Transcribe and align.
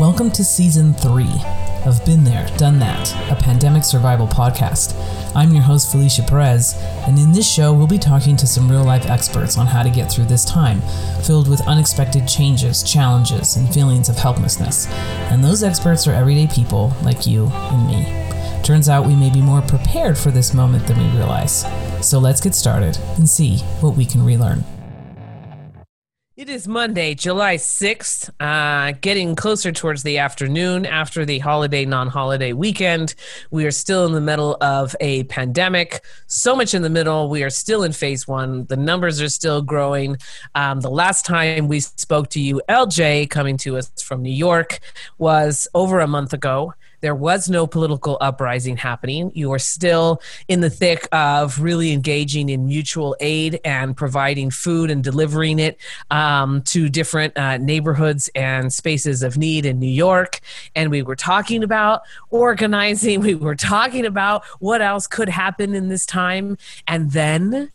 Welcome 0.00 0.32
to 0.32 0.42
season 0.42 0.92
three 0.92 1.32
of 1.86 2.04
Been 2.04 2.24
There, 2.24 2.48
Done 2.56 2.80
That, 2.80 3.14
a 3.30 3.40
pandemic 3.40 3.84
survival 3.84 4.26
podcast. 4.26 4.92
I'm 5.36 5.52
your 5.52 5.62
host, 5.62 5.92
Felicia 5.92 6.24
Perez, 6.24 6.74
and 7.06 7.16
in 7.16 7.30
this 7.30 7.48
show, 7.48 7.72
we'll 7.72 7.86
be 7.86 7.96
talking 7.96 8.36
to 8.38 8.46
some 8.48 8.68
real 8.68 8.82
life 8.82 9.06
experts 9.06 9.56
on 9.56 9.68
how 9.68 9.84
to 9.84 9.90
get 9.90 10.10
through 10.10 10.24
this 10.24 10.44
time, 10.44 10.80
filled 11.22 11.48
with 11.48 11.64
unexpected 11.68 12.26
changes, 12.26 12.82
challenges, 12.82 13.54
and 13.54 13.72
feelings 13.72 14.08
of 14.08 14.18
helplessness. 14.18 14.88
And 15.30 15.44
those 15.44 15.62
experts 15.62 16.08
are 16.08 16.12
everyday 16.12 16.48
people 16.48 16.92
like 17.04 17.24
you 17.24 17.46
and 17.46 17.86
me. 17.86 18.62
Turns 18.64 18.88
out 18.88 19.06
we 19.06 19.14
may 19.14 19.30
be 19.30 19.40
more 19.40 19.62
prepared 19.62 20.18
for 20.18 20.32
this 20.32 20.52
moment 20.52 20.88
than 20.88 20.98
we 20.98 21.16
realize. 21.16 21.64
So 22.04 22.18
let's 22.18 22.40
get 22.40 22.56
started 22.56 22.98
and 23.16 23.30
see 23.30 23.58
what 23.80 23.94
we 23.94 24.06
can 24.06 24.24
relearn. 24.24 24.64
It 26.44 26.50
is 26.50 26.68
Monday, 26.68 27.14
July 27.14 27.56
6th, 27.56 28.28
uh, 28.38 28.92
getting 29.00 29.34
closer 29.34 29.72
towards 29.72 30.02
the 30.02 30.18
afternoon 30.18 30.84
after 30.84 31.24
the 31.24 31.38
holiday, 31.38 31.86
non 31.86 32.08
holiday 32.08 32.52
weekend. 32.52 33.14
We 33.50 33.64
are 33.64 33.70
still 33.70 34.04
in 34.04 34.12
the 34.12 34.20
middle 34.20 34.58
of 34.60 34.94
a 35.00 35.24
pandemic, 35.24 36.04
so 36.26 36.54
much 36.54 36.74
in 36.74 36.82
the 36.82 36.90
middle. 36.90 37.30
We 37.30 37.44
are 37.44 37.48
still 37.48 37.82
in 37.82 37.92
phase 37.92 38.28
one. 38.28 38.66
The 38.66 38.76
numbers 38.76 39.22
are 39.22 39.30
still 39.30 39.62
growing. 39.62 40.18
Um, 40.54 40.82
the 40.82 40.90
last 40.90 41.24
time 41.24 41.66
we 41.66 41.80
spoke 41.80 42.28
to 42.32 42.40
you, 42.40 42.60
LJ, 42.68 43.30
coming 43.30 43.56
to 43.56 43.78
us 43.78 43.90
from 44.02 44.20
New 44.20 44.28
York, 44.28 44.80
was 45.16 45.66
over 45.72 46.00
a 46.00 46.06
month 46.06 46.34
ago. 46.34 46.74
There 47.04 47.14
was 47.14 47.50
no 47.50 47.66
political 47.66 48.16
uprising 48.22 48.78
happening. 48.78 49.30
You 49.34 49.52
are 49.52 49.58
still 49.58 50.22
in 50.48 50.62
the 50.62 50.70
thick 50.70 51.06
of 51.12 51.60
really 51.60 51.92
engaging 51.92 52.48
in 52.48 52.66
mutual 52.66 53.14
aid 53.20 53.60
and 53.62 53.94
providing 53.94 54.50
food 54.50 54.90
and 54.90 55.04
delivering 55.04 55.58
it 55.58 55.78
um, 56.10 56.62
to 56.62 56.88
different 56.88 57.36
uh, 57.36 57.58
neighborhoods 57.58 58.30
and 58.34 58.72
spaces 58.72 59.22
of 59.22 59.36
need 59.36 59.66
in 59.66 59.78
New 59.78 59.86
York. 59.86 60.40
And 60.74 60.90
we 60.90 61.02
were 61.02 61.14
talking 61.14 61.62
about 61.62 62.00
organizing, 62.30 63.20
we 63.20 63.34
were 63.34 63.54
talking 63.54 64.06
about 64.06 64.42
what 64.58 64.80
else 64.80 65.06
could 65.06 65.28
happen 65.28 65.74
in 65.74 65.90
this 65.90 66.06
time. 66.06 66.56
And 66.88 67.10
then 67.10 67.70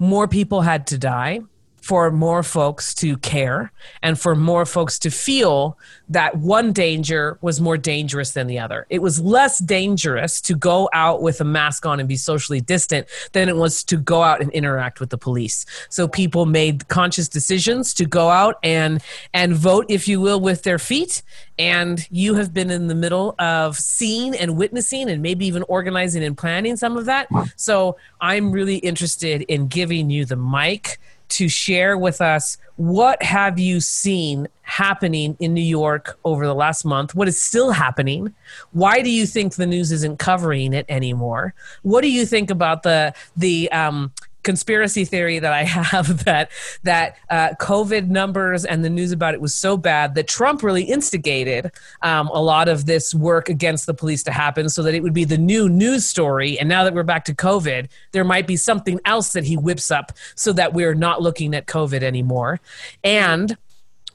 more 0.00 0.26
people 0.26 0.62
had 0.62 0.88
to 0.88 0.98
die 0.98 1.42
for 1.80 2.10
more 2.10 2.42
folks 2.42 2.94
to 2.94 3.16
care 3.18 3.72
and 4.02 4.18
for 4.18 4.36
more 4.36 4.66
folks 4.66 4.98
to 4.98 5.10
feel 5.10 5.78
that 6.08 6.36
one 6.36 6.72
danger 6.72 7.38
was 7.40 7.60
more 7.60 7.78
dangerous 7.78 8.32
than 8.32 8.46
the 8.46 8.58
other. 8.58 8.86
It 8.90 9.00
was 9.00 9.20
less 9.20 9.58
dangerous 9.58 10.40
to 10.42 10.54
go 10.54 10.88
out 10.92 11.22
with 11.22 11.40
a 11.40 11.44
mask 11.44 11.86
on 11.86 12.00
and 12.00 12.08
be 12.08 12.16
socially 12.16 12.60
distant 12.60 13.06
than 13.32 13.48
it 13.48 13.56
was 13.56 13.84
to 13.84 13.96
go 13.96 14.22
out 14.22 14.40
and 14.40 14.50
interact 14.52 15.00
with 15.00 15.10
the 15.10 15.18
police. 15.18 15.64
So 15.88 16.08
people 16.08 16.46
made 16.46 16.88
conscious 16.88 17.28
decisions 17.28 17.94
to 17.94 18.06
go 18.06 18.28
out 18.28 18.58
and 18.62 19.02
and 19.32 19.54
vote 19.54 19.86
if 19.88 20.08
you 20.08 20.20
will 20.20 20.40
with 20.40 20.62
their 20.62 20.78
feet 20.78 21.22
and 21.58 22.06
you 22.10 22.34
have 22.34 22.52
been 22.54 22.70
in 22.70 22.88
the 22.88 22.94
middle 22.94 23.34
of 23.38 23.76
seeing 23.76 24.34
and 24.34 24.56
witnessing 24.56 25.10
and 25.10 25.22
maybe 25.22 25.46
even 25.46 25.62
organizing 25.64 26.24
and 26.24 26.36
planning 26.36 26.76
some 26.76 26.96
of 26.96 27.04
that. 27.04 27.28
So 27.56 27.96
I'm 28.20 28.50
really 28.50 28.76
interested 28.76 29.42
in 29.42 29.68
giving 29.68 30.10
you 30.10 30.24
the 30.24 30.36
mic 30.36 30.98
to 31.30 31.48
share 31.48 31.96
with 31.96 32.20
us 32.20 32.58
what 32.76 33.22
have 33.22 33.58
you 33.58 33.80
seen 33.80 34.48
happening 34.62 35.36
in 35.40 35.52
New 35.52 35.60
York 35.60 36.18
over 36.24 36.46
the 36.46 36.54
last 36.54 36.84
month? 36.84 37.14
What 37.14 37.28
is 37.28 37.40
still 37.40 37.72
happening? 37.72 38.34
Why 38.72 39.02
do 39.02 39.10
you 39.10 39.26
think 39.26 39.54
the 39.54 39.66
news 39.66 39.92
isn't 39.92 40.18
covering 40.18 40.72
it 40.72 40.86
anymore? 40.88 41.54
What 41.82 42.02
do 42.02 42.10
you 42.10 42.24
think 42.24 42.50
about 42.50 42.82
the 42.82 43.12
the 43.36 43.70
um, 43.72 44.12
conspiracy 44.42 45.04
theory 45.04 45.38
that 45.38 45.52
I 45.52 45.62
have 45.64 46.24
that 46.24 46.50
that 46.82 47.16
uh, 47.28 47.50
COVID 47.60 48.08
numbers 48.08 48.64
and 48.64 48.84
the 48.84 48.90
news 48.90 49.12
about 49.12 49.34
it 49.34 49.40
was 49.40 49.54
so 49.54 49.76
bad 49.76 50.14
that 50.14 50.28
Trump 50.28 50.62
really 50.62 50.84
instigated 50.84 51.70
um, 52.02 52.28
a 52.28 52.42
lot 52.42 52.68
of 52.68 52.86
this 52.86 53.14
work 53.14 53.48
against 53.48 53.86
the 53.86 53.94
police 53.94 54.22
to 54.24 54.32
happen, 54.32 54.68
so 54.68 54.82
that 54.82 54.94
it 54.94 55.02
would 55.02 55.14
be 55.14 55.24
the 55.24 55.38
new 55.38 55.68
news 55.68 56.06
story. 56.06 56.58
And 56.58 56.68
now 56.68 56.84
that 56.84 56.94
we're 56.94 57.02
back 57.02 57.24
to 57.26 57.34
COVID, 57.34 57.88
there 58.12 58.24
might 58.24 58.46
be 58.46 58.56
something 58.56 59.00
else 59.04 59.32
that 59.32 59.44
he 59.44 59.56
whips 59.56 59.90
up 59.90 60.12
so 60.34 60.52
that 60.52 60.72
we're 60.72 60.94
not 60.94 61.22
looking 61.22 61.54
at 61.54 61.66
COVID 61.66 62.02
anymore. 62.02 62.60
And 63.04 63.56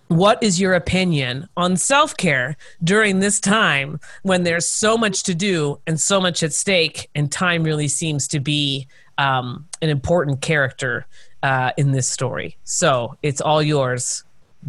what 0.07 0.41
is 0.43 0.59
your 0.59 0.73
opinion 0.73 1.47
on 1.57 1.77
self 1.77 2.15
care 2.15 2.57
during 2.83 3.19
this 3.19 3.39
time 3.39 3.99
when 4.23 4.43
there's 4.43 4.67
so 4.67 4.97
much 4.97 5.23
to 5.23 5.35
do 5.35 5.79
and 5.87 5.99
so 5.99 6.21
much 6.21 6.43
at 6.43 6.53
stake, 6.53 7.09
and 7.15 7.31
time 7.31 7.63
really 7.63 7.87
seems 7.87 8.27
to 8.29 8.39
be 8.39 8.87
um, 9.17 9.67
an 9.81 9.89
important 9.89 10.41
character 10.41 11.07
uh, 11.43 11.71
in 11.77 11.91
this 11.91 12.07
story. 12.07 12.57
So 12.63 13.17
it's 13.23 13.41
all 13.41 13.61
yours. 13.61 14.23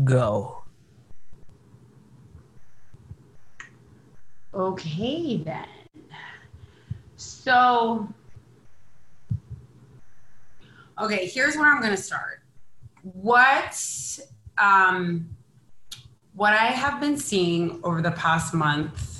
Go. 0.04 0.62
Okay, 4.54 5.36
then. 5.38 5.66
So, 7.16 8.08
okay, 10.98 11.26
here's 11.26 11.56
where 11.56 11.70
I'm 11.70 11.80
going 11.80 11.94
to 11.94 12.02
start. 12.02 12.40
What 13.02 13.74
um, 14.58 15.28
what 16.34 16.52
I 16.52 16.66
have 16.66 17.00
been 17.00 17.16
seeing 17.16 17.80
over 17.82 18.02
the 18.02 18.12
past 18.12 18.54
month 18.54 19.16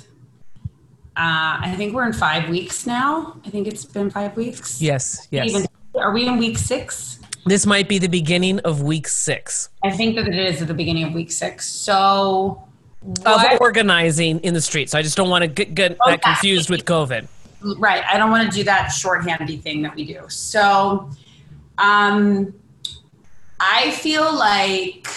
uh, 1.17 1.57
I 1.61 1.73
think 1.77 1.95
we're 1.95 2.05
in 2.05 2.13
five 2.13 2.47
weeks 2.47 2.85
now. 2.85 3.41
I 3.43 3.49
think 3.49 3.65
it's 3.65 3.83
been 3.83 4.11
five 4.11 4.37
weeks. 4.37 4.79
Yes, 4.79 5.27
yes. 5.31 5.49
Even, 5.49 5.65
are 5.95 6.11
we 6.11 6.27
in 6.27 6.37
week 6.37 6.59
six? 6.59 7.19
This 7.47 7.65
might 7.65 7.89
be 7.89 7.97
the 7.97 8.07
beginning 8.07 8.59
of 8.59 8.83
week 8.83 9.07
six. 9.07 9.69
I 9.83 9.89
think 9.89 10.15
that 10.15 10.27
it 10.27 10.35
is 10.35 10.61
at 10.61 10.67
the 10.67 10.75
beginning 10.75 11.05
of 11.05 11.13
week 11.13 11.31
six. 11.31 11.67
So, 11.67 12.63
what? 12.99 13.53
of 13.53 13.61
organizing 13.61 14.39
in 14.41 14.53
the 14.53 14.61
streets. 14.61 14.91
So 14.91 14.99
I 14.99 15.01
just 15.01 15.17
don't 15.17 15.29
want 15.29 15.41
to 15.41 15.47
get, 15.47 15.73
get 15.73 15.97
that 16.05 16.21
confused 16.21 16.69
with 16.69 16.85
COVID. 16.85 17.27
Right. 17.79 18.03
I 18.07 18.19
don't 18.19 18.29
want 18.29 18.47
to 18.51 18.55
do 18.55 18.63
that 18.65 18.89
shorthandy 18.89 19.59
thing 19.59 19.81
that 19.81 19.95
we 19.95 20.05
do. 20.05 20.21
So, 20.27 21.09
um, 21.79 22.53
I 23.59 23.91
feel 23.91 24.35
like 24.35 25.07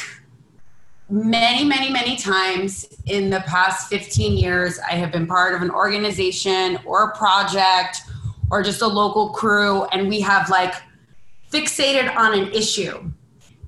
many, 1.10 1.64
many, 1.64 1.90
many 1.90 2.16
times 2.16 2.86
in 3.06 3.30
the 3.30 3.40
past 3.40 3.88
15 3.88 4.36
years, 4.36 4.78
I 4.78 4.92
have 4.92 5.12
been 5.12 5.26
part 5.26 5.54
of 5.54 5.62
an 5.62 5.70
organization 5.70 6.78
or 6.84 7.10
a 7.10 7.16
project 7.16 8.02
or 8.50 8.62
just 8.62 8.82
a 8.82 8.86
local 8.86 9.30
crew, 9.30 9.84
and 9.86 10.08
we 10.08 10.20
have 10.20 10.48
like 10.48 10.74
fixated 11.52 12.14
on 12.16 12.38
an 12.38 12.52
issue. 12.52 13.10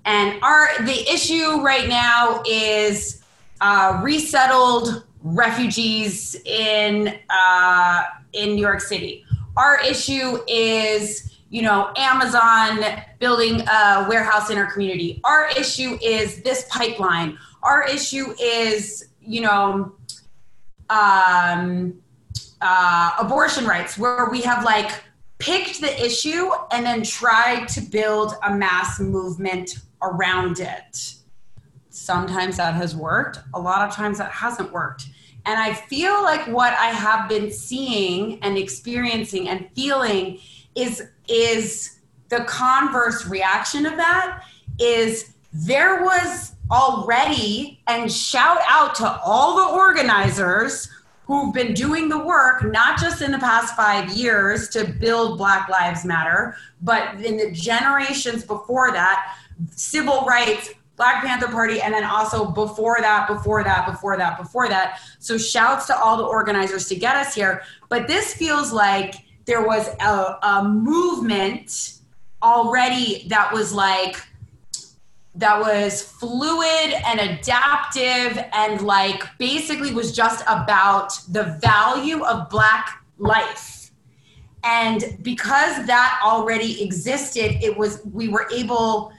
And 0.04 0.42
our 0.42 0.68
the 0.82 1.12
issue 1.12 1.60
right 1.62 1.88
now 1.88 2.42
is 2.48 3.22
uh, 3.60 4.00
resettled 4.02 5.04
refugees 5.22 6.34
in 6.44 7.18
uh, 7.30 8.02
in 8.32 8.56
New 8.56 8.60
York 8.60 8.80
City. 8.80 9.24
Our 9.56 9.80
issue 9.80 10.38
is 10.48 11.31
you 11.52 11.60
know, 11.60 11.92
Amazon 11.96 12.82
building 13.18 13.60
a 13.68 14.06
warehouse 14.08 14.48
in 14.48 14.56
our 14.56 14.72
community. 14.72 15.20
Our 15.22 15.50
issue 15.50 15.98
is 16.02 16.42
this 16.42 16.66
pipeline. 16.70 17.36
Our 17.62 17.86
issue 17.86 18.34
is, 18.40 19.10
you 19.20 19.42
know, 19.42 19.92
um, 20.88 22.00
uh, 22.62 23.10
abortion 23.20 23.66
rights, 23.66 23.98
where 23.98 24.30
we 24.30 24.40
have 24.40 24.64
like 24.64 24.92
picked 25.38 25.82
the 25.82 26.02
issue 26.02 26.48
and 26.70 26.86
then 26.86 27.02
tried 27.02 27.68
to 27.68 27.82
build 27.82 28.32
a 28.44 28.54
mass 28.54 28.98
movement 28.98 29.76
around 30.00 30.58
it. 30.58 31.16
Sometimes 31.90 32.56
that 32.56 32.74
has 32.74 32.96
worked, 32.96 33.40
a 33.52 33.60
lot 33.60 33.86
of 33.86 33.94
times 33.94 34.16
that 34.18 34.30
hasn't 34.30 34.72
worked. 34.72 35.04
And 35.44 35.60
I 35.60 35.74
feel 35.74 36.22
like 36.22 36.46
what 36.46 36.72
I 36.74 36.86
have 36.86 37.28
been 37.28 37.50
seeing 37.50 38.42
and 38.42 38.56
experiencing 38.56 39.50
and 39.50 39.68
feeling 39.74 40.38
is 40.74 41.02
is 41.28 41.98
the 42.28 42.44
converse 42.44 43.26
reaction 43.26 43.86
of 43.86 43.96
that 43.96 44.42
is 44.78 45.34
there 45.52 46.02
was 46.02 46.54
already 46.70 47.80
and 47.86 48.10
shout 48.10 48.58
out 48.66 48.94
to 48.94 49.20
all 49.24 49.56
the 49.56 49.76
organizers 49.76 50.88
who've 51.26 51.52
been 51.52 51.74
doing 51.74 52.08
the 52.08 52.18
work 52.18 52.64
not 52.64 52.98
just 52.98 53.20
in 53.20 53.30
the 53.30 53.38
past 53.38 53.76
5 53.76 54.10
years 54.12 54.68
to 54.70 54.84
build 54.84 55.36
black 55.36 55.68
lives 55.68 56.04
matter 56.04 56.56
but 56.80 57.20
in 57.22 57.36
the 57.36 57.50
generations 57.52 58.44
before 58.44 58.92
that 58.92 59.36
civil 59.70 60.22
rights 60.22 60.70
Black 60.96 61.24
Panther 61.24 61.48
Party, 61.48 61.80
and 61.80 61.92
then 61.92 62.04
also 62.04 62.50
before 62.50 62.98
that, 63.00 63.26
before 63.26 63.64
that, 63.64 63.86
before 63.86 64.16
that, 64.16 64.38
before 64.38 64.68
that. 64.68 65.00
So 65.18 65.38
shouts 65.38 65.86
to 65.86 65.96
all 65.96 66.16
the 66.16 66.24
organizers 66.24 66.86
to 66.88 66.94
get 66.94 67.16
us 67.16 67.34
here. 67.34 67.62
But 67.88 68.06
this 68.06 68.34
feels 68.34 68.72
like 68.72 69.14
there 69.52 69.66
was 69.66 69.86
a, 70.00 70.38
a 70.42 70.64
movement 70.64 71.98
already 72.42 73.28
that 73.28 73.52
was 73.52 73.70
like 73.70 74.16
that 75.34 75.60
was 75.60 76.00
fluid 76.00 76.94
and 77.06 77.20
adaptive 77.20 78.42
and 78.54 78.80
like 78.80 79.22
basically 79.36 79.92
was 79.92 80.10
just 80.16 80.42
about 80.48 81.12
the 81.28 81.58
value 81.60 82.24
of 82.24 82.48
black 82.48 83.04
life 83.18 83.90
and 84.64 85.18
because 85.20 85.84
that 85.84 86.18
already 86.24 86.82
existed 86.82 87.62
it 87.62 87.76
was 87.76 88.00
we 88.10 88.28
were 88.28 88.48
able 88.54 89.12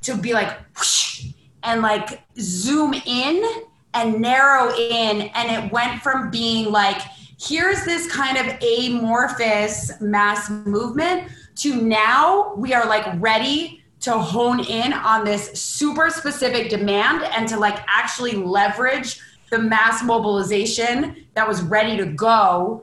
to 0.00 0.16
be 0.16 0.32
like 0.32 0.50
whoosh, 0.76 1.28
and 1.62 1.80
like 1.80 2.24
zoom 2.40 2.92
in 3.06 3.62
and 3.96 4.20
narrow 4.20 4.72
in. 4.74 5.22
And 5.22 5.64
it 5.64 5.72
went 5.72 6.02
from 6.02 6.30
being 6.30 6.70
like, 6.70 7.00
here's 7.38 7.84
this 7.84 8.10
kind 8.10 8.38
of 8.38 8.62
amorphous 8.62 10.00
mass 10.00 10.48
movement 10.50 11.30
to 11.54 11.80
now 11.82 12.54
we 12.56 12.72
are 12.72 12.86
like 12.86 13.06
ready 13.20 13.82
to 14.00 14.12
hone 14.12 14.60
in 14.60 14.92
on 14.92 15.24
this 15.24 15.50
super 15.52 16.10
specific 16.10 16.70
demand 16.70 17.22
and 17.36 17.48
to 17.48 17.58
like 17.58 17.78
actually 17.88 18.32
leverage 18.32 19.20
the 19.50 19.58
mass 19.58 20.02
mobilization 20.02 21.26
that 21.34 21.46
was 21.46 21.62
ready 21.62 21.96
to 21.96 22.06
go 22.06 22.82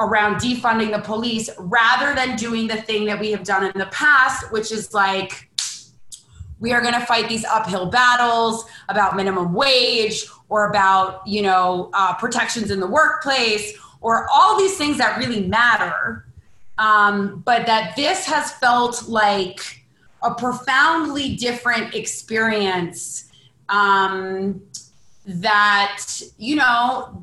around 0.00 0.36
defunding 0.36 0.90
the 0.90 1.00
police 1.02 1.48
rather 1.58 2.14
than 2.14 2.36
doing 2.36 2.66
the 2.66 2.80
thing 2.82 3.04
that 3.04 3.20
we 3.20 3.30
have 3.30 3.44
done 3.44 3.64
in 3.64 3.78
the 3.78 3.86
past, 3.86 4.50
which 4.52 4.72
is 4.72 4.92
like, 4.92 5.48
we 6.58 6.72
are 6.72 6.80
going 6.80 6.94
to 6.94 7.04
fight 7.06 7.28
these 7.28 7.44
uphill 7.44 7.86
battles 7.86 8.64
about 8.88 9.16
minimum 9.16 9.52
wage 9.52 10.26
or 10.52 10.68
about, 10.68 11.26
you 11.26 11.40
know, 11.40 11.88
uh, 11.94 12.12
protections 12.16 12.70
in 12.70 12.78
the 12.78 12.86
workplace 12.86 13.72
or 14.02 14.28
all 14.30 14.58
these 14.58 14.76
things 14.76 14.98
that 14.98 15.16
really 15.16 15.48
matter. 15.48 16.26
Um, 16.76 17.42
but 17.46 17.64
that 17.64 17.96
this 17.96 18.26
has 18.26 18.52
felt 18.52 19.08
like 19.08 19.82
a 20.22 20.34
profoundly 20.34 21.36
different 21.36 21.94
experience 21.94 23.32
um, 23.70 24.60
that, 25.24 26.20
you 26.36 26.56
know, 26.56 27.22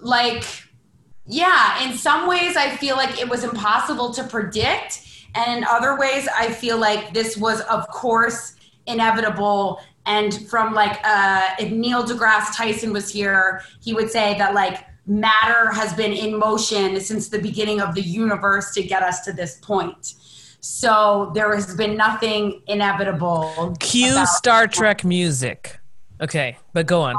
like, 0.00 0.44
yeah, 1.26 1.84
in 1.84 1.94
some 1.94 2.26
ways, 2.26 2.56
I 2.56 2.70
feel 2.70 2.96
like 2.96 3.20
it 3.20 3.28
was 3.28 3.44
impossible 3.44 4.14
to 4.14 4.24
predict. 4.24 5.02
And 5.34 5.58
in 5.58 5.64
other 5.64 5.98
ways, 5.98 6.26
I 6.38 6.50
feel 6.50 6.78
like 6.78 7.12
this 7.12 7.36
was, 7.36 7.60
of 7.62 7.86
course, 7.88 8.54
inevitable 8.86 9.80
and 10.06 10.46
from 10.48 10.74
like, 10.74 11.00
uh, 11.04 11.50
if 11.58 11.70
Neil 11.70 12.04
deGrasse 12.04 12.56
Tyson 12.56 12.92
was 12.92 13.10
here, 13.10 13.62
he 13.80 13.94
would 13.94 14.10
say 14.10 14.36
that 14.38 14.54
like 14.54 14.84
matter 15.06 15.70
has 15.72 15.92
been 15.94 16.12
in 16.12 16.38
motion 16.38 17.00
since 17.00 17.28
the 17.28 17.38
beginning 17.38 17.80
of 17.80 17.94
the 17.94 18.02
universe 18.02 18.72
to 18.74 18.82
get 18.82 19.02
us 19.02 19.20
to 19.24 19.32
this 19.32 19.58
point. 19.60 20.14
So 20.60 21.30
there 21.34 21.54
has 21.54 21.74
been 21.74 21.96
nothing 21.96 22.62
inevitable. 22.66 23.76
Cue 23.80 24.24
Star 24.26 24.66
Trek 24.66 25.04
music. 25.04 25.78
Okay, 26.20 26.56
but 26.72 26.86
go 26.86 27.02
on. 27.02 27.16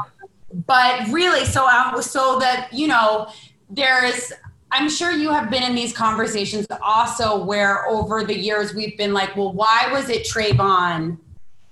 But 0.66 1.06
really, 1.08 1.44
so 1.44 1.68
um, 1.68 2.02
so 2.02 2.38
that 2.40 2.72
you 2.72 2.88
know, 2.88 3.28
there 3.70 4.04
is. 4.04 4.32
I'm 4.72 4.90
sure 4.90 5.12
you 5.12 5.30
have 5.30 5.48
been 5.48 5.62
in 5.62 5.76
these 5.76 5.92
conversations 5.92 6.66
also, 6.82 7.44
where 7.44 7.86
over 7.86 8.24
the 8.24 8.36
years 8.36 8.74
we've 8.74 8.98
been 8.98 9.12
like, 9.12 9.36
well, 9.36 9.52
why 9.52 9.88
was 9.92 10.08
it 10.08 10.26
Trayvon 10.26 11.18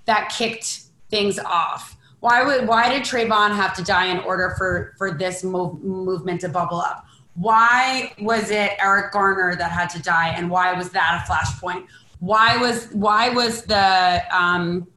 that 0.05 0.29
kicked 0.29 0.84
things 1.15 1.39
off? 1.39 1.95
Why 2.19 2.43
would 2.43 2.67
why 2.67 2.89
did 2.89 3.03
Trayvon 3.03 3.55
have 3.55 3.73
to 3.75 3.83
die 3.83 4.07
in 4.07 4.19
order 4.19 4.53
for 4.57 4.93
for 4.97 5.11
this 5.11 5.43
move, 5.43 5.81
movement 5.81 6.41
to 6.41 6.49
bubble 6.49 6.81
up? 6.81 7.05
Why 7.35 8.13
was 8.19 8.49
it 8.49 8.71
Eric 8.79 9.11
Garner 9.13 9.55
that 9.55 9.71
had 9.71 9.89
to 9.91 10.01
die, 10.01 10.29
and 10.29 10.49
why 10.49 10.73
was 10.73 10.89
that 10.89 11.11
a 11.21 11.31
flashpoint? 11.31 11.85
Why 12.19 12.57
was 12.57 12.87
why 12.91 13.29
was 13.29 13.63
the 13.63 14.23
um, 14.31 14.87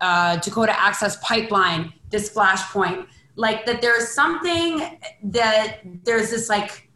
uh, 0.00 0.36
Dakota 0.36 0.78
Access 0.78 1.16
Pipeline 1.22 1.92
this 2.10 2.32
flashpoint? 2.32 3.06
Like 3.36 3.66
that, 3.66 3.80
there's 3.82 4.08
something 4.10 4.98
that 5.24 5.78
there's 6.04 6.30
this 6.30 6.48
like 6.48 6.88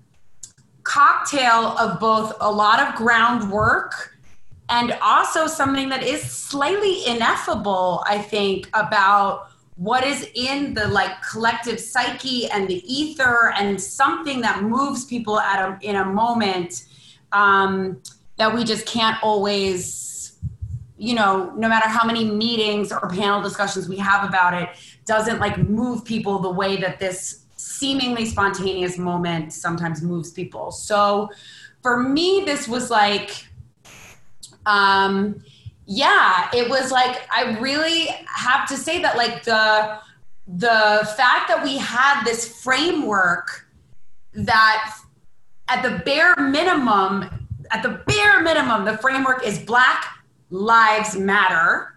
cocktail 0.85 1.77
of 1.79 1.99
both 1.99 2.35
a 2.41 2.51
lot 2.51 2.79
of 2.81 2.95
groundwork 2.95 4.18
and 4.69 4.97
also 5.03 5.47
something 5.47 5.89
that 5.89 6.03
is 6.03 6.23
slightly 6.23 7.07
ineffable, 7.07 8.05
I 8.07 8.19
think, 8.19 8.69
about 8.75 9.49
what 9.77 10.05
is 10.05 10.29
in 10.35 10.75
the 10.75 10.89
like 10.89 11.23
collective 11.23 11.79
psyche 11.79 12.51
and 12.51 12.69
the 12.69 12.83
ether 12.93 13.53
and 13.57 13.81
something 13.81 14.41
that 14.41 14.63
moves 14.63 15.05
people 15.05 15.39
at 15.39 15.69
a, 15.69 15.79
in 15.89 15.97
a 15.97 16.05
moment 16.05 16.87
um, 17.33 18.03
that 18.37 18.53
we 18.53 18.65
just 18.65 18.87
can't 18.87 19.17
always 19.23 20.37
you 21.01 21.15
know 21.15 21.53
no 21.57 21.69
matter 21.69 21.89
how 21.89 22.05
many 22.05 22.25
meetings 22.25 22.91
or 22.91 23.09
panel 23.09 23.41
discussions 23.41 23.89
we 23.89 23.97
have 23.97 24.29
about 24.29 24.53
it 24.53 24.69
doesn't 25.05 25.39
like 25.39 25.57
move 25.59 26.05
people 26.05 26.41
the 26.41 26.51
way 26.51 26.77
that 26.77 26.99
this 26.99 27.45
seemingly 27.57 28.25
spontaneous 28.25 28.99
moment 28.99 29.53
sometimes 29.53 30.03
moves 30.03 30.31
people. 30.31 30.71
So 30.71 31.31
for 31.83 32.03
me 32.03 32.43
this 32.45 32.67
was 32.67 32.91
like 32.91 33.48
um, 34.69 35.43
yeah, 35.87 36.51
it 36.53 36.69
was 36.69 36.93
like 36.93 37.27
I 37.33 37.59
really 37.59 38.09
have 38.27 38.69
to 38.69 38.77
say 38.77 39.01
that 39.01 39.17
like 39.17 39.43
the 39.43 39.99
the 40.47 41.09
fact 41.17 41.49
that 41.49 41.63
we 41.65 41.79
had 41.79 42.23
this 42.25 42.63
framework 42.63 43.67
that 44.35 44.95
at 45.69 45.83
the 45.83 46.03
bare 46.05 46.37
minimum 46.37 47.49
at 47.71 47.83
the 47.83 48.03
bare 48.07 48.43
minimum 48.43 48.85
the 48.85 48.99
framework 48.99 49.45
is 49.45 49.59
black 49.59 50.05
lives 50.51 51.17
matter. 51.17 51.95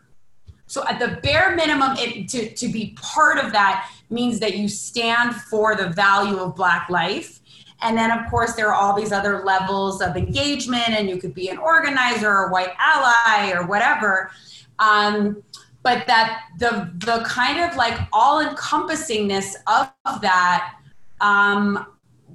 So 0.68 0.88
at 0.88 1.00
the 1.00 1.20
bare 1.22 1.54
minimum 1.54 1.98
it, 1.98 2.30
to, 2.30 2.54
to 2.54 2.70
be 2.70 2.96
part 3.02 3.38
of 3.38 3.52
that 3.52 3.92
means 4.10 4.40
that 4.40 4.56
you 4.56 4.70
stand 4.70 5.36
for 5.36 5.76
the 5.76 5.90
value 5.90 6.38
of 6.38 6.56
black 6.56 6.90
life 6.90 7.41
and 7.81 7.98
then, 7.98 8.12
of 8.12 8.30
course, 8.30 8.54
there 8.54 8.68
are 8.68 8.75
all 8.75 8.95
these 8.95 9.12
other 9.12 9.44
levels 9.44 10.01
of 10.01 10.16
engagement, 10.16 10.89
and 10.89 11.10
you 11.10 11.18
could 11.18 11.33
be 11.33 11.50
an 11.50 11.57
organizer 11.57 12.30
or 12.30 12.48
a 12.48 12.51
white 12.51 12.74
ally 12.80 13.51
or 13.51 13.66
whatever. 13.66 14.31
Um, 14.80 15.44
but 15.83 16.06
that 16.06 16.44
the 16.60 16.92
the 16.98 17.24
kind 17.25 17.60
of 17.60 17.75
like 17.75 18.00
all 18.13 18.44
encompassingness 18.45 19.56
of, 19.66 19.92
of 20.06 20.22
that 20.22 20.75
um, 21.22 21.88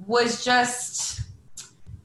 was 0.05 0.43
just 0.43 1.21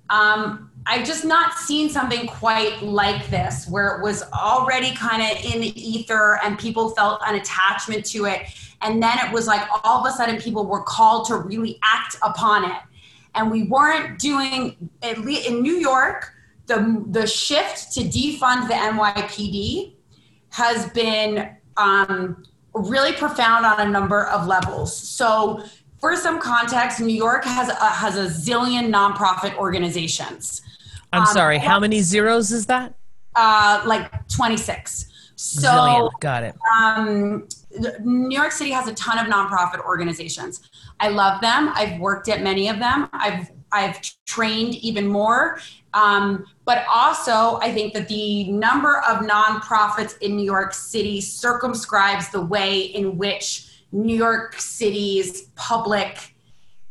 um, 0.08 0.70
I've 0.86 1.04
just 1.04 1.24
not 1.24 1.54
seen 1.54 1.88
something 1.90 2.28
quite 2.28 2.82
like 2.82 3.28
this, 3.28 3.66
where 3.68 3.96
it 3.96 4.02
was 4.02 4.22
already 4.32 4.94
kind 4.94 5.22
of 5.22 5.44
in 5.44 5.60
the 5.60 5.80
ether 5.80 6.38
and 6.44 6.58
people 6.58 6.90
felt 6.90 7.20
an 7.26 7.36
attachment 7.36 8.04
to 8.06 8.26
it. 8.26 8.42
And 8.82 9.02
then 9.02 9.18
it 9.24 9.32
was 9.32 9.46
like 9.46 9.66
all 9.84 10.04
of 10.04 10.12
a 10.12 10.16
sudden 10.16 10.40
people 10.40 10.66
were 10.66 10.82
called 10.82 11.26
to 11.28 11.36
really 11.36 11.78
act 11.82 12.16
upon 12.22 12.70
it 12.70 12.76
and 13.34 13.50
we 13.50 13.64
weren't 13.64 14.18
doing 14.18 14.90
at 15.02 15.18
least 15.18 15.48
in 15.48 15.62
New 15.62 15.74
York. 15.74 16.32
The 16.66 17.04
the 17.08 17.26
shift 17.26 17.92
to 17.94 18.00
defund 18.00 18.68
the 18.68 18.74
NYPD 18.74 19.94
has 20.50 20.88
been 20.90 21.56
um, 21.76 22.44
really 22.74 23.12
profound 23.12 23.66
on 23.66 23.80
a 23.80 23.90
number 23.90 24.26
of 24.26 24.46
levels. 24.46 24.96
So, 24.96 25.64
for 26.00 26.16
some 26.16 26.40
context, 26.40 27.00
New 27.00 27.14
York 27.14 27.44
has 27.44 27.68
a, 27.68 27.74
has 27.74 28.16
a 28.16 28.26
zillion 28.26 28.92
nonprofit 28.92 29.56
organizations. 29.56 30.62
I'm 31.12 31.22
um, 31.22 31.26
sorry, 31.26 31.58
how 31.58 31.78
many 31.78 32.00
zeros 32.00 32.50
is 32.50 32.66
that? 32.66 32.94
Uh, 33.36 33.82
like 33.86 34.28
26. 34.28 35.06
So, 35.36 35.68
zillion. 35.68 36.10
got 36.20 36.42
it. 36.42 36.54
Um, 36.80 37.48
New 38.00 38.36
York 38.36 38.52
City 38.52 38.70
has 38.70 38.88
a 38.88 38.94
ton 38.94 39.18
of 39.18 39.32
nonprofit 39.32 39.80
organizations. 39.84 40.68
I 41.00 41.08
love 41.08 41.40
them. 41.40 41.70
I've 41.74 41.98
worked 42.00 42.28
at 42.28 42.42
many 42.42 42.68
of 42.68 42.78
them. 42.78 43.08
I've 43.12 43.50
I've 43.72 44.00
trained 44.26 44.74
even 44.76 45.06
more. 45.06 45.58
Um, 45.94 46.44
but 46.64 46.84
also, 46.92 47.58
I 47.60 47.72
think 47.72 47.94
that 47.94 48.06
the 48.08 48.50
number 48.52 48.98
of 49.08 49.26
nonprofits 49.26 50.18
in 50.20 50.36
New 50.36 50.44
York 50.44 50.74
City 50.74 51.20
circumscribes 51.20 52.28
the 52.28 52.40
way 52.40 52.80
in 52.80 53.18
which 53.18 53.84
New 53.92 54.16
York 54.16 54.58
City's 54.58 55.42
public 55.54 56.34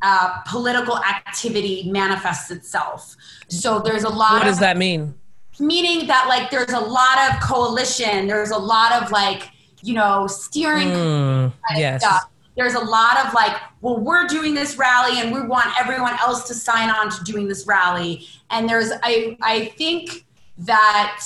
uh, 0.01 0.41
political 0.47 0.97
activity 0.97 1.89
manifests 1.91 2.49
itself. 2.49 3.15
So 3.47 3.79
there's 3.79 4.03
a 4.03 4.09
lot. 4.09 4.33
What 4.33 4.45
does 4.45 4.59
that 4.59 4.77
mean? 4.77 5.13
Meaning 5.59 6.07
that 6.07 6.27
like 6.27 6.49
there's 6.49 6.73
a 6.73 6.79
lot 6.79 7.31
of 7.31 7.39
coalition. 7.41 8.27
There's 8.27 8.51
a 8.51 8.57
lot 8.57 9.01
of 9.01 9.11
like 9.11 9.49
you 9.83 9.93
know 9.93 10.27
steering 10.27 10.89
mm, 10.89 11.53
yes. 11.75 12.01
stuff 12.01 12.30
there's 12.55 12.73
a 12.73 12.79
lot 12.79 13.25
of 13.25 13.33
like, 13.33 13.55
well, 13.81 13.97
we're 13.97 14.27
doing 14.27 14.53
this 14.53 14.77
rally 14.77 15.19
and 15.19 15.33
we 15.33 15.41
want 15.41 15.67
everyone 15.79 16.13
else 16.19 16.47
to 16.47 16.53
sign 16.53 16.89
on 16.89 17.09
to 17.09 17.23
doing 17.23 17.47
this 17.47 17.65
rally. 17.65 18.27
And 18.49 18.67
there's, 18.67 18.91
I, 19.03 19.37
I 19.41 19.65
think 19.77 20.25
that, 20.59 21.25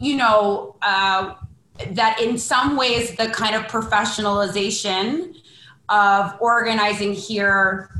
you 0.00 0.16
know, 0.16 0.76
uh, 0.82 1.34
that 1.90 2.20
in 2.20 2.38
some 2.38 2.76
ways 2.76 3.16
the 3.16 3.28
kind 3.28 3.54
of 3.54 3.62
professionalization 3.64 5.36
of 5.88 6.34
organizing 6.40 7.12
here 7.12 7.90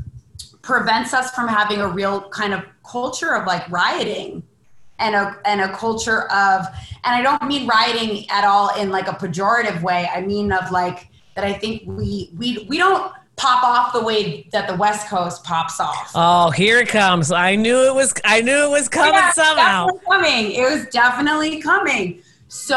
prevents 0.61 1.13
us 1.13 1.31
from 1.31 1.47
having 1.47 1.79
a 1.79 1.87
real 1.87 2.29
kind 2.29 2.53
of 2.53 2.63
culture 2.89 3.33
of 3.33 3.45
like 3.47 3.69
rioting 3.69 4.43
and 4.99 5.15
a 5.15 5.39
and 5.45 5.61
a 5.61 5.69
culture 5.75 6.23
of 6.23 6.65
and 7.03 7.15
I 7.15 7.21
don't 7.21 7.43
mean 7.47 7.67
rioting 7.67 8.29
at 8.29 8.43
all 8.43 8.75
in 8.75 8.89
like 8.89 9.07
a 9.07 9.11
pejorative 9.11 9.81
way. 9.81 10.09
I 10.13 10.21
mean 10.21 10.51
of 10.51 10.71
like 10.71 11.07
that 11.37 11.45
I 11.45 11.53
think 11.53 11.83
we 11.85 12.31
we 12.35 12.65
we 12.67 12.77
don't 12.79 13.13
pop 13.35 13.63
off 13.63 13.93
the 13.93 14.01
way 14.01 14.49
that 14.51 14.67
the 14.67 14.75
West 14.75 15.07
Coast 15.07 15.43
pops 15.43 15.79
off. 15.79 16.11
Oh, 16.15 16.49
here 16.49 16.79
it 16.79 16.89
comes! 16.89 17.31
I 17.31 17.55
knew 17.55 17.87
it 17.87 17.93
was. 17.93 18.13
I 18.25 18.41
knew 18.41 18.65
it 18.65 18.71
was 18.71 18.89
coming 18.89 19.13
yeah, 19.13 19.31
somehow. 19.31 19.87
Coming. 20.09 20.51
It 20.53 20.63
was 20.63 20.87
definitely 20.87 21.61
coming. 21.61 22.23
So 22.47 22.75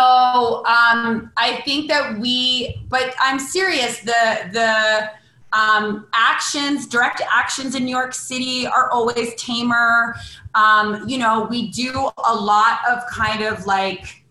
um, 0.66 1.32
I 1.38 1.62
think 1.64 1.88
that 1.88 2.18
we, 2.18 2.82
but 2.90 3.14
I'm 3.18 3.38
serious. 3.38 4.00
The 4.00 4.50
the 4.52 5.10
um, 5.58 6.06
actions, 6.12 6.86
direct 6.86 7.22
actions 7.32 7.74
in 7.74 7.86
New 7.86 7.96
York 7.96 8.12
City 8.12 8.66
are 8.66 8.90
always 8.90 9.34
tamer. 9.36 10.16
Um, 10.54 11.08
you 11.08 11.16
know, 11.16 11.46
we 11.48 11.70
do 11.70 12.10
a 12.26 12.34
lot 12.34 12.80
of 12.90 13.06
kind 13.06 13.42
of 13.42 13.64
like 13.64 14.22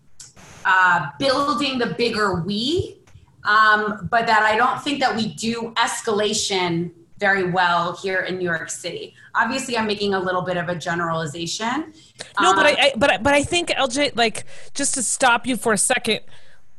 uh, 0.64 1.08
building 1.18 1.78
the 1.78 1.94
bigger 1.98 2.42
we, 2.42 2.99
um, 3.44 4.08
but 4.10 4.26
that 4.26 4.42
I 4.42 4.56
don't 4.56 4.80
think 4.82 5.00
that 5.00 5.14
we 5.16 5.34
do 5.34 5.72
escalation 5.76 6.90
very 7.18 7.50
well 7.50 7.94
here 7.96 8.20
in 8.20 8.38
New 8.38 8.44
York 8.44 8.70
City. 8.70 9.14
Obviously, 9.34 9.76
I'm 9.76 9.86
making 9.86 10.14
a 10.14 10.18
little 10.18 10.42
bit 10.42 10.56
of 10.56 10.68
a 10.68 10.74
generalization. 10.74 11.92
No, 12.40 12.50
um, 12.50 12.56
but 12.56 12.66
I, 12.66 12.70
I, 12.70 12.92
but 12.96 13.22
but 13.22 13.34
I 13.34 13.42
think 13.42 13.68
LJ, 13.68 14.16
like, 14.16 14.44
just 14.74 14.94
to 14.94 15.02
stop 15.02 15.46
you 15.46 15.56
for 15.56 15.72
a 15.72 15.78
second, 15.78 16.20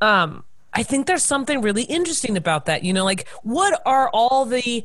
um, 0.02 0.44
I 0.74 0.84
think 0.84 1.06
there's 1.06 1.24
something 1.24 1.62
really 1.62 1.84
interesting 1.84 2.36
about 2.36 2.66
that. 2.66 2.84
You 2.84 2.92
know, 2.92 3.06
like, 3.06 3.28
what 3.44 3.82
are 3.86 4.10
all 4.10 4.46
the 4.46 4.84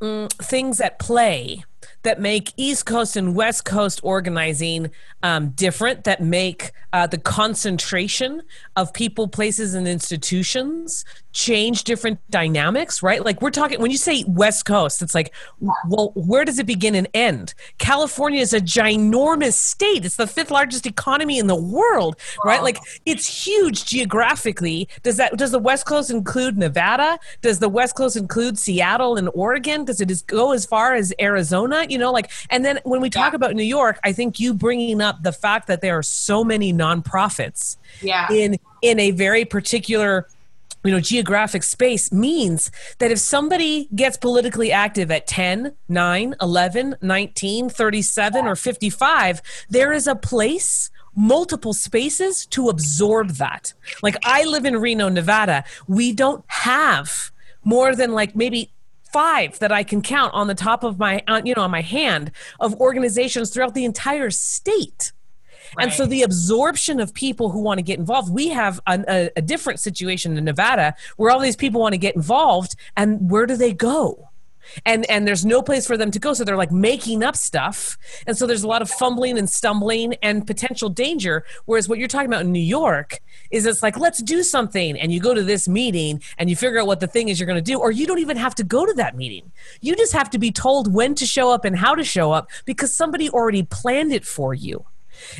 um, 0.00 0.28
things 0.40 0.80
at 0.80 0.98
play 0.98 1.64
that 2.02 2.20
make 2.20 2.52
East 2.56 2.86
Coast 2.86 3.16
and 3.16 3.34
West 3.34 3.64
Coast 3.64 4.00
organizing 4.02 4.90
um, 5.22 5.50
different, 5.50 6.04
that 6.04 6.20
make 6.20 6.72
uh, 6.92 7.06
the 7.06 7.18
concentration 7.18 8.42
of 8.76 8.92
people, 8.92 9.28
places, 9.28 9.74
and 9.74 9.86
institutions 9.86 11.04
change 11.32 11.84
different 11.84 12.18
dynamics, 12.30 13.02
right? 13.02 13.24
Like 13.24 13.40
we're 13.40 13.50
talking, 13.50 13.80
when 13.80 13.90
you 13.90 13.96
say 13.96 14.24
West 14.26 14.64
Coast, 14.64 15.02
it's 15.02 15.14
like, 15.14 15.32
well, 15.88 16.12
where 16.14 16.44
does 16.44 16.58
it 16.58 16.66
begin 16.66 16.94
and 16.94 17.08
end? 17.14 17.54
California 17.78 18.40
is 18.40 18.52
a 18.52 18.60
ginormous 18.60 19.54
state. 19.54 20.04
It's 20.04 20.16
the 20.16 20.26
fifth 20.26 20.50
largest 20.50 20.86
economy 20.86 21.38
in 21.38 21.46
the 21.46 21.56
world, 21.56 22.16
right? 22.44 22.62
Like 22.62 22.78
it's 23.06 23.46
huge 23.46 23.86
geographically. 23.86 24.88
Does 25.02 25.16
that, 25.16 25.36
does 25.36 25.50
the 25.50 25.58
West 25.58 25.86
Coast 25.86 26.10
include 26.10 26.58
Nevada? 26.58 27.18
Does 27.40 27.58
the 27.58 27.68
West 27.68 27.96
Coast 27.96 28.16
include 28.16 28.58
Seattle 28.58 29.16
and 29.16 29.28
Oregon? 29.34 29.84
Does 29.84 30.00
it 30.00 30.26
go 30.26 30.52
as 30.52 30.66
far 30.66 30.94
as 30.94 31.14
Arizona? 31.20 31.86
You 31.88 31.98
know, 31.98 32.12
like, 32.12 32.30
and 32.50 32.64
then 32.64 32.78
when 32.84 33.00
we 33.00 33.08
talk 33.10 33.32
yeah. 33.32 33.36
about 33.36 33.54
New 33.54 33.62
York, 33.62 33.98
I 34.04 34.12
think 34.12 34.38
you 34.38 34.52
bringing 34.54 35.00
up 35.00 35.22
the 35.22 35.32
fact 35.32 35.66
that 35.68 35.80
there 35.80 35.96
are 35.96 36.02
so 36.02 36.44
many 36.44 36.72
nonprofits 36.72 37.76
yeah. 38.00 38.30
in, 38.30 38.58
in 38.82 39.00
a 39.00 39.12
very 39.12 39.44
particular 39.44 40.26
you 40.84 40.90
know 40.90 41.00
geographic 41.00 41.62
space 41.62 42.12
means 42.12 42.70
that 42.98 43.10
if 43.10 43.18
somebody 43.18 43.88
gets 43.94 44.16
politically 44.16 44.72
active 44.72 45.10
at 45.10 45.26
10 45.26 45.74
9 45.88 46.34
11 46.40 46.96
19 47.00 47.68
37 47.68 48.46
or 48.46 48.56
55 48.56 49.42
there 49.68 49.92
is 49.92 50.06
a 50.06 50.14
place 50.14 50.90
multiple 51.14 51.74
spaces 51.74 52.46
to 52.46 52.68
absorb 52.68 53.30
that. 53.32 53.74
Like 54.02 54.16
i 54.24 54.44
live 54.44 54.64
in 54.64 54.76
reno 54.76 55.08
nevada. 55.08 55.64
We 55.86 56.12
don't 56.12 56.44
have 56.48 57.30
more 57.64 57.94
than 57.94 58.12
like 58.12 58.34
maybe 58.34 58.72
five 59.12 59.58
that 59.58 59.70
i 59.70 59.82
can 59.82 60.00
count 60.00 60.32
on 60.32 60.46
the 60.46 60.54
top 60.54 60.82
of 60.82 60.98
my 60.98 61.22
you 61.44 61.54
know 61.54 61.62
on 61.62 61.70
my 61.70 61.82
hand 61.82 62.32
of 62.60 62.74
organizations 62.80 63.50
throughout 63.50 63.74
the 63.74 63.84
entire 63.84 64.30
state 64.30 65.12
Right. 65.76 65.84
And 65.84 65.92
so 65.92 66.06
the 66.06 66.22
absorption 66.22 67.00
of 67.00 67.14
people 67.14 67.50
who 67.50 67.60
want 67.60 67.78
to 67.78 67.82
get 67.82 67.98
involved, 67.98 68.32
we 68.32 68.48
have 68.48 68.80
a, 68.86 69.30
a 69.36 69.42
different 69.42 69.80
situation 69.80 70.36
in 70.36 70.44
Nevada 70.44 70.94
where 71.16 71.30
all 71.30 71.40
these 71.40 71.56
people 71.56 71.80
want 71.80 71.94
to 71.94 71.98
get 71.98 72.14
involved, 72.14 72.76
and 72.96 73.30
where 73.30 73.46
do 73.46 73.56
they 73.56 73.72
go? 73.72 74.28
and 74.86 75.08
and 75.10 75.26
there's 75.26 75.44
no 75.44 75.62
place 75.62 75.86
for 75.86 75.96
them 75.96 76.10
to 76.10 76.18
go 76.18 76.32
so 76.32 76.44
they're 76.44 76.56
like 76.56 76.72
making 76.72 77.22
up 77.22 77.36
stuff 77.36 77.98
and 78.26 78.36
so 78.36 78.46
there's 78.46 78.62
a 78.62 78.68
lot 78.68 78.82
of 78.82 78.90
fumbling 78.90 79.38
and 79.38 79.48
stumbling 79.48 80.14
and 80.22 80.46
potential 80.46 80.88
danger 80.88 81.44
whereas 81.64 81.88
what 81.88 81.98
you're 81.98 82.08
talking 82.08 82.26
about 82.26 82.42
in 82.42 82.52
new 82.52 82.60
york 82.60 83.20
is 83.50 83.66
it's 83.66 83.82
like 83.82 83.98
let's 83.98 84.22
do 84.22 84.42
something 84.42 84.98
and 84.98 85.12
you 85.12 85.20
go 85.20 85.34
to 85.34 85.42
this 85.42 85.68
meeting 85.68 86.20
and 86.38 86.48
you 86.48 86.56
figure 86.56 86.80
out 86.80 86.86
what 86.86 87.00
the 87.00 87.06
thing 87.06 87.28
is 87.28 87.38
you're 87.38 87.46
going 87.46 87.62
to 87.62 87.62
do 87.62 87.78
or 87.78 87.90
you 87.90 88.06
don't 88.06 88.18
even 88.18 88.36
have 88.36 88.54
to 88.54 88.64
go 88.64 88.86
to 88.86 88.92
that 88.94 89.16
meeting 89.16 89.50
you 89.80 89.94
just 89.96 90.12
have 90.12 90.30
to 90.30 90.38
be 90.38 90.50
told 90.50 90.92
when 90.92 91.14
to 91.14 91.26
show 91.26 91.50
up 91.50 91.64
and 91.64 91.76
how 91.76 91.94
to 91.94 92.04
show 92.04 92.32
up 92.32 92.50
because 92.64 92.94
somebody 92.94 93.28
already 93.30 93.62
planned 93.62 94.12
it 94.12 94.24
for 94.24 94.54
you 94.54 94.84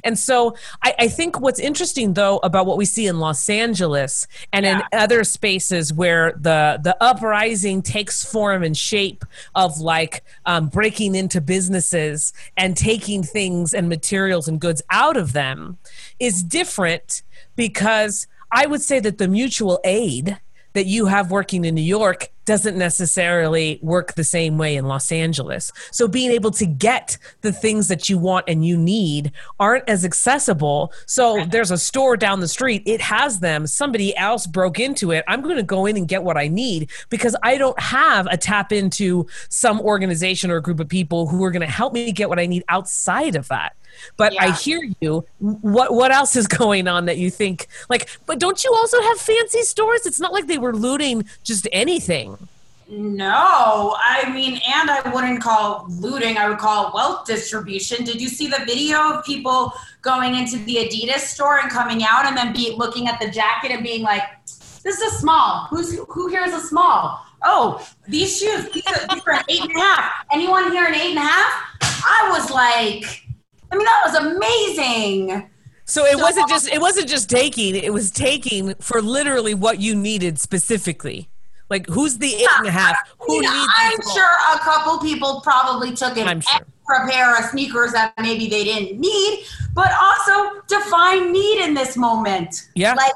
and 0.05 0.19
so 0.19 0.57
I, 0.83 0.95
I, 1.01 1.09
think 1.09 1.41
what's 1.41 1.59
interesting 1.59 2.15
though 2.15 2.39
about 2.39 2.67
what 2.67 2.77
we 2.77 2.85
see 2.85 3.07
in 3.07 3.19
Los 3.19 3.49
Angeles 3.49 4.27
and 4.53 4.65
yeah. 4.65 4.79
in 4.79 4.99
other 4.99 5.25
spaces 5.25 5.93
where 5.93 6.33
the 6.33 6.81
the 6.83 6.97
uprising 7.03 7.83
takes 7.83 8.25
form 8.25 8.63
and 8.63 8.77
shape 8.77 9.25
of 9.55 9.79
like 9.79 10.25
um, 10.47 10.69
breaking 10.69 11.15
into 11.15 11.41
businesses 11.41 12.33
and 12.57 12.77
taking 12.77 13.23
things 13.23 13.75
and 13.75 13.89
materials 13.89 14.49
and 14.49 14.61
goods 14.61 14.83
out 14.91 15.17
of 15.17 15.33
them 15.33 15.79
is 16.19 16.43
different 16.43 17.23
because 17.57 18.27
I 18.51 18.67
would 18.67 18.83
say 18.83 19.01
that 19.01 19.19
the 19.19 19.29
mutual 19.29 19.81
aid 19.85 20.39
that 20.75 20.87
you 20.87 21.07
have 21.07 21.31
working 21.31 21.65
in 21.65 21.75
New 21.75 21.83
York 21.83 22.32
doesn't 22.45 22.77
necessarily 22.77 23.79
work 23.83 24.15
the 24.15 24.25
same 24.25 24.59
way 24.59 24.77
in 24.77 24.87
Los 24.87 25.13
Angeles. 25.13 25.73
So 25.91 26.09
being 26.09 26.31
able 26.31 26.51
to 26.53 26.67
get 26.67 27.19
the 27.43 27.53
things 27.53 27.89
that 27.89 28.09
you 28.09 28.19
want 28.19 28.47
and 28.49 28.65
you 28.65 28.77
need 28.77 29.33
aren't 29.61 29.89
as 29.89 30.05
accessible. 30.05 30.93
So 31.07 31.45
there's 31.51 31.71
a 31.71 31.79
store 31.79 32.17
down 32.17 32.41
the 32.41 32.49
street, 32.49 32.83
it 32.87 33.01
has 33.01 33.41
them. 33.41 33.67
Somebody 33.67 34.17
else 34.17 34.47
broke 34.47 34.79
into 34.81 35.13
it. 35.13 35.25
I'm 35.29 35.43
going 35.43 35.57
to 35.57 35.63
go 35.63 35.87
in 35.87 35.97
and 35.97 36.09
get 36.09 36.23
what 36.23 36.37
I 36.37 36.49
need 36.49 36.91
because 37.09 37.37
I 37.43 37.59
don't 37.59 37.79
have 37.81 38.27
a 38.27 38.37
tap 38.37 38.73
into 38.73 39.27
some 39.49 39.81
organization 39.81 40.51
or 40.51 40.57
a 40.57 40.63
group 40.63 40.81
of 40.81 40.89
people 40.89 41.27
who 41.29 41.43
are 41.45 41.51
going 41.51 41.67
to 41.67 41.73
help 41.73 41.93
me 41.93 42.13
get 42.13 42.29
what 42.29 42.39
I 42.39 42.47
need 42.47 42.65
outside 42.69 43.37
of 43.37 43.49
that. 43.49 43.77
But 44.17 44.35
yeah. 44.35 44.45
I 44.45 44.51
hear 44.53 44.81
you. 45.01 45.25
What 45.39 45.95
what 45.95 46.13
else 46.13 46.37
is 46.37 46.47
going 46.63 46.89
on 46.89 47.07
that 47.07 47.19
you 47.19 47.31
think 47.31 47.67
like? 47.89 48.09
But 48.27 48.39
don't 48.39 48.63
you 48.65 48.73
also 48.75 49.01
have 49.01 49.19
fancy 49.19 49.63
stores? 49.63 50.07
It's 50.07 50.21
not 50.21 50.33
like 50.33 50.47
they 50.47 50.59
were 50.59 50.75
looting 50.75 51.25
just 51.43 51.69
anything. 51.73 52.49
No, 52.89 53.97
I 54.05 54.31
mean, 54.35 54.61
and 54.69 54.91
I 54.91 55.11
wouldn't 55.15 55.41
call 55.41 55.87
looting. 55.89 56.37
I 56.37 56.47
would 56.49 56.59
call 56.59 56.93
wealth 56.93 57.27
distribution. 57.27 58.05
Did 58.05 58.21
you 58.21 58.29
see 58.29 58.49
the 58.49 58.63
video 58.67 59.15
of 59.15 59.25
people 59.25 59.73
going 60.03 60.37
into 60.37 60.59
the 60.59 60.77
Adidas 60.77 61.21
store 61.21 61.61
and 61.61 61.71
coming 61.71 62.03
out 62.05 62.27
and 62.27 62.37
then 62.37 62.53
be 62.53 62.75
looking 62.77 63.09
at 63.09 63.19
the 63.19 63.31
jacket 63.31 63.71
and 63.71 63.83
being 63.83 64.03
like, 64.03 64.23
"This 64.45 65.01
is 65.01 65.15
a 65.15 65.17
small. 65.17 65.69
Who's 65.71 65.99
who 66.07 66.29
here 66.29 66.45
is 66.45 66.53
a 66.53 66.61
small? 66.61 67.25
Oh, 67.43 67.87
these 68.09 68.39
shoes. 68.39 68.71
These 68.73 68.87
are, 68.87 69.07
these 69.15 69.23
are 69.27 69.35
an 69.35 69.45
eight 69.49 69.63
and 69.63 69.75
a 69.75 69.81
half. 69.81 70.27
Anyone 70.31 70.71
here 70.71 70.85
an 70.85 70.95
eight 70.95 71.17
and 71.17 71.19
a 71.19 71.23
half?" 71.23 71.73
I 72.05 72.29
was 72.31 72.51
like, 72.51 73.27
I 73.73 73.77
mean, 73.77 73.87
that 73.87 74.03
was 74.05 74.15
amazing. 74.15 75.51
So 75.85 76.05
it 76.05 76.19
so, 76.19 76.23
wasn't 76.23 76.49
just 76.49 76.69
it 76.69 76.81
wasn't 76.81 77.09
just 77.09 77.29
taking; 77.29 77.75
it 77.75 77.93
was 77.93 78.11
taking 78.11 78.75
for 78.77 79.03
literally 79.03 79.55
what 79.55 79.81
you 79.81 79.95
needed 79.95 80.39
specifically. 80.39 81.29
Like 81.71 81.87
who's 81.87 82.19
the 82.19 82.35
eight 82.35 82.49
and 82.59 82.67
a 82.67 82.71
half? 82.71 82.97
Who 83.19 83.41
needs? 83.41 83.73
I'm 83.77 84.01
sure 84.15 84.29
a 84.55 84.59
couple 84.59 84.99
people 84.99 85.41
probably 85.41 85.95
took 85.95 86.19
an 86.19 86.41
sure. 86.41 86.61
extra 86.61 87.11
pair 87.11 87.37
of 87.39 87.47
sneakers 87.47 87.93
that 87.93 88.13
maybe 88.21 88.47
they 88.47 88.63
didn't 88.63 89.01
need, 89.01 89.45
but 89.75 89.91
also 90.01 90.61
to 90.69 90.81
find 90.91 91.33
need 91.33 91.65
in 91.65 91.73
this 91.73 91.97
moment. 91.97 92.69
Yeah. 92.75 92.95
Like 92.95 93.15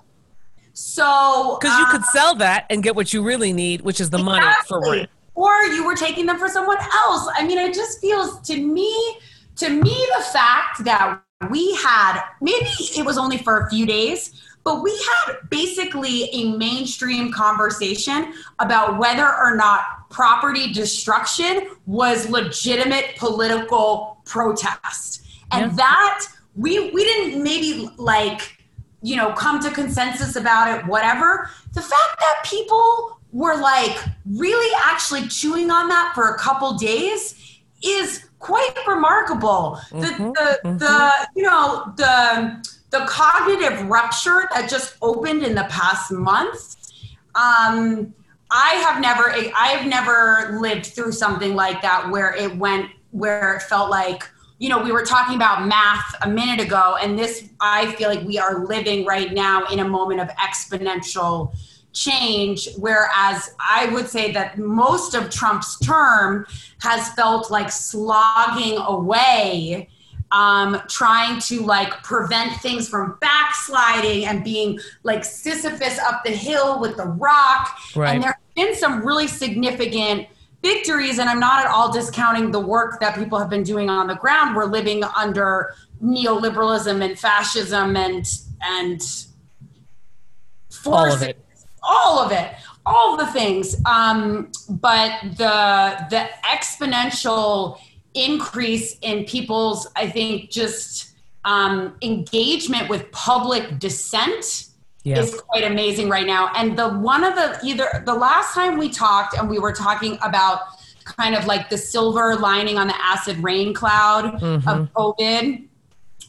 so, 0.72 1.58
because 1.60 1.78
you 1.78 1.86
could 1.86 2.02
uh, 2.02 2.12
sell 2.12 2.34
that 2.36 2.66
and 2.70 2.82
get 2.82 2.96
what 2.96 3.12
you 3.12 3.22
really 3.22 3.52
need, 3.52 3.82
which 3.82 4.00
is 4.00 4.10
the 4.10 4.18
exactly. 4.18 4.40
money 4.40 4.56
for 4.66 4.80
rent. 4.80 5.10
Or 5.34 5.52
you 5.64 5.84
were 5.84 5.94
taking 5.94 6.24
them 6.24 6.38
for 6.38 6.48
someone 6.48 6.78
else. 6.78 7.28
I 7.34 7.46
mean, 7.46 7.58
it 7.58 7.74
just 7.74 8.00
feels 8.00 8.40
to 8.48 8.56
me 8.58 9.18
to 9.56 9.70
me, 9.70 10.08
the 10.18 10.24
fact 10.24 10.84
that 10.84 11.20
we 11.50 11.74
had 11.76 12.22
maybe 12.40 12.66
it 12.96 13.04
was 13.04 13.18
only 13.18 13.38
for 13.38 13.60
a 13.60 13.70
few 13.70 13.86
days, 13.86 14.40
but 14.64 14.82
we 14.82 14.90
had 14.90 15.36
basically 15.50 16.24
a 16.32 16.56
mainstream 16.56 17.30
conversation 17.30 18.32
about 18.58 18.98
whether 18.98 19.26
or 19.26 19.54
not 19.54 20.08
property 20.10 20.72
destruction 20.72 21.68
was 21.86 22.28
legitimate 22.28 23.16
political 23.16 24.18
protest. 24.24 25.22
And 25.52 25.70
yeah. 25.70 25.76
that 25.76 26.26
we 26.54 26.90
we 26.90 27.04
didn't 27.04 27.42
maybe 27.42 27.88
like 27.96 28.58
you 29.02 29.16
know 29.16 29.32
come 29.32 29.60
to 29.60 29.70
consensus 29.70 30.36
about 30.36 30.76
it 30.76 30.86
whatever. 30.86 31.50
The 31.74 31.82
fact 31.82 32.18
that 32.18 32.44
people 32.44 33.20
were 33.32 33.56
like 33.56 33.96
really 34.24 34.74
actually 34.84 35.28
chewing 35.28 35.70
on 35.70 35.88
that 35.88 36.12
for 36.14 36.28
a 36.28 36.38
couple 36.38 36.74
days 36.74 37.60
is 37.84 38.25
quite 38.38 38.74
remarkable. 38.86 39.78
Mm-hmm, 39.90 40.00
the, 40.00 40.08
the, 40.08 40.68
mm-hmm. 40.68 40.78
the, 40.78 41.12
you 41.34 41.42
know, 41.42 41.92
the, 41.96 42.64
the 42.90 43.04
cognitive 43.06 43.86
rupture 43.88 44.48
that 44.54 44.70
just 44.70 44.96
opened 45.02 45.42
in 45.42 45.54
the 45.54 45.64
past 45.64 46.12
month. 46.12 46.76
Um, 47.34 48.14
I 48.50 48.74
have 48.84 49.00
never, 49.00 49.30
I 49.30 49.68
have 49.68 49.86
never 49.86 50.58
lived 50.60 50.86
through 50.86 51.12
something 51.12 51.54
like 51.54 51.82
that 51.82 52.10
where 52.10 52.34
it 52.34 52.56
went, 52.56 52.90
where 53.10 53.56
it 53.56 53.62
felt 53.62 53.90
like, 53.90 54.22
you 54.58 54.68
know, 54.68 54.82
we 54.82 54.92
were 54.92 55.04
talking 55.04 55.36
about 55.36 55.66
math 55.66 56.14
a 56.22 56.28
minute 56.28 56.64
ago, 56.64 56.96
and 57.02 57.18
this, 57.18 57.50
I 57.60 57.92
feel 57.96 58.08
like 58.08 58.22
we 58.22 58.38
are 58.38 58.64
living 58.64 59.04
right 59.04 59.32
now 59.32 59.66
in 59.66 59.80
a 59.80 59.88
moment 59.88 60.20
of 60.20 60.28
exponential 60.28 61.54
change. 61.96 62.68
Whereas 62.76 63.54
I 63.58 63.86
would 63.92 64.08
say 64.08 64.30
that 64.32 64.58
most 64.58 65.14
of 65.14 65.30
Trump's 65.30 65.78
term 65.80 66.46
has 66.80 67.08
felt 67.14 67.50
like 67.50 67.72
slogging 67.72 68.78
away 68.78 69.88
um, 70.32 70.80
trying 70.88 71.40
to 71.40 71.60
like 71.62 72.02
prevent 72.02 72.60
things 72.60 72.88
from 72.88 73.16
backsliding 73.20 74.26
and 74.26 74.42
being 74.42 74.78
like 75.02 75.24
Sisyphus 75.24 75.98
up 76.00 76.24
the 76.24 76.30
hill 76.30 76.80
with 76.80 76.96
the 76.96 77.06
rock. 77.06 77.78
Right. 77.94 78.14
And 78.14 78.22
there 78.22 78.32
have 78.32 78.54
been 78.54 78.74
some 78.74 79.06
really 79.06 79.28
significant 79.28 80.26
victories, 80.62 81.18
and 81.18 81.28
I'm 81.28 81.38
not 81.38 81.64
at 81.64 81.70
all 81.70 81.92
discounting 81.92 82.50
the 82.50 82.60
work 82.60 83.00
that 83.00 83.14
people 83.14 83.38
have 83.38 83.48
been 83.48 83.62
doing 83.62 83.88
on 83.88 84.08
the 84.08 84.16
ground. 84.16 84.56
We're 84.56 84.66
living 84.66 85.04
under 85.04 85.74
neoliberalism 86.02 87.04
and 87.04 87.18
fascism 87.18 87.96
and 87.96 88.26
and 88.62 89.00
All 90.86 91.12
of 91.12 91.22
it. 91.22 91.45
All 91.86 92.18
of 92.18 92.32
it 92.32 92.52
all 92.88 93.16
the 93.16 93.26
things. 93.26 93.76
Um, 93.84 94.52
but 94.68 95.10
the 95.36 95.96
the 96.10 96.28
exponential 96.44 97.78
increase 98.14 98.96
in 99.02 99.24
people's 99.24 99.86
i 99.94 100.08
think 100.08 100.50
just 100.50 101.10
um, 101.44 101.94
engagement 102.02 102.88
with 102.88 103.10
public 103.12 103.78
dissent 103.78 104.68
Yeah. 105.04 105.18
is 105.20 105.40
quite 105.48 105.62
amazing 105.64 106.08
right 106.08 106.26
now. 106.26 106.50
And 106.56 106.76
the 106.76 106.88
one 106.88 107.22
of 107.22 107.34
the 107.36 107.58
either 107.62 108.02
the 108.04 108.14
last 108.14 108.54
time 108.54 108.78
we 108.78 108.88
talked 108.88 109.36
and 109.38 109.48
we 109.48 109.58
were 109.60 109.72
talking 109.72 110.18
about 110.22 110.60
kind 111.04 111.34
of 111.36 111.46
like 111.46 111.70
the 111.70 111.78
silver 111.78 112.34
lining 112.36 112.78
on 112.78 112.86
the 112.88 112.98
acid 113.12 113.36
rain 113.42 113.72
cloud 113.72 114.24
of 114.42 114.92
covid 114.92 115.68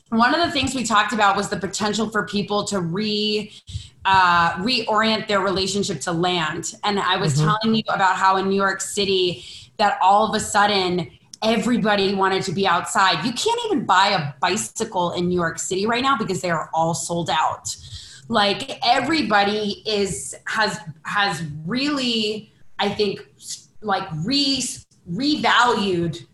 one 0.10 0.34
of 0.34 0.46
the 0.46 0.52
things 0.52 0.74
we 0.74 0.84
talked 0.84 1.14
about 1.14 1.36
was 1.36 1.50
the 1.50 1.58
potential 1.58 2.10
for 2.10 2.26
people 2.26 2.64
to 2.66 2.80
re 2.80 3.52
uh, 4.06 4.54
reorient 4.54 5.28
their 5.28 5.42
relationship 5.42 6.00
to 6.00 6.14
land. 6.14 6.74
And 6.84 6.98
I 6.98 7.18
was 7.18 7.38
telling 7.38 7.76
you 7.76 7.84
about 7.90 8.16
how 8.16 8.38
in 8.38 8.48
New 8.48 8.56
York 8.56 8.80
City 8.80 9.44
that 9.78 9.98
all 10.02 10.30
of 10.30 10.34
a 10.34 10.40
sudden 10.40 11.10
everybody 11.44 12.16
wanted 12.16 12.44
to 12.44 12.52
be 12.52 12.66
outside. 12.66 13.24
You 13.26 13.34
can't 13.34 13.60
even 13.66 13.86
buy 13.86 14.08
a 14.08 14.34
bicycle 14.40 15.12
in 15.12 15.28
New 15.28 15.36
York 15.36 15.60
City 15.60 15.86
right 15.86 16.02
now 16.02 16.18
because 16.18 16.42
they 16.42 16.50
are 16.50 16.70
all 16.74 16.94
sold 16.94 17.30
out. 17.30 17.76
Like 18.30 18.80
everybody 18.86 19.84
is 19.86 20.36
has 20.46 20.80
has 21.04 21.44
really, 21.66 22.52
I 22.80 22.90
think, 22.90 23.26
like 23.82 24.08
re 24.24 24.64
revalued 25.10 26.26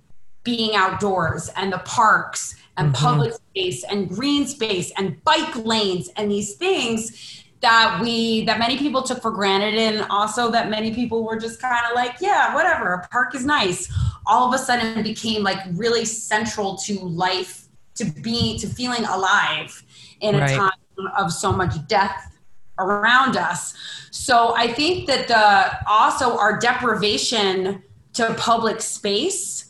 being 0.43 0.75
outdoors 0.75 1.50
and 1.55 1.71
the 1.71 1.79
parks 1.79 2.55
and 2.77 2.93
mm-hmm. 2.93 3.05
public 3.05 3.33
space 3.33 3.83
and 3.85 4.09
green 4.09 4.45
space 4.45 4.91
and 4.97 5.23
bike 5.23 5.55
lanes 5.55 6.09
and 6.17 6.31
these 6.31 6.55
things 6.55 7.43
that 7.62 7.97
we 8.01 8.43
that 8.43 8.59
many 8.59 8.77
people 8.77 9.01
took 9.01 9.21
for 9.21 9.31
granted 9.31 9.73
and 9.75 10.05
also 10.09 10.51
that 10.51 10.69
many 10.69 10.93
people 10.93 11.23
were 11.23 11.39
just 11.39 11.62
kind 11.62 11.85
of 11.89 11.95
like 11.95 12.15
yeah 12.19 12.53
whatever 12.53 12.93
a 12.93 13.07
park 13.07 13.33
is 13.33 13.45
nice. 13.45 13.91
All 14.25 14.47
of 14.47 14.53
a 14.53 14.57
sudden 14.57 15.01
became 15.01 15.43
like 15.43 15.59
really 15.71 16.05
central 16.05 16.75
to 16.77 17.00
life 17.00 17.67
to 17.95 18.05
be 18.05 18.59
to 18.59 18.67
feeling 18.67 19.05
alive 19.05 19.81
in 20.19 20.35
Right. 20.35 20.51
a 20.51 20.55
time 20.55 21.07
of 21.17 21.31
so 21.31 21.51
much 21.51 21.73
death 21.88 22.38
around 22.79 23.38
us. 23.38 23.73
So 24.12 24.53
i 24.57 24.67
think 24.67 25.07
that 25.07 25.27
the 25.29 25.89
also 25.89 26.38
our 26.38 26.59
deprivation 26.59 27.81
to 28.13 28.33
public 28.33 28.81
space 28.81 29.62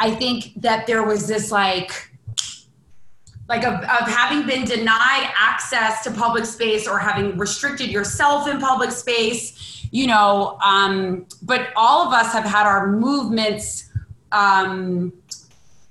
i 0.00 0.10
think 0.10 0.52
that 0.56 0.86
there 0.86 1.04
was 1.04 1.28
this 1.28 1.52
like 1.52 2.10
like 3.48 3.64
of, 3.64 3.74
of 3.74 4.08
having 4.08 4.46
been 4.46 4.64
denied 4.64 5.28
access 5.36 6.04
to 6.04 6.10
public 6.10 6.44
space 6.44 6.86
or 6.88 6.98
having 6.98 7.36
restricted 7.36 7.90
yourself 7.90 8.48
in 8.48 8.58
public 8.58 8.90
space 8.90 9.86
you 9.90 10.06
know 10.06 10.58
um, 10.64 11.26
but 11.42 11.68
all 11.76 12.06
of 12.06 12.12
us 12.12 12.32
have 12.32 12.44
had 12.44 12.66
our 12.66 12.92
movements 12.92 13.90
um, 14.32 15.12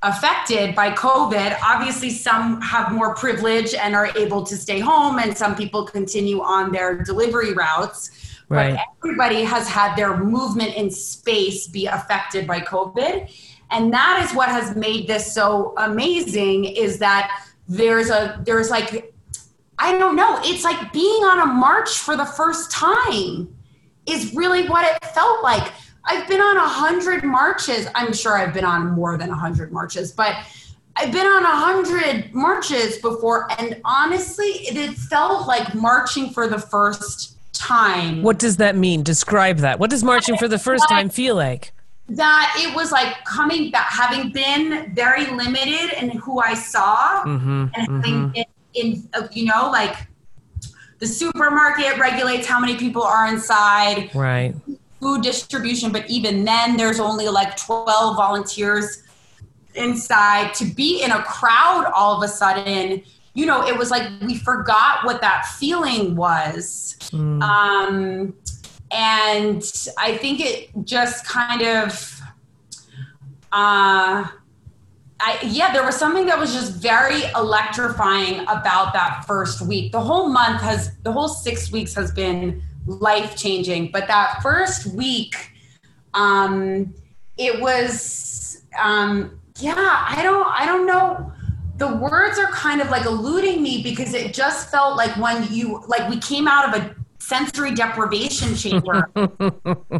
affected 0.01 0.73
by 0.73 0.89
covid. 0.91 1.57
Obviously 1.61 2.09
some 2.09 2.61
have 2.61 2.91
more 2.91 3.13
privilege 3.15 3.73
and 3.73 3.95
are 3.95 4.09
able 4.17 4.43
to 4.43 4.55
stay 4.55 4.79
home 4.79 5.19
and 5.19 5.37
some 5.37 5.55
people 5.55 5.83
continue 5.85 6.41
on 6.41 6.71
their 6.71 7.03
delivery 7.03 7.53
routes. 7.53 8.11
Right. 8.51 8.73
but 8.73 8.85
everybody 9.03 9.43
has 9.43 9.67
had 9.67 9.95
their 9.95 10.17
movement 10.17 10.73
in 10.73 10.89
space 10.89 11.67
be 11.67 11.85
affected 11.85 12.47
by 12.47 12.61
covid 12.61 13.31
and 13.71 13.93
that 13.93 14.25
is 14.25 14.35
what 14.35 14.49
has 14.49 14.75
made 14.75 15.07
this 15.07 15.33
so 15.33 15.73
amazing 15.77 16.65
is 16.65 16.99
that 16.99 17.45
there's 17.67 18.09
a 18.09 18.41
there's 18.45 18.69
like 18.69 19.13
i 19.77 19.97
don't 19.97 20.15
know 20.15 20.39
it's 20.43 20.63
like 20.63 20.91
being 20.91 21.23
on 21.23 21.39
a 21.39 21.45
march 21.45 21.89
for 21.89 22.15
the 22.17 22.25
first 22.25 22.71
time 22.71 23.53
is 24.05 24.33
really 24.33 24.67
what 24.67 24.85
it 24.85 25.05
felt 25.09 25.43
like 25.43 25.71
i've 26.05 26.27
been 26.27 26.41
on 26.41 26.57
a 26.57 26.67
hundred 26.67 27.23
marches 27.23 27.87
i'm 27.95 28.13
sure 28.13 28.37
i've 28.37 28.53
been 28.53 28.65
on 28.65 28.91
more 28.91 29.17
than 29.17 29.29
a 29.29 29.35
hundred 29.35 29.71
marches 29.71 30.11
but 30.11 30.35
i've 30.95 31.11
been 31.11 31.27
on 31.27 31.43
a 31.43 31.55
hundred 31.55 32.33
marches 32.33 32.97
before 32.97 33.47
and 33.59 33.79
honestly 33.85 34.45
it, 34.45 34.75
it 34.75 34.95
felt 34.95 35.47
like 35.47 35.75
marching 35.75 36.29
for 36.31 36.47
the 36.47 36.59
first 36.59 37.35
time 37.53 38.23
What 38.23 38.39
does 38.39 38.57
that 38.57 38.75
mean? 38.75 39.03
Describe 39.03 39.57
that. 39.57 39.79
What 39.79 39.89
does 39.89 40.03
marching 40.03 40.37
for 40.37 40.47
the 40.47 40.57
first 40.57 40.87
time 40.87 41.09
feel 41.09 41.35
like? 41.35 41.73
That 42.11 42.55
it 42.57 42.75
was 42.75 42.91
like 42.91 43.23
coming 43.25 43.71
back, 43.71 43.89
having 43.91 44.31
been 44.31 44.93
very 44.93 45.25
limited 45.27 46.01
in 46.01 46.09
who 46.11 46.39
I 46.39 46.53
saw, 46.53 47.23
Mm-hmm. 47.23 47.67
and 47.75 48.03
having 48.03 48.29
been 48.29 48.45
in, 48.73 49.09
uh, 49.13 49.27
you 49.31 49.45
know, 49.45 49.69
like 49.71 49.95
the 50.99 51.07
supermarket 51.07 51.97
regulates 51.97 52.45
how 52.47 52.59
many 52.59 52.75
people 52.75 53.03
are 53.03 53.27
inside, 53.27 54.13
Right. 54.13 54.53
food 54.99 55.21
distribution, 55.21 55.91
but 55.91 56.09
even 56.09 56.43
then, 56.43 56.75
there's 56.77 56.99
only 56.99 57.27
like 57.29 57.55
12 57.57 58.15
volunteers 58.15 59.03
inside. 59.75 60.53
To 60.55 60.65
be 60.65 61.03
in 61.03 61.11
a 61.11 61.23
crowd 61.23 61.91
all 61.95 62.17
of 62.17 62.23
a 62.23 62.27
sudden, 62.27 63.01
you 63.33 63.45
know, 63.45 63.65
it 63.65 63.77
was 63.77 63.91
like 63.91 64.09
we 64.21 64.35
forgot 64.37 65.05
what 65.05 65.21
that 65.21 65.45
feeling 65.57 66.15
was. 66.15 66.97
Um, 67.13 68.33
and 68.91 69.63
I 69.97 70.17
think 70.17 70.39
it 70.39 70.69
just 70.83 71.25
kind 71.25 71.61
of, 71.61 72.21
uh, 73.51 74.27
I, 75.21 75.37
yeah, 75.43 75.73
there 75.73 75.83
was 75.83 75.95
something 75.95 76.25
that 76.27 76.39
was 76.39 76.53
just 76.53 76.73
very 76.73 77.23
electrifying 77.35 78.39
about 78.41 78.93
that 78.93 79.25
first 79.27 79.61
week. 79.61 79.91
The 79.91 79.99
whole 79.99 80.29
month 80.29 80.61
has, 80.61 80.95
the 81.03 81.11
whole 81.11 81.27
six 81.27 81.71
weeks 81.71 81.93
has 81.95 82.11
been 82.11 82.61
life 82.85 83.35
changing, 83.35 83.91
but 83.91 84.07
that 84.07 84.41
first 84.41 84.87
week, 84.87 85.35
um, 86.13 86.93
it 87.37 87.61
was, 87.61 88.63
um, 88.79 89.39
yeah, 89.59 90.05
I 90.07 90.23
don't, 90.23 90.47
I 90.47 90.65
don't 90.65 90.85
know. 90.85 91.31
The 91.77 91.95
words 91.95 92.39
are 92.39 92.47
kind 92.47 92.81
of 92.81 92.89
like 92.89 93.05
eluding 93.05 93.61
me 93.61 93.83
because 93.83 94.13
it 94.13 94.33
just 94.33 94.69
felt 94.69 94.97
like 94.97 95.15
when 95.17 95.51
you, 95.51 95.83
like 95.87 96.09
we 96.09 96.17
came 96.17 96.47
out 96.47 96.73
of 96.73 96.81
a 96.81 96.95
sensory 97.29 97.73
deprivation 97.73 98.55
chamber, 98.55 99.09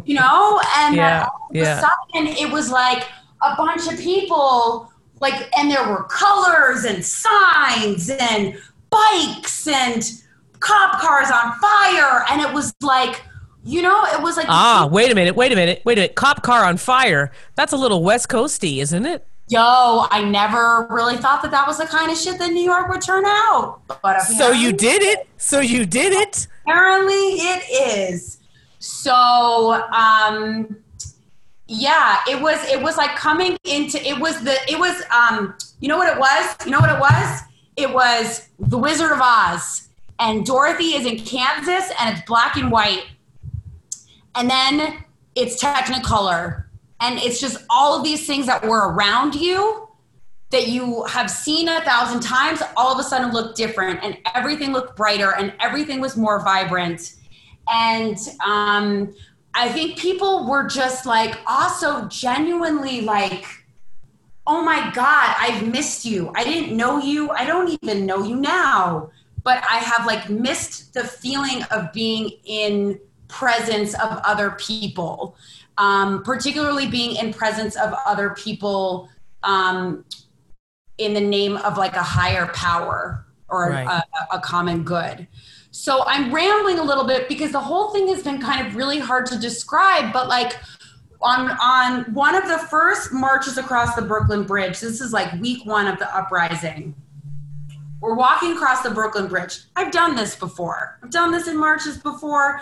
you 0.04 0.14
know, 0.14 0.60
and 0.78 0.96
Yeah, 0.96 1.26
all 1.32 1.48
of 1.50 1.56
yeah. 1.56 1.78
a 1.78 1.80
sudden 1.80 2.26
it 2.36 2.50
was 2.50 2.70
like 2.70 3.04
a 3.42 3.54
bunch 3.56 3.86
of 3.92 3.98
people 3.98 4.90
like 5.20 5.48
and 5.56 5.70
there 5.70 5.86
were 5.88 6.04
colors 6.04 6.84
and 6.84 7.04
signs 7.04 8.10
and 8.10 8.58
bikes 8.90 9.66
and 9.68 10.10
cop 10.58 11.00
cars 11.00 11.30
on 11.30 11.52
fire 11.58 12.24
and 12.30 12.40
it 12.42 12.52
was 12.52 12.74
like 12.82 13.22
you 13.64 13.80
know 13.82 14.04
it 14.06 14.20
was 14.22 14.36
like 14.36 14.46
Ah, 14.48 14.88
wait 14.90 15.10
a 15.12 15.14
minute. 15.14 15.36
Wait 15.36 15.52
a 15.52 15.56
minute. 15.56 15.82
Wait 15.84 15.96
a 15.98 16.00
minute. 16.02 16.14
Cop 16.16 16.42
car 16.42 16.64
on 16.64 16.76
fire. 16.76 17.30
That's 17.54 17.72
a 17.72 17.76
little 17.76 18.02
West 18.02 18.28
Coasty, 18.28 18.78
isn't 18.82 19.06
it? 19.06 19.26
yo 19.52 20.06
i 20.12 20.22
never 20.22 20.86
really 20.90 21.16
thought 21.16 21.42
that 21.42 21.50
that 21.50 21.66
was 21.66 21.76
the 21.78 21.84
kind 21.84 22.08
of 22.12 22.16
shit 22.16 22.38
that 22.38 22.52
new 22.52 22.62
york 22.62 22.88
would 22.88 23.00
turn 23.02 23.24
out 23.26 23.80
but 24.00 24.20
So 24.20 24.52
you 24.52 24.70
did 24.72 25.02
it. 25.02 25.28
So 25.38 25.58
you 25.58 25.84
did 25.84 26.12
it. 26.12 26.46
Apparently 26.70 27.14
it 27.14 27.64
is. 27.70 28.38
So 28.78 29.82
um 29.92 30.76
yeah 31.66 32.18
it 32.28 32.40
was 32.40 32.62
it 32.68 32.80
was 32.80 32.96
like 32.96 33.14
coming 33.16 33.56
into 33.64 34.04
it 34.06 34.18
was 34.18 34.42
the 34.42 34.56
it 34.68 34.78
was 34.78 35.02
um 35.10 35.54
you 35.80 35.88
know 35.88 35.98
what 35.98 36.12
it 36.12 36.18
was? 36.18 36.56
You 36.64 36.70
know 36.70 36.80
what 36.80 36.90
it 36.90 37.00
was? 37.00 37.40
It 37.76 37.92
was 37.92 38.48
the 38.58 38.78
wizard 38.78 39.12
of 39.12 39.20
oz. 39.20 39.88
And 40.18 40.44
dorothy 40.44 40.94
is 40.94 41.06
in 41.06 41.18
kansas 41.18 41.90
and 41.98 42.16
it's 42.16 42.26
black 42.26 42.56
and 42.56 42.70
white. 42.70 43.06
And 44.34 44.48
then 44.48 45.04
it's 45.34 45.62
technicolor. 45.62 46.64
And 47.00 47.18
it's 47.18 47.40
just 47.40 47.64
all 47.70 47.96
of 47.96 48.04
these 48.04 48.26
things 48.26 48.46
that 48.46 48.62
were 48.62 48.92
around 48.92 49.34
you 49.34 49.88
that 50.50 50.68
you 50.68 51.04
have 51.04 51.30
seen 51.30 51.68
a 51.68 51.80
thousand 51.82 52.20
times 52.20 52.60
all 52.76 52.92
of 52.92 52.98
a 52.98 53.02
sudden 53.02 53.32
look 53.32 53.54
different 53.54 54.00
and 54.02 54.18
everything 54.34 54.72
looked 54.72 54.96
brighter 54.96 55.34
and 55.36 55.52
everything 55.60 56.00
was 56.00 56.16
more 56.16 56.42
vibrant. 56.42 57.14
And 57.72 58.16
um, 58.44 59.14
i 59.54 59.68
think 59.68 59.98
people 59.98 60.48
were 60.48 60.66
just 60.66 61.06
like 61.06 61.36
also 61.44 62.06
genuinely 62.06 63.00
like 63.00 63.44
oh 64.46 64.62
my 64.62 64.90
god 64.94 65.34
i've 65.38 65.66
missed 65.66 66.04
you. 66.04 66.32
I 66.36 66.44
didn't 66.44 66.76
know 66.76 66.98
you. 66.98 67.30
I 67.30 67.44
don't 67.44 67.78
even 67.82 68.06
know 68.06 68.22
you 68.22 68.36
now. 68.36 69.10
But 69.42 69.62
i 69.68 69.76
have 69.76 70.06
like 70.06 70.28
missed 70.28 70.94
the 70.94 71.04
feeling 71.04 71.62
of 71.70 71.92
being 71.92 72.30
in 72.44 73.00
presence 73.28 73.94
of 73.94 74.20
other 74.24 74.52
people 74.52 75.36
um, 75.78 76.22
particularly 76.24 76.88
being 76.88 77.16
in 77.16 77.32
presence 77.32 77.74
of 77.76 77.94
other 78.04 78.30
people 78.30 79.08
um, 79.42 80.04
in 81.00 81.14
the 81.14 81.20
name 81.20 81.56
of 81.58 81.76
like 81.78 81.94
a 81.94 82.02
higher 82.02 82.46
power 82.48 83.26
or 83.48 83.70
Right. 83.70 83.86
a, 84.30 84.36
a 84.36 84.40
common 84.40 84.84
good. 84.84 85.26
So 85.72 86.04
I'm 86.06 86.32
rambling 86.34 86.78
a 86.78 86.82
little 86.82 87.04
bit 87.04 87.28
because 87.28 87.52
the 87.52 87.60
whole 87.60 87.90
thing 87.92 88.08
has 88.08 88.22
been 88.22 88.40
kind 88.40 88.66
of 88.66 88.76
really 88.76 88.98
hard 88.98 89.26
to 89.26 89.38
describe, 89.38 90.12
but 90.12 90.28
like 90.28 90.52
on 91.22 91.50
on 91.60 92.04
one 92.14 92.34
of 92.34 92.48
the 92.48 92.58
first 92.58 93.12
marches 93.12 93.58
across 93.58 93.94
the 93.94 94.02
Brooklyn 94.02 94.44
Bridge, 94.44 94.80
this 94.80 95.00
is 95.00 95.12
like 95.12 95.32
week 95.40 95.64
1 95.66 95.86
of 95.86 95.98
the 95.98 96.14
uprising. 96.16 96.94
We're 98.00 98.14
walking 98.14 98.52
across 98.52 98.82
the 98.82 98.90
Brooklyn 98.90 99.28
Bridge. 99.28 99.60
I've 99.76 99.92
done 99.92 100.16
this 100.16 100.34
before. 100.34 100.98
I've 101.02 101.10
done 101.10 101.30
this 101.30 101.48
in 101.48 101.56
marches 101.58 101.98
before. 101.98 102.60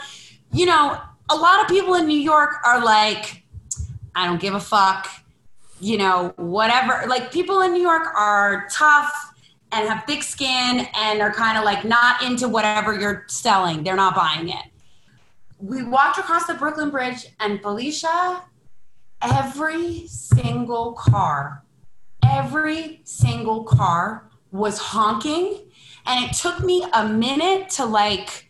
You 0.53 0.67
know, 0.67 0.99
a 1.31 1.37
lot 1.37 1.61
of 1.61 1.69
people 1.69 1.95
in 1.95 2.07
New 2.07 2.19
York 2.19 2.57
are 2.67 2.85
like 2.85 3.45
I 4.15 4.27
don't 4.27 4.41
give 4.41 4.55
a 4.55 4.61
fuck. 4.61 5.09
You 5.81 5.99
know, 5.99 6.33
whatever. 6.37 7.07
Like 7.09 7.33
people 7.33 7.61
in 7.63 7.73
New 7.73 7.83
York 7.83 8.09
are 8.17 8.67
tough 8.71 9.13
and 9.73 9.89
have 9.89 10.05
thick 10.07 10.23
skin 10.23 10.87
and 10.95 11.21
are 11.21 11.33
kind 11.33 11.59
of 11.59 11.65
like 11.65 11.85
not 11.85 12.23
into 12.23 12.49
whatever 12.49 12.99
you're 12.99 13.25
selling. 13.29 13.85
They're 13.85 13.97
not 13.97 14.15
buying 14.15 14.49
it. 14.49 14.65
We 15.59 15.83
walked 15.83 16.19
across 16.19 16.47
the 16.47 16.55
Brooklyn 16.55 16.91
Bridge 16.91 17.27
and 17.41 17.61
Felicia, 17.61 18.45
every 19.21 20.07
single 20.07 20.93
car, 20.93 21.65
every 22.25 23.01
single 23.05 23.65
car 23.65 24.31
was 24.53 24.79
honking. 24.79 25.65
And 26.07 26.25
it 26.25 26.35
took 26.35 26.61
me 26.61 26.87
a 26.95 27.09
minute 27.09 27.71
to 27.71 27.85
like, 27.85 28.49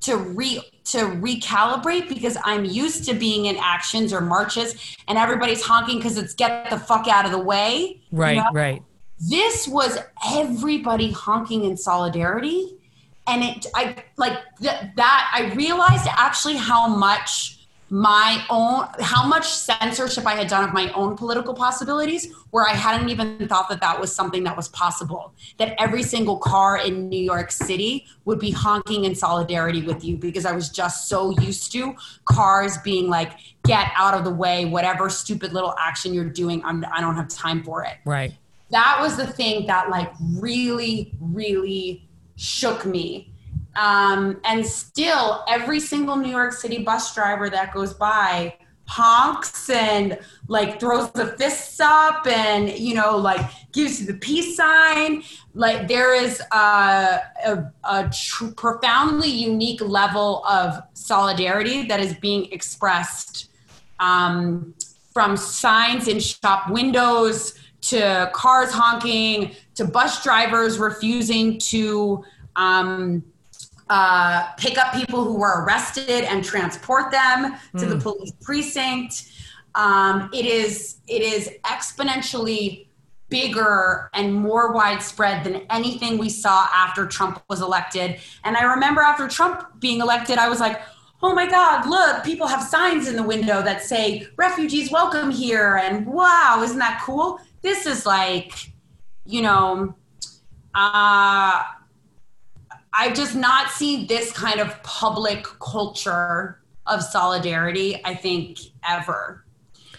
to 0.00 0.16
re 0.16 0.60
to 0.84 0.98
recalibrate 0.98 2.08
because 2.08 2.36
I'm 2.44 2.64
used 2.64 3.04
to 3.08 3.14
being 3.14 3.46
in 3.46 3.56
actions 3.60 4.12
or 4.12 4.20
marches 4.20 4.96
and 5.08 5.16
everybody's 5.16 5.62
honking 5.62 5.98
because 5.98 6.18
it's 6.18 6.34
get 6.34 6.70
the 6.70 6.78
fuck 6.78 7.06
out 7.08 7.24
of 7.24 7.30
the 7.32 7.38
way. 7.38 8.00
you 8.10 8.18
Right, 8.18 8.36
know? 8.36 8.50
right. 8.52 8.82
this 9.30 9.68
was 9.68 9.98
everybody 10.34 11.12
honking 11.12 11.64
in 11.64 11.76
solidarity 11.76 12.76
and 13.28 13.44
it 13.44 13.66
i 13.76 13.94
like 14.16 14.32
th- 14.60 14.80
that 14.96 15.30
i 15.32 15.52
realized 15.54 16.08
actually 16.10 16.56
how 16.56 16.88
much 16.88 17.61
my 17.92 18.42
own 18.48 18.86
how 19.00 19.26
much 19.26 19.46
censorship 19.46 20.26
i 20.26 20.32
had 20.32 20.48
done 20.48 20.64
of 20.64 20.72
my 20.72 20.90
own 20.94 21.14
political 21.14 21.52
possibilities 21.52 22.32
where 22.48 22.66
i 22.66 22.72
hadn't 22.72 23.10
even 23.10 23.46
thought 23.48 23.68
that 23.68 23.82
that 23.82 24.00
was 24.00 24.10
something 24.10 24.42
that 24.44 24.56
was 24.56 24.68
possible. 24.68 25.34
That 25.58 25.74
every 25.78 26.02
single 26.02 26.38
car 26.38 26.78
in 26.78 27.10
new 27.10 27.22
york 27.22 27.50
city 27.50 28.06
would 28.24 28.38
be 28.38 28.50
honking 28.50 29.04
in 29.04 29.14
solidarity 29.14 29.82
with 29.82 30.02
you 30.02 30.16
because 30.16 30.46
i 30.46 30.52
was 30.52 30.70
just 30.70 31.06
so 31.06 31.38
used 31.40 31.70
to 31.72 31.94
cars 32.24 32.78
being 32.78 33.10
like 33.10 33.32
get 33.66 33.88
out 33.94 34.14
of 34.14 34.24
the 34.24 34.32
way 34.32 34.64
whatever 34.64 35.10
stupid 35.10 35.52
little 35.52 35.74
action 35.78 36.14
you're 36.14 36.30
doing 36.30 36.64
I'm, 36.64 36.86
i 36.94 37.02
don't 37.02 37.16
have 37.16 37.28
time 37.28 37.62
for 37.62 37.84
it. 37.84 37.98
Right. 38.06 38.32
that 38.70 39.00
was 39.02 39.18
the 39.18 39.26
thing 39.26 39.66
that 39.66 39.90
like 39.90 40.10
really 40.38 41.12
really 41.20 42.08
shook 42.36 42.86
me 42.86 43.31
um, 43.76 44.40
and 44.44 44.64
still 44.64 45.44
every 45.48 45.80
single 45.80 46.16
new 46.16 46.30
york 46.30 46.52
city 46.52 46.82
bus 46.82 47.14
driver 47.14 47.48
that 47.48 47.72
goes 47.72 47.94
by 47.94 48.54
honks 48.86 49.70
and 49.70 50.18
like 50.48 50.78
throws 50.78 51.10
the 51.12 51.28
fists 51.38 51.80
up 51.80 52.26
and 52.26 52.68
you 52.78 52.94
know 52.94 53.16
like 53.16 53.40
gives 53.72 54.00
you 54.00 54.06
the 54.06 54.14
peace 54.14 54.56
sign. 54.56 55.22
Like 55.54 55.88
there 55.88 56.14
is 56.14 56.40
a, 56.52 57.20
a, 57.44 57.72
a 57.84 58.10
tr- 58.10 58.52
profoundly 58.56 59.30
unique 59.30 59.80
level 59.80 60.44
of 60.46 60.82
solidarity 60.94 61.86
that 61.86 62.00
is 62.00 62.14
being 62.14 62.52
expressed 62.52 63.48
um, 63.98 64.74
from 65.12 65.36
signs 65.36 66.08
in 66.08 66.20
shop 66.20 66.70
windows 66.70 67.54
to 67.82 68.30
cars 68.32 68.70
honking 68.72 69.54
to 69.74 69.84
bus 69.84 70.22
drivers 70.22 70.78
refusing 70.78 71.58
to 71.58 72.22
um, 72.56 73.24
uh, 73.92 74.46
pick 74.56 74.78
up 74.78 74.94
people 74.94 75.22
who 75.22 75.36
were 75.36 75.62
arrested 75.64 76.24
and 76.24 76.42
transport 76.42 77.10
them 77.10 77.56
to 77.76 77.84
the 77.84 77.98
police 77.98 78.32
precinct. 78.40 79.30
Um, 79.74 80.30
it 80.32 80.46
is 80.46 80.96
it 81.06 81.20
is 81.20 81.50
exponentially 81.64 82.86
bigger 83.28 84.08
and 84.14 84.32
more 84.32 84.72
widespread 84.72 85.44
than 85.44 85.66
anything 85.68 86.16
we 86.16 86.30
saw 86.30 86.68
after 86.72 87.06
Trump 87.06 87.42
was 87.50 87.60
elected. 87.60 88.18
And 88.44 88.56
I 88.56 88.62
remember 88.62 89.02
after 89.02 89.28
Trump 89.28 89.78
being 89.78 90.00
elected, 90.00 90.38
I 90.38 90.48
was 90.48 90.58
like, 90.58 90.80
oh 91.22 91.34
my 91.34 91.46
God, 91.46 91.86
look, 91.86 92.24
people 92.24 92.46
have 92.46 92.62
signs 92.62 93.08
in 93.08 93.16
the 93.16 93.22
window 93.22 93.60
that 93.60 93.82
say, 93.82 94.26
refugees 94.36 94.90
welcome 94.90 95.30
here. 95.30 95.76
And 95.76 96.06
wow, 96.06 96.60
isn't 96.64 96.78
that 96.78 97.02
cool? 97.04 97.40
This 97.60 97.84
is 97.84 98.06
like, 98.06 98.72
you 99.26 99.42
know, 99.42 99.94
uh, 100.74 101.62
I've 102.94 103.14
just 103.14 103.34
not 103.34 103.70
seen 103.70 104.06
this 104.06 104.32
kind 104.32 104.60
of 104.60 104.82
public 104.82 105.44
culture 105.60 106.60
of 106.86 107.02
solidarity, 107.02 108.00
I 108.04 108.14
think, 108.14 108.58
ever. 108.88 109.44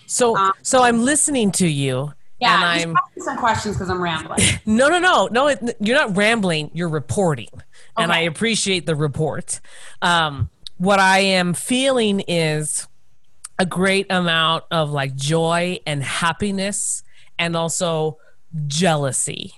So 0.06 0.36
Um, 0.38 0.54
so 0.62 0.84
I'm 0.84 1.04
listening 1.04 1.52
to 1.54 1.68
you 1.68 2.14
Yeah, 2.40 2.56
and 2.56 2.94
I'm 2.94 2.96
some 3.24 3.38
questions 3.38 3.76
because 3.76 3.90
I'm 3.90 4.02
rambling. 4.02 4.42
No, 4.66 4.90
no, 4.90 5.00
no, 5.00 5.28
no. 5.32 5.48
it- 5.48 5.78
You're 5.80 5.96
not 5.98 6.16
rambling. 6.18 6.70
You're 6.74 6.90
reporting, 6.90 7.50
and 7.98 8.12
I 8.12 8.20
appreciate 8.22 8.86
the 8.86 8.96
report. 8.96 9.60
Um, 10.02 10.50
what 10.78 11.00
I 11.00 11.20
am 11.20 11.54
feeling 11.54 12.20
is 12.28 12.88
a 13.58 13.66
great 13.66 14.08
amount 14.12 14.66
of 14.72 14.92
like 14.92 15.16
joy 15.16 15.80
and 15.88 16.04
happiness, 16.04 17.02
and 17.40 17.56
also 17.56 18.18
jealousy, 18.68 19.54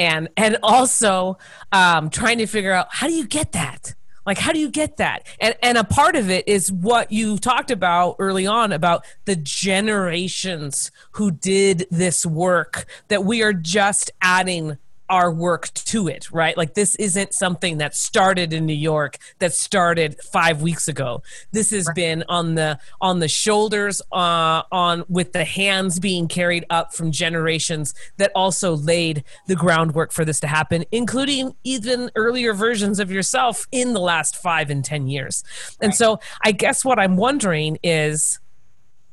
and 0.00 0.30
and 0.36 0.56
also 0.62 1.38
um, 1.70 2.10
trying 2.10 2.38
to 2.38 2.46
figure 2.46 2.72
out 2.72 2.88
how 2.90 3.06
do 3.06 3.12
you 3.12 3.26
get 3.26 3.52
that. 3.52 3.94
Like, 4.26 4.38
how 4.38 4.52
do 4.52 4.58
you 4.58 4.70
get 4.70 4.96
that? 4.96 5.26
And 5.40 5.54
and 5.62 5.78
a 5.78 5.84
part 5.84 6.16
of 6.16 6.30
it 6.30 6.48
is 6.48 6.72
what 6.72 7.12
you 7.12 7.38
talked 7.38 7.70
about 7.70 8.16
early 8.18 8.46
on 8.46 8.72
about 8.72 9.04
the 9.26 9.36
generations 9.36 10.90
who 11.12 11.30
did 11.30 11.86
this 11.90 12.26
work 12.26 12.86
that 13.08 13.24
we 13.24 13.42
are 13.42 13.52
just 13.52 14.10
adding 14.20 14.78
our 15.10 15.30
work 15.30 15.72
to 15.74 16.08
it, 16.08 16.30
right? 16.30 16.56
Like 16.56 16.74
this 16.74 16.94
isn't 16.96 17.34
something 17.34 17.78
that 17.78 17.94
started 17.94 18.52
in 18.52 18.64
New 18.64 18.72
York 18.72 19.18
that 19.40 19.52
started 19.52 20.16
5 20.22 20.62
weeks 20.62 20.88
ago. 20.88 21.22
This 21.52 21.70
has 21.72 21.88
been 21.94 22.24
on 22.28 22.54
the 22.54 22.78
on 23.00 23.18
the 23.18 23.28
shoulders 23.28 24.00
uh 24.12 24.62
on 24.72 25.04
with 25.08 25.32
the 25.32 25.44
hands 25.44 25.98
being 25.98 26.28
carried 26.28 26.64
up 26.70 26.94
from 26.94 27.10
generations 27.10 27.94
that 28.16 28.30
also 28.34 28.76
laid 28.76 29.24
the 29.48 29.56
groundwork 29.56 30.12
for 30.12 30.24
this 30.24 30.40
to 30.40 30.46
happen, 30.46 30.84
including 30.92 31.54
even 31.64 32.10
earlier 32.14 32.54
versions 32.54 33.00
of 33.00 33.10
yourself 33.10 33.66
in 33.72 33.92
the 33.92 34.00
last 34.00 34.36
5 34.36 34.70
and 34.70 34.84
10 34.84 35.08
years. 35.08 35.44
And 35.80 35.94
so 35.94 36.20
I 36.42 36.52
guess 36.52 36.84
what 36.84 36.98
I'm 36.98 37.16
wondering 37.16 37.78
is 37.82 38.38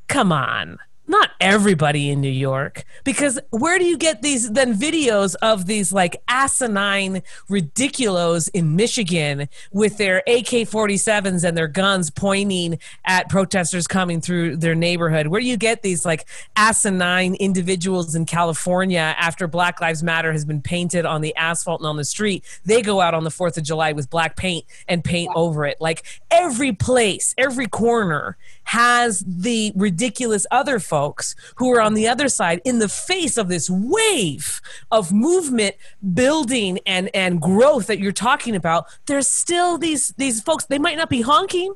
come 0.08 0.32
on 0.32 0.78
not 1.08 1.32
everybody 1.40 2.10
in 2.10 2.20
New 2.20 2.30
York 2.30 2.84
because 3.04 3.40
where 3.50 3.80
do 3.80 3.86
you 3.86 3.98
get 3.98 4.22
these 4.22 4.52
then 4.52 4.76
videos 4.76 5.36
of 5.42 5.66
these 5.66 5.94
like 5.94 6.22
asinine 6.28 7.22
ridiculos 7.50 8.50
in 8.54 8.76
Michigan 8.76 9.48
with 9.72 9.98
their 9.98 10.18
AK-47s 10.28 11.44
and 11.44 11.58
their 11.58 11.68
guns 11.68 12.10
pointing 12.10 12.78
at 13.06 13.30
protesters 13.30 13.88
coming 13.88 14.20
through 14.20 14.58
their 14.58 14.76
neighborhood? 14.76 15.28
Where 15.28 15.40
do 15.40 15.48
you 15.48 15.58
get 15.58 15.82
these 15.82 16.06
like 16.06 16.28
asinine 16.56 17.36
individuals 17.36 18.14
in 18.14 18.26
California 18.26 19.16
after 19.18 19.48
Black 19.48 19.80
Lives 19.80 20.04
Matter 20.04 20.34
has 20.34 20.44
been 20.44 20.62
painted 20.62 21.06
on 21.06 21.22
the 21.22 21.36
asphalt 21.38 21.80
and 21.80 21.88
on 21.88 21.96
the 21.96 22.06
street? 22.06 22.44
They 22.66 22.82
go 22.82 23.00
out 23.00 23.14
on 23.14 23.24
the 23.24 23.30
4th 23.30 23.58
of 23.58 23.64
July 23.64 23.94
with 23.94 24.10
black 24.10 24.36
paint 24.36 24.66
and 24.88 25.04
paint 25.04 25.32
over 25.36 25.66
it. 25.66 25.78
Like 25.80 26.06
every 26.30 26.74
place 26.74 27.34
every 27.38 27.68
corner 27.68 28.38
has 28.68 29.24
the 29.26 29.72
ridiculous 29.76 30.46
other 30.52 30.78
folks 30.78 31.36
who 31.56 31.74
are 31.74 31.80
on 31.80 31.94
the 31.94 32.06
other 32.08 32.28
side 32.28 32.60
in 32.66 32.80
the 32.80 32.90
face 32.90 33.38
of 33.38 33.48
this 33.48 33.70
wave 33.70 34.60
of 34.92 35.14
movement 35.14 35.74
building 36.14 36.78
and 36.86 37.10
and 37.14 37.42
growth 37.42 37.88
that 37.88 37.98
you're 38.00 38.12
talking 38.12 38.56
about 38.56 38.86
there's 39.06 39.28
still 39.28 39.78
these 39.78 40.10
these 40.18 40.42
folks 40.42 40.66
they 40.66 40.78
might 40.80 40.98
not 40.98 41.10
be 41.10 41.22
honking 41.22 41.74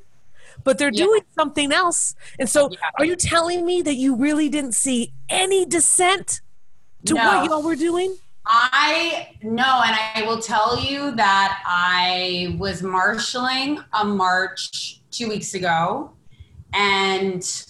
but 0.65 0.77
they're 0.77 0.91
Yeah. 0.93 1.05
doing 1.05 1.21
something 1.33 1.71
else 1.71 2.13
and 2.37 2.49
so 2.49 2.69
Yeah. 2.69 2.77
are 2.99 3.05
you 3.05 3.15
telling 3.15 3.65
me 3.65 3.81
that 3.83 3.95
you 3.95 4.13
really 4.13 4.49
didn't 4.49 4.73
see 4.73 5.13
any 5.29 5.65
dissent 5.65 6.41
to 7.05 7.13
No. 7.13 7.25
what 7.25 7.45
y'all 7.49 7.63
were 7.63 7.77
doing 7.77 8.17
I 8.45 9.35
know, 9.43 9.83
and 9.85 9.95
I 10.15 10.23
will 10.27 10.41
tell 10.41 10.75
you 10.77 11.11
that 11.15 11.61
I 11.63 12.55
was 12.57 12.81
marshaling 12.81 13.79
a 13.93 14.03
march 14.03 14.99
two 15.11 15.29
weeks 15.29 15.53
ago 15.53 16.11
and 16.73 17.65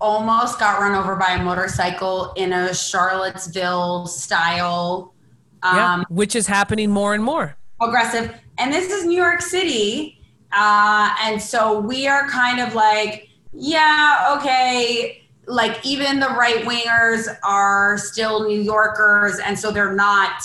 almost 0.00 0.58
got 0.58 0.80
run 0.80 0.94
over 0.94 1.16
by 1.16 1.34
a 1.34 1.42
motorcycle 1.42 2.32
in 2.36 2.52
a 2.52 2.74
Charlottesville 2.74 4.06
style 4.06 5.14
yeah 5.62 5.94
um, 5.94 6.04
which 6.08 6.34
is 6.34 6.46
happening 6.46 6.90
more 6.90 7.14
and 7.14 7.22
more 7.22 7.56
aggressive. 7.82 8.34
And 8.58 8.72
this 8.72 8.90
is 8.90 9.04
New 9.04 9.16
York 9.16 9.40
City. 9.40 10.18
Uh, 10.52 11.14
and 11.22 11.40
so 11.40 11.80
we 11.80 12.06
are 12.06 12.28
kind 12.28 12.60
of 12.60 12.74
like, 12.74 13.28
yeah, 13.52 14.36
okay, 14.38 15.22
like 15.46 15.84
even 15.84 16.20
the 16.20 16.28
right 16.28 16.64
wingers 16.64 17.26
are 17.42 17.98
still 17.98 18.46
New 18.46 18.60
Yorkers, 18.60 19.38
and 19.40 19.58
so 19.58 19.70
they're 19.70 19.94
not, 19.94 20.42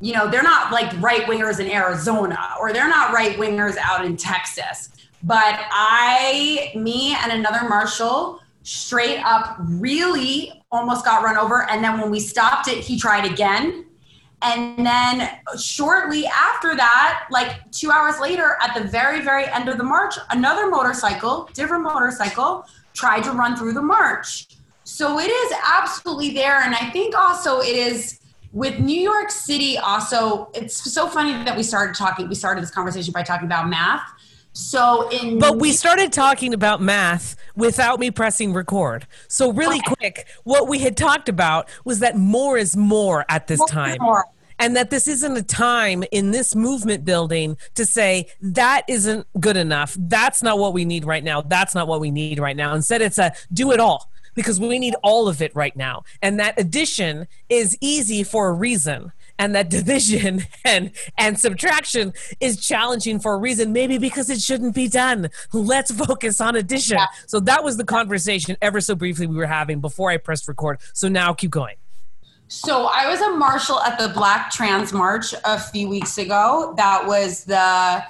you 0.00 0.12
know, 0.14 0.28
they're 0.28 0.42
not 0.42 0.72
like 0.72 0.92
right 1.00 1.22
wingers 1.22 1.60
in 1.60 1.70
Arizona 1.70 2.38
or 2.60 2.72
they're 2.72 2.88
not 2.88 3.12
right 3.12 3.36
wingers 3.38 3.76
out 3.76 4.04
in 4.04 4.16
Texas. 4.16 4.90
But 5.26 5.58
I, 5.72 6.72
me, 6.76 7.16
and 7.20 7.32
another 7.32 7.68
marshal 7.68 8.40
straight 8.62 9.18
up 9.24 9.56
really 9.58 10.62
almost 10.70 11.04
got 11.04 11.24
run 11.24 11.36
over. 11.36 11.68
And 11.68 11.82
then 11.82 12.00
when 12.00 12.10
we 12.12 12.20
stopped 12.20 12.68
it, 12.68 12.78
he 12.78 12.96
tried 12.98 13.30
again. 13.30 13.86
And 14.42 14.86
then 14.86 15.28
shortly 15.58 16.26
after 16.26 16.76
that, 16.76 17.26
like 17.32 17.70
two 17.72 17.90
hours 17.90 18.20
later, 18.20 18.56
at 18.62 18.74
the 18.74 18.84
very, 18.84 19.20
very 19.20 19.46
end 19.46 19.68
of 19.68 19.78
the 19.78 19.84
march, 19.84 20.14
another 20.30 20.68
motorcycle, 20.68 21.48
different 21.54 21.82
motorcycle, 21.82 22.64
tried 22.94 23.24
to 23.24 23.32
run 23.32 23.56
through 23.56 23.72
the 23.72 23.82
march. 23.82 24.46
So 24.84 25.18
it 25.18 25.30
is 25.30 25.52
absolutely 25.66 26.30
there. 26.30 26.60
And 26.60 26.72
I 26.74 26.90
think 26.90 27.16
also 27.18 27.60
it 27.60 27.74
is 27.74 28.20
with 28.52 28.78
New 28.78 28.98
York 28.98 29.30
City, 29.30 29.76
also, 29.76 30.50
it's 30.54 30.92
so 30.92 31.08
funny 31.08 31.32
that 31.44 31.56
we 31.56 31.62
started 31.62 31.96
talking, 31.96 32.28
we 32.28 32.34
started 32.34 32.62
this 32.62 32.70
conversation 32.70 33.12
by 33.12 33.22
talking 33.22 33.46
about 33.46 33.68
math. 33.68 34.02
So 34.56 35.06
in 35.10 35.38
But 35.38 35.58
we 35.58 35.72
started 35.72 36.14
talking 36.14 36.54
about 36.54 36.80
math 36.80 37.36
without 37.56 38.00
me 38.00 38.10
pressing 38.10 38.54
record. 38.54 39.06
So 39.28 39.52
really 39.52 39.80
Okay. 39.80 39.94
quick, 39.98 40.26
what 40.44 40.66
we 40.66 40.78
had 40.78 40.96
talked 40.96 41.28
about 41.28 41.68
was 41.84 41.98
that 41.98 42.16
more 42.16 42.56
is 42.56 42.74
more 42.74 43.26
at 43.28 43.48
this 43.48 43.58
More 43.58 43.68
time. 43.68 43.98
more. 44.00 44.24
And 44.58 44.74
that 44.74 44.88
this 44.88 45.06
isn't 45.08 45.36
a 45.36 45.42
time 45.42 46.04
in 46.10 46.30
this 46.30 46.54
movement 46.54 47.04
building 47.04 47.58
to 47.74 47.84
say 47.84 48.28
that 48.40 48.84
isn't 48.88 49.26
good 49.38 49.58
enough. 49.58 49.94
That's 50.00 50.42
not 50.42 50.58
what 50.58 50.72
we 50.72 50.86
need 50.86 51.04
right 51.04 51.22
now. 51.22 51.42
That's 51.42 51.74
not 51.74 51.86
what 51.86 52.00
we 52.00 52.10
need 52.10 52.38
right 52.38 52.56
now. 52.56 52.74
Instead, 52.74 53.02
it's 53.02 53.18
a 53.18 53.32
do 53.52 53.72
it 53.72 53.80
all 53.80 54.10
because 54.34 54.58
we 54.58 54.78
need 54.78 54.94
all 55.02 55.28
of 55.28 55.42
it 55.42 55.54
right 55.54 55.76
now. 55.76 56.04
And 56.22 56.40
that 56.40 56.58
addition 56.58 57.26
is 57.50 57.76
easy 57.82 58.22
for 58.22 58.48
a 58.48 58.52
reason. 58.54 59.12
And 59.38 59.54
that 59.54 59.68
division 59.68 60.44
and 60.64 60.92
and 61.18 61.38
subtraction 61.38 62.12
is 62.40 62.64
challenging 62.66 63.20
for 63.20 63.34
a 63.34 63.36
reason, 63.38 63.72
maybe 63.72 63.98
because 63.98 64.30
it 64.30 64.40
shouldn't 64.40 64.74
be 64.74 64.88
done. 64.88 65.28
Let's 65.52 65.90
focus 65.90 66.40
on 66.40 66.56
addition. 66.56 66.98
Yeah. 66.98 67.06
So 67.26 67.40
that 67.40 67.62
was 67.62 67.76
the 67.76 67.84
conversation 67.84 68.56
ever 68.62 68.80
so 68.80 68.94
briefly 68.94 69.26
we 69.26 69.36
were 69.36 69.46
having 69.46 69.80
before 69.80 70.10
I 70.10 70.16
pressed 70.16 70.48
record. 70.48 70.78
So 70.94 71.08
now 71.08 71.34
keep 71.34 71.50
going. 71.50 71.76
So 72.48 72.86
I 72.86 73.08
was 73.08 73.20
a 73.20 73.30
marshal 73.36 73.80
at 73.80 73.98
the 73.98 74.08
Black 74.08 74.50
Trans 74.52 74.92
March 74.92 75.34
a 75.44 75.58
few 75.60 75.88
weeks 75.88 76.16
ago. 76.16 76.74
That 76.76 77.06
was 77.06 77.44
the 77.44 78.04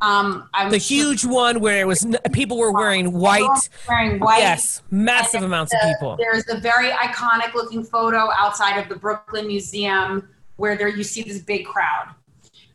um 0.00 0.48
The 0.70 0.78
sure- 0.80 0.96
huge 0.96 1.24
one 1.26 1.60
where 1.60 1.80
it 1.80 1.86
was 1.86 2.06
people 2.32 2.56
were 2.56 2.72
wearing 2.72 3.12
white. 3.12 3.68
wearing 3.88 4.18
white. 4.18 4.38
Yes, 4.38 4.80
massive 4.90 5.42
amounts 5.42 5.74
of 5.74 5.80
people. 5.82 6.16
There's 6.18 6.44
a 6.48 6.58
very 6.58 6.88
iconic 6.90 7.52
looking 7.52 7.82
photo 7.84 8.30
outside 8.38 8.78
of 8.80 8.88
the 8.88 8.94
Brooklyn 8.96 9.46
Museum 9.46 10.28
where 10.60 10.76
there 10.76 10.88
you 10.88 11.02
see 11.02 11.22
this 11.22 11.38
big 11.38 11.64
crowd. 11.64 12.14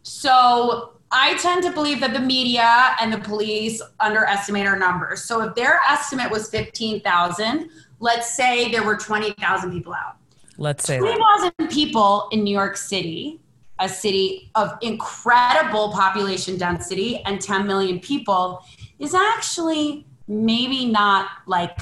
So 0.02 0.94
I 1.12 1.38
tend 1.38 1.62
to 1.64 1.72
believe 1.72 2.00
that 2.00 2.14
the 2.14 2.20
media 2.20 2.96
and 3.00 3.14
the 3.14 3.20
police 3.20 3.80
underestimate 4.00 4.66
our 4.66 4.78
numbers. 4.78 5.24
So 5.24 5.42
if 5.44 5.54
their 5.54 5.80
estimate 5.88 6.32
was 6.32 6.50
15,000, 6.50 7.70
let's 8.00 8.36
say 8.36 8.72
there 8.72 8.84
were 8.84 8.98
20,000 8.98 9.72
people 9.72 9.94
out. 9.94 10.18
Let's 10.58 10.84
say 10.84 10.98
20,000 10.98 11.70
people 11.70 12.28
in 12.32 12.44
New 12.44 12.54
York 12.54 12.76
City, 12.76 13.40
a 13.78 13.88
city 13.88 14.50
of 14.56 14.78
incredible 14.82 15.92
population 15.92 16.58
density 16.58 17.22
and 17.26 17.40
10 17.40 17.68
million 17.68 18.00
people, 18.00 18.66
is 18.98 19.14
actually 19.14 20.08
maybe 20.28 20.86
not 20.86 21.28
like 21.46 21.78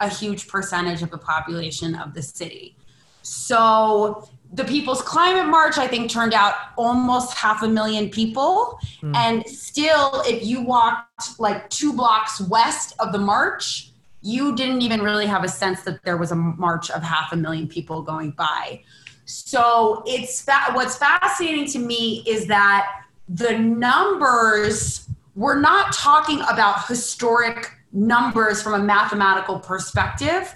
a 0.00 0.10
huge 0.10 0.46
percentage 0.46 1.00
of 1.00 1.10
the 1.10 1.18
population 1.18 1.94
of 1.94 2.12
the 2.12 2.22
city. 2.22 2.76
So 3.22 4.28
the 4.52 4.64
People's 4.64 5.02
Climate 5.02 5.46
March, 5.46 5.76
I 5.78 5.86
think, 5.86 6.10
turned 6.10 6.34
out 6.34 6.54
almost 6.76 7.36
half 7.36 7.62
a 7.62 7.68
million 7.68 8.08
people. 8.08 8.78
Hmm. 9.00 9.14
And 9.14 9.46
still, 9.46 10.22
if 10.26 10.44
you 10.44 10.62
walked 10.62 11.38
like 11.38 11.68
two 11.70 11.92
blocks 11.92 12.40
west 12.40 12.94
of 12.98 13.12
the 13.12 13.18
march, 13.18 13.90
you 14.22 14.56
didn't 14.56 14.82
even 14.82 15.00
really 15.02 15.26
have 15.26 15.44
a 15.44 15.48
sense 15.48 15.82
that 15.82 16.02
there 16.04 16.16
was 16.16 16.32
a 16.32 16.36
march 16.36 16.90
of 16.90 17.02
half 17.02 17.32
a 17.32 17.36
million 17.36 17.68
people 17.68 18.02
going 18.02 18.32
by. 18.32 18.82
So 19.26 20.02
it's 20.06 20.40
fa- 20.42 20.72
what's 20.72 20.96
fascinating 20.96 21.66
to 21.72 21.78
me 21.78 22.24
is 22.26 22.46
that 22.46 23.04
the 23.28 23.58
numbers 23.58 25.08
we're 25.38 25.60
not 25.60 25.92
talking 25.92 26.40
about 26.50 26.88
historic 26.88 27.70
numbers 27.92 28.60
from 28.60 28.74
a 28.74 28.84
mathematical 28.84 29.60
perspective. 29.60 30.52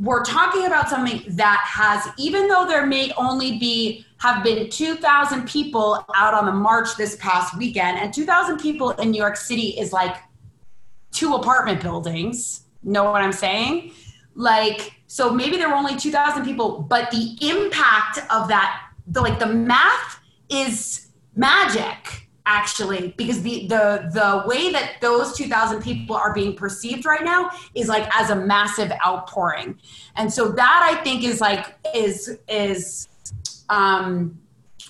We're 0.00 0.24
talking 0.24 0.64
about 0.64 0.88
something 0.88 1.22
that 1.36 1.62
has, 1.66 2.08
even 2.16 2.48
though 2.48 2.66
there 2.66 2.86
may 2.86 3.12
only 3.18 3.58
be 3.58 4.06
have 4.18 4.42
been 4.42 4.70
2,000 4.70 5.46
people 5.46 6.04
out 6.14 6.32
on 6.32 6.46
the 6.46 6.52
march 6.52 6.96
this 6.96 7.16
past 7.16 7.56
weekend, 7.58 7.98
and 7.98 8.12
2,000 8.12 8.58
people 8.58 8.90
in 8.92 9.10
New 9.10 9.18
York 9.18 9.36
City 9.36 9.78
is 9.78 9.92
like 9.92 10.16
two 11.12 11.34
apartment 11.34 11.82
buildings. 11.82 12.62
Know 12.82 13.04
what 13.04 13.20
I'm 13.20 13.32
saying? 13.32 13.92
Like, 14.34 14.94
so 15.06 15.34
maybe 15.34 15.58
there 15.58 15.68
were 15.68 15.74
only 15.74 15.96
2,000 15.96 16.44
people, 16.44 16.80
but 16.80 17.10
the 17.10 17.36
impact 17.42 18.20
of 18.30 18.48
that, 18.48 18.82
the 19.06 19.20
like 19.20 19.38
the 19.38 19.46
math 19.46 20.20
is 20.48 21.08
magic 21.36 22.29
actually 22.50 23.14
because 23.16 23.42
the 23.42 23.66
the 23.68 24.10
the 24.12 24.42
way 24.44 24.72
that 24.72 24.94
those 25.00 25.36
2000 25.36 25.80
people 25.80 26.16
are 26.16 26.34
being 26.34 26.54
perceived 26.54 27.04
right 27.04 27.24
now 27.24 27.48
is 27.76 27.86
like 27.86 28.08
as 28.14 28.30
a 28.30 28.34
massive 28.34 28.90
outpouring. 29.06 29.78
And 30.16 30.32
so 30.32 30.48
that 30.48 30.80
i 30.90 31.02
think 31.04 31.22
is 31.22 31.40
like 31.40 31.78
is 31.94 32.36
is 32.48 33.08
um 33.68 34.36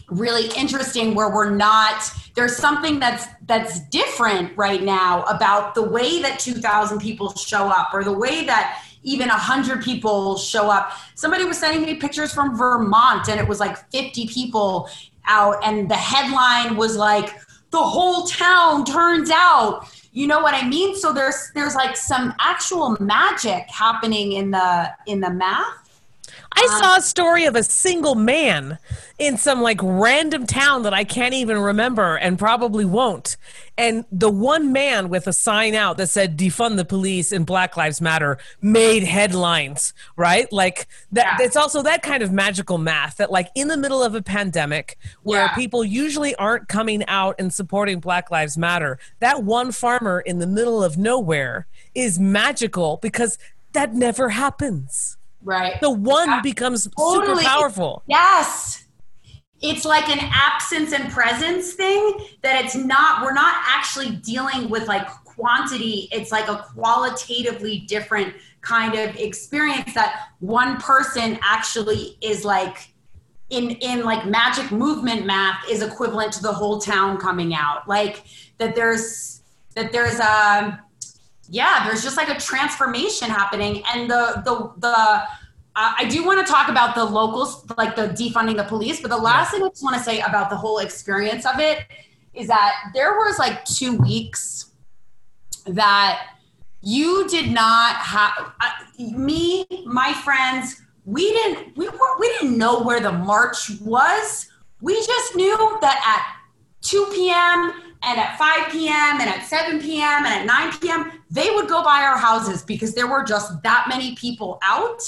really 0.08 0.48
interesting 0.56 1.14
where 1.14 1.28
we're 1.28 1.54
not 1.54 2.10
there's 2.34 2.56
something 2.56 2.98
that's 2.98 3.26
that's 3.46 3.80
different 3.88 4.56
right 4.56 4.82
now 4.82 5.22
about 5.24 5.74
the 5.74 5.82
way 5.82 6.22
that 6.22 6.38
2000 6.38 6.98
people 6.98 7.34
show 7.34 7.68
up 7.68 7.92
or 7.92 8.02
the 8.02 8.18
way 8.24 8.44
that 8.46 8.82
even 9.02 9.28
100 9.28 9.82
people 9.82 10.36
show 10.36 10.68
up. 10.70 10.92
Somebody 11.14 11.44
was 11.44 11.58
sending 11.58 11.82
me 11.82 11.94
pictures 11.94 12.34
from 12.34 12.56
vermont 12.56 13.28
and 13.30 13.40
it 13.40 13.48
was 13.48 13.58
like 13.58 13.76
50 13.90 14.26
people 14.28 14.90
out 15.26 15.56
and 15.64 15.90
the 15.90 15.96
headline 15.96 16.76
was 16.76 16.96
like 16.96 17.30
the 17.70 17.82
whole 17.82 18.24
town 18.26 18.84
turns 18.84 19.30
out. 19.30 19.86
You 20.12 20.26
know 20.26 20.40
what 20.40 20.54
i 20.54 20.66
mean? 20.66 20.96
So 20.96 21.12
there's 21.12 21.50
there's 21.54 21.74
like 21.74 21.96
some 21.96 22.34
actual 22.40 22.96
magic 23.00 23.68
happening 23.68 24.32
in 24.32 24.50
the 24.50 24.90
in 25.06 25.20
the 25.20 25.30
math 25.30 25.79
I 26.52 26.66
uh, 26.70 26.78
saw 26.82 26.96
a 26.96 27.00
story 27.00 27.44
of 27.44 27.54
a 27.54 27.62
single 27.62 28.14
man 28.14 28.78
in 29.18 29.36
some 29.36 29.62
like 29.62 29.78
random 29.82 30.46
town 30.46 30.82
that 30.82 30.92
I 30.92 31.04
can't 31.04 31.32
even 31.34 31.58
remember 31.58 32.16
and 32.16 32.38
probably 32.38 32.84
won't. 32.84 33.36
And 33.78 34.04
the 34.10 34.30
one 34.30 34.72
man 34.72 35.08
with 35.08 35.26
a 35.26 35.32
sign 35.32 35.74
out 35.74 35.96
that 35.98 36.08
said 36.08 36.36
defund 36.36 36.76
the 36.76 36.84
police 36.84 37.32
and 37.32 37.46
Black 37.46 37.76
Lives 37.76 38.00
Matter 38.00 38.36
made 38.60 39.04
headlines, 39.04 39.94
right? 40.16 40.52
Like 40.52 40.86
that 41.12 41.38
Yeah. 41.38 41.46
it's 41.46 41.56
also 41.56 41.82
that 41.82 42.02
kind 42.02 42.22
of 42.22 42.32
magical 42.32 42.78
math 42.78 43.18
that 43.18 43.30
like 43.30 43.48
in 43.54 43.68
the 43.68 43.76
middle 43.76 44.02
of 44.02 44.14
a 44.14 44.22
pandemic 44.22 44.98
where 45.22 45.44
Yeah. 45.44 45.54
people 45.54 45.84
usually 45.84 46.34
aren't 46.34 46.68
coming 46.68 47.04
out 47.06 47.36
and 47.38 47.54
supporting 47.54 48.00
Black 48.00 48.30
Lives 48.30 48.58
Matter, 48.58 48.98
that 49.20 49.44
one 49.44 49.72
farmer 49.72 50.20
in 50.20 50.40
the 50.40 50.46
middle 50.46 50.82
of 50.82 50.98
nowhere 50.98 51.66
is 51.94 52.18
magical 52.18 52.98
because 53.00 53.38
that 53.72 53.94
never 53.94 54.30
happens 54.30 55.16
right 55.42 55.80
the 55.80 55.90
one 55.90 56.28
Yeah. 56.28 56.40
becomes 56.42 56.88
Totally. 56.96 57.42
super 57.44 57.48
powerful. 57.48 58.02
Yes. 58.06 58.84
It's 59.62 59.84
like 59.84 60.08
an 60.08 60.20
absence 60.32 60.92
and 60.92 61.10
presence 61.12 61.74
thing 61.74 62.18
that 62.42 62.64
it's 62.64 62.74
not, 62.74 63.22
we're 63.22 63.34
not 63.34 63.56
actually 63.66 64.12
dealing 64.16 64.70
with 64.70 64.88
like 64.88 65.06
quantity. 65.24 66.08
It's 66.12 66.32
like 66.32 66.48
a 66.48 66.64
qualitatively 66.74 67.80
different 67.80 68.34
kind 68.62 68.94
of 68.94 69.14
experience 69.16 69.92
that 69.94 70.28
one 70.38 70.78
person 70.78 71.38
actually 71.42 72.16
is 72.22 72.44
like 72.44 72.94
in 73.50 73.70
in 73.72 74.04
like 74.04 74.24
magic 74.26 74.70
movement 74.70 75.26
math 75.26 75.62
is 75.68 75.82
equivalent 75.82 76.32
to 76.34 76.42
the 76.42 76.52
whole 76.52 76.78
town 76.80 77.18
coming 77.18 77.52
out. 77.54 77.86
Like 77.88 78.24
that 78.58 78.74
there's 78.74 79.42
that 79.74 79.92
there's 79.92 80.18
a 80.20 80.80
yeah, 81.50 81.84
there's 81.84 82.02
just 82.02 82.16
like 82.16 82.28
a 82.28 82.40
transformation 82.40 83.28
happening, 83.28 83.82
and 83.92 84.10
the 84.10 84.42
the 84.44 84.72
the. 84.78 85.22
Uh, 85.76 85.94
I 85.98 86.04
do 86.06 86.24
want 86.24 86.44
to 86.44 86.52
talk 86.52 86.68
about 86.68 86.96
the 86.96 87.04
locals, 87.04 87.64
like 87.78 87.94
the 87.94 88.08
defunding 88.08 88.56
the 88.56 88.64
police, 88.64 89.00
but 89.00 89.08
the 89.08 89.16
last 89.16 89.52
thing 89.52 89.62
I 89.62 89.68
just 89.68 89.84
want 89.84 89.96
to 89.96 90.02
say 90.02 90.20
about 90.20 90.50
the 90.50 90.56
whole 90.56 90.78
experience 90.78 91.46
of 91.46 91.60
it 91.60 91.84
is 92.34 92.48
that 92.48 92.90
there 92.92 93.12
was 93.12 93.38
like 93.38 93.64
two 93.64 93.96
weeks 93.96 94.72
that 95.66 96.26
you 96.82 97.28
did 97.28 97.52
not 97.52 97.96
have 97.96 98.52
me, 98.98 99.64
my 99.86 100.12
friends. 100.24 100.82
We 101.04 101.30
didn't 101.32 101.76
we 101.76 101.88
were, 101.88 102.18
we 102.18 102.28
didn't 102.28 102.58
know 102.58 102.82
where 102.82 103.00
the 103.00 103.12
march 103.12 103.70
was. 103.80 104.48
We 104.80 104.94
just 104.94 105.36
knew 105.36 105.78
that 105.80 106.02
at 106.04 106.40
2 106.82 107.10
p.m. 107.12 107.89
and 108.02 108.18
at 108.18 108.38
5 108.38 108.72
p.m. 108.72 109.20
and 109.20 109.28
at 109.28 109.44
7 109.44 109.80
p.m. 109.80 110.24
and 110.24 110.26
at 110.26 110.46
9 110.46 110.78
p.m. 110.80 111.12
they 111.30 111.50
would 111.50 111.68
go 111.68 111.82
by 111.84 112.02
our 112.02 112.16
houses 112.16 112.62
because 112.62 112.94
there 112.94 113.06
were 113.06 113.24
just 113.24 113.62
that 113.62 113.86
many 113.88 114.14
people 114.14 114.58
out. 114.62 115.02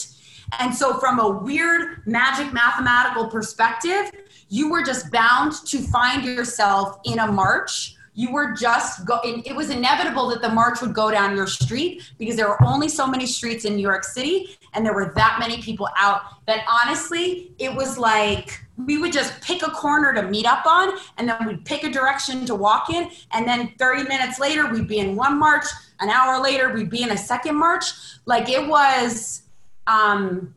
And 0.59 0.74
so, 0.74 0.98
from 0.98 1.18
a 1.18 1.28
weird 1.31 2.07
magic 2.07 2.52
mathematical 2.52 3.26
perspective, 3.28 4.12
you 4.48 4.70
were 4.70 4.83
just 4.83 5.11
bound 5.11 5.52
to 5.66 5.78
find 5.78 6.24
yourself 6.24 6.98
in 7.05 7.18
a 7.20 7.33
march 7.33 7.96
you 8.14 8.31
were 8.31 8.53
just 8.53 9.05
going 9.07 9.42
it 9.46 9.55
was 9.55 9.70
inevitable 9.70 10.29
that 10.29 10.42
the 10.42 10.48
march 10.48 10.81
would 10.83 10.92
go 10.92 11.11
down 11.11 11.37
your 11.37 11.46
street 11.46 12.03
because 12.18 12.37
there 12.37 12.48
were 12.48 12.62
only 12.64 12.88
so 12.88 13.07
many 13.07 13.27
streets 13.27 13.64
in 13.64 13.77
new 13.77 13.83
york 13.83 14.05
city 14.05 14.59
and 14.75 14.85
there 14.85 14.92
were 14.92 15.12
that 15.14 15.38
many 15.38 15.62
people 15.62 15.88
out 15.96 16.22
that 16.46 16.64
honestly 16.85 17.53
it 17.59 17.75
was 17.75 17.96
like 17.96 18.62
we 18.87 18.98
would 18.98 19.12
just 19.12 19.40
pick 19.42 19.62
a 19.62 19.70
corner 19.70 20.12
to 20.14 20.22
meet 20.22 20.46
up 20.46 20.66
on 20.66 20.92
and 21.18 21.29
then 21.29 21.46
we'd 21.46 21.64
pick 21.64 21.85
a 21.85 21.90
direction 21.90 22.44
to 22.46 22.55
walk 22.55 22.90
in. 22.90 23.11
And 23.33 23.46
then 23.46 23.72
30 23.79 24.05
minutes 24.05 24.38
later 24.38 24.70
we'd 24.70 24.88
be 24.88 24.98
in 24.98 25.16
one 25.16 25.38
march. 25.38 25.66
An 26.01 26.09
hour 26.09 26.42
later 26.42 26.72
we'd 26.72 26.90
be 26.90 27.03
in 27.03 27.11
a 27.11 27.16
second 27.16 27.57
march. 27.57 27.85
Like 28.27 28.48
it 28.48 28.66
was 28.66 29.42
um 29.87 30.55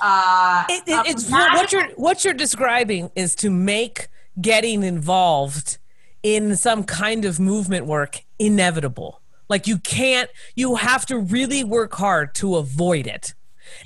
uh 0.00 0.64
it, 0.68 0.84
it, 0.86 1.06
it's 1.06 1.30
what 1.30 1.72
you're 1.72 1.88
what 1.96 2.24
you're 2.24 2.34
describing 2.34 3.10
is 3.16 3.34
to 3.36 3.50
make 3.50 4.08
getting 4.40 4.82
involved 4.84 5.77
in 6.22 6.56
some 6.56 6.84
kind 6.84 7.24
of 7.24 7.38
movement 7.38 7.86
work 7.86 8.22
inevitable. 8.38 9.20
Like 9.48 9.66
you 9.66 9.78
can't, 9.78 10.30
you 10.54 10.74
have 10.76 11.06
to 11.06 11.18
really 11.18 11.64
work 11.64 11.94
hard 11.94 12.34
to 12.36 12.56
avoid 12.56 13.06
it. 13.06 13.34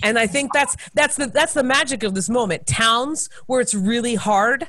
And 0.02 0.18
I 0.18 0.26
think 0.26 0.52
that's 0.52 0.76
that's 0.94 1.16
the 1.16 1.26
that's 1.26 1.54
the 1.54 1.64
magic 1.64 2.02
of 2.02 2.14
this 2.14 2.28
moment. 2.28 2.66
Towns 2.66 3.28
where 3.46 3.60
it's 3.60 3.74
really 3.74 4.14
hard 4.14 4.68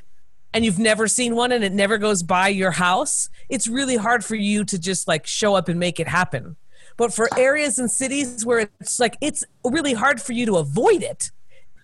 and 0.53 0.63
you've 0.63 0.79
never 0.79 1.07
seen 1.07 1.35
one 1.35 1.51
and 1.51 1.63
it 1.63 1.73
never 1.73 1.97
goes 1.97 2.23
by 2.23 2.47
your 2.47 2.71
house, 2.71 3.29
it's 3.49 3.67
really 3.67 3.95
hard 3.95 4.23
for 4.23 4.35
you 4.35 4.63
to 4.65 4.77
just 4.77 5.07
like 5.07 5.25
show 5.25 5.55
up 5.55 5.67
and 5.67 5.79
make 5.79 5.99
it 5.99 6.07
happen. 6.07 6.55
But 6.95 7.13
for 7.13 7.27
areas 7.37 7.79
and 7.79 7.89
cities 7.89 8.45
where 8.45 8.69
it's 8.79 8.99
like 8.99 9.17
it's 9.19 9.43
really 9.63 9.93
hard 9.93 10.21
for 10.21 10.33
you 10.33 10.45
to 10.45 10.57
avoid 10.57 11.01
it, 11.01 11.31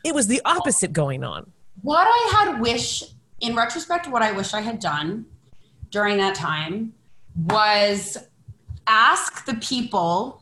it 0.04 0.14
was 0.14 0.28
the 0.28 0.42
opposite 0.46 0.94
going 0.94 1.24
on. 1.24 1.52
What 1.82 2.08
I 2.08 2.32
had 2.38 2.62
wish 2.62 3.04
in 3.42 3.56
retrospect, 3.56 4.08
what 4.08 4.22
I 4.22 4.32
wish 4.32 4.54
I 4.54 4.62
had 4.62 4.80
done 4.80 5.26
during 5.92 6.18
that 6.18 6.36
time 6.36 6.94
was 7.36 8.18
ask 8.88 9.46
the 9.46 9.56
people 9.56 10.42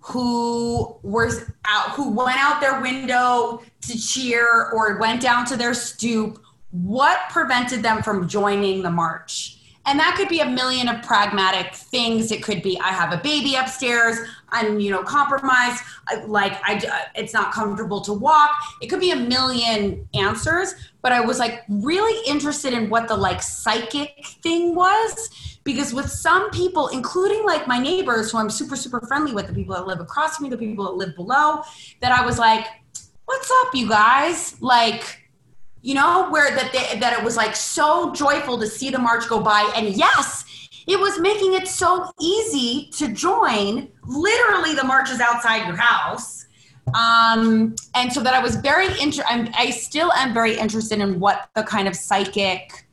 who 0.00 0.96
were 1.02 1.30
out 1.64 1.90
who 1.90 2.10
went 2.10 2.36
out 2.36 2.60
their 2.60 2.80
window 2.80 3.62
to 3.80 3.98
cheer 3.98 4.70
or 4.72 4.98
went 4.98 5.22
down 5.22 5.44
to 5.46 5.56
their 5.56 5.74
stoop 5.74 6.42
what 6.70 7.20
prevented 7.30 7.82
them 7.82 8.02
from 8.02 8.26
joining 8.26 8.82
the 8.82 8.90
march 8.90 9.61
and 9.86 9.98
that 9.98 10.14
could 10.16 10.28
be 10.28 10.40
a 10.40 10.48
million 10.48 10.88
of 10.88 11.02
pragmatic 11.02 11.74
things. 11.74 12.30
It 12.30 12.42
could 12.42 12.62
be 12.62 12.78
i 12.80 12.88
have 12.88 13.12
a 13.12 13.18
baby 13.22 13.54
upstairs. 13.54 14.18
I'm 14.50 14.80
you 14.80 14.90
know 14.90 15.02
compromised. 15.02 15.82
Like 16.26 16.54
i 16.64 16.76
uh, 16.76 17.10
it's 17.14 17.32
not 17.32 17.52
comfortable 17.52 18.00
to 18.02 18.12
walk. 18.12 18.50
It 18.80 18.88
could 18.88 19.00
be 19.00 19.10
a 19.10 19.16
million 19.16 20.08
answers 20.14 20.74
but 21.02 21.10
i 21.10 21.20
was 21.20 21.38
like 21.38 21.62
really 21.68 22.16
interested 22.28 22.72
in 22.72 22.88
what 22.88 23.08
the 23.08 23.16
like 23.16 23.42
psychic 23.42 24.24
thing 24.40 24.74
was 24.74 25.58
because 25.64 25.92
with 25.92 26.08
some 26.08 26.48
people 26.50 26.88
including 26.88 27.44
like 27.44 27.66
my 27.66 27.78
neighbors 27.78 28.30
who 28.30 28.38
i'm 28.38 28.48
super 28.48 28.76
super 28.76 29.00
friendly 29.00 29.32
with 29.32 29.48
the 29.48 29.52
people 29.52 29.74
that 29.74 29.86
live 29.86 30.00
across 30.00 30.36
from 30.36 30.44
me 30.44 30.50
the 30.50 30.56
people 30.56 30.84
that 30.84 30.92
live 30.92 31.14
below 31.16 31.60
that 32.00 32.12
i 32.12 32.24
was 32.24 32.38
like 32.38 32.66
what's 33.32 33.50
up 33.50 33.74
you 33.74 33.88
guys? 33.88 34.60
Like 34.60 35.21
you 35.82 35.94
know, 35.94 36.30
where 36.30 36.54
that 36.54 36.72
they, 36.72 36.98
that 36.98 37.18
it 37.18 37.24
was 37.24 37.36
like 37.36 37.56
so 37.56 38.12
joyful 38.12 38.58
to 38.58 38.66
see 38.66 38.90
the 38.90 38.98
march 38.98 39.28
go 39.28 39.40
by, 39.40 39.70
and 39.76 39.88
yes, 39.88 40.44
it 40.86 40.98
was 40.98 41.20
making 41.20 41.54
it 41.54 41.68
so 41.68 42.10
easy 42.20 42.90
to 42.92 43.08
join. 43.08 43.88
Literally, 44.06 44.74
the 44.74 44.84
march 44.84 45.10
is 45.10 45.20
outside 45.20 45.66
your 45.66 45.76
house, 45.76 46.46
um, 46.94 47.74
and 47.94 48.12
so 48.12 48.20
that 48.20 48.34
I 48.34 48.40
was 48.40 48.56
very 48.56 48.86
interested. 49.00 49.50
I 49.54 49.70
still 49.70 50.12
am 50.12 50.32
very 50.32 50.56
interested 50.56 51.00
in 51.00 51.20
what 51.20 51.48
the 51.54 51.62
kind 51.62 51.88
of 51.88 51.96
psychic 51.96 52.86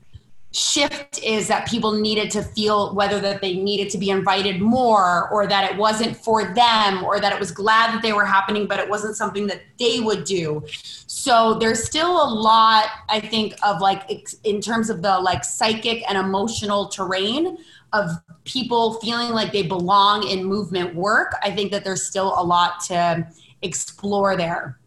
shift 0.51 1.19
is 1.21 1.47
that 1.47 1.67
people 1.67 1.91
needed 1.91 2.31
to 2.31 2.41
feel 2.41 2.95
whether 2.95 3.19
that 3.19 3.39
they 3.39 3.55
needed 3.55 3.89
to 3.91 3.99
be 3.99 4.09
invited 4.09 4.59
more 4.59 5.29
or 5.29 5.45
that 5.45 5.71
it 5.71 5.77
wasn't 5.77 6.17
for 6.17 6.43
them 6.55 7.03
or 7.03 7.19
that 7.19 7.31
it 7.31 7.39
was 7.39 7.51
glad 7.51 7.93
that 7.93 8.01
they 8.01 8.13
were 8.13 8.25
happening 8.25 8.65
but 8.65 8.79
it 8.79 8.89
wasn't 8.89 9.15
something 9.15 9.45
that 9.45 9.62
they 9.77 9.99
would 9.99 10.23
do. 10.23 10.63
So 11.05 11.53
there's 11.59 11.83
still 11.83 12.23
a 12.23 12.29
lot 12.29 12.88
i 13.09 13.19
think 13.19 13.53
of 13.62 13.79
like 13.79 14.09
in 14.43 14.59
terms 14.59 14.89
of 14.89 15.03
the 15.03 15.19
like 15.19 15.43
psychic 15.43 16.03
and 16.09 16.17
emotional 16.17 16.88
terrain 16.88 17.57
of 17.93 18.09
people 18.43 18.93
feeling 19.01 19.31
like 19.31 19.51
they 19.51 19.63
belong 19.63 20.27
in 20.27 20.43
movement 20.43 20.95
work. 20.95 21.35
I 21.43 21.51
think 21.51 21.71
that 21.71 21.83
there's 21.83 22.05
still 22.05 22.33
a 22.38 22.43
lot 22.43 22.79
to 22.85 23.27
explore 23.62 24.35
there. 24.35 24.79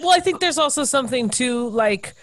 Well 0.00 0.10
i 0.10 0.20
think 0.20 0.40
there's 0.40 0.58
also 0.58 0.84
something 0.84 1.30
to 1.30 1.70
like 1.70 2.14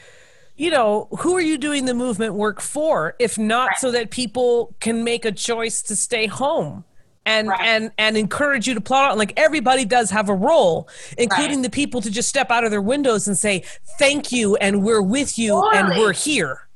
you 0.60 0.70
know, 0.70 1.08
who 1.20 1.38
are 1.38 1.42
you 1.42 1.58
doing 1.58 1.86
the 1.86 1.94
movement 1.94 2.34
work 2.34 2.60
for 2.60 3.16
if 3.18 3.38
not 3.38 3.68
right. 3.70 3.78
so 3.78 3.92
that 3.92 4.12
people 4.12 4.76
can 4.82 5.06
make 5.06 5.24
a 5.24 5.32
choice 5.32 5.82
to 5.84 5.96
stay 5.96 6.28
home? 6.28 6.84
and 7.26 7.50
right. 7.50 7.60
and 7.62 7.92
and 7.98 8.18
encourage 8.18 8.66
you 8.66 8.74
to 8.74 8.80
plot 8.80 9.12
out 9.12 9.18
like 9.18 9.34
everybody 9.38 9.84
does 9.84 10.10
have 10.10 10.30
a 10.30 10.34
role 10.34 10.88
including 11.18 11.58
right. 11.58 11.64
the 11.64 11.70
people 11.70 12.00
to 12.00 12.10
just 12.10 12.30
step 12.30 12.50
out 12.50 12.64
of 12.64 12.72
their 12.72 12.82
windows 12.82 13.28
and 13.28 13.38
say 13.38 13.62
thank 14.00 14.32
you 14.32 14.56
and 14.56 14.82
we're 14.84 15.02
with 15.02 15.38
you 15.38 15.52
totally. 15.52 15.78
and 15.78 15.90
we're 15.90 16.14
here 16.14 16.70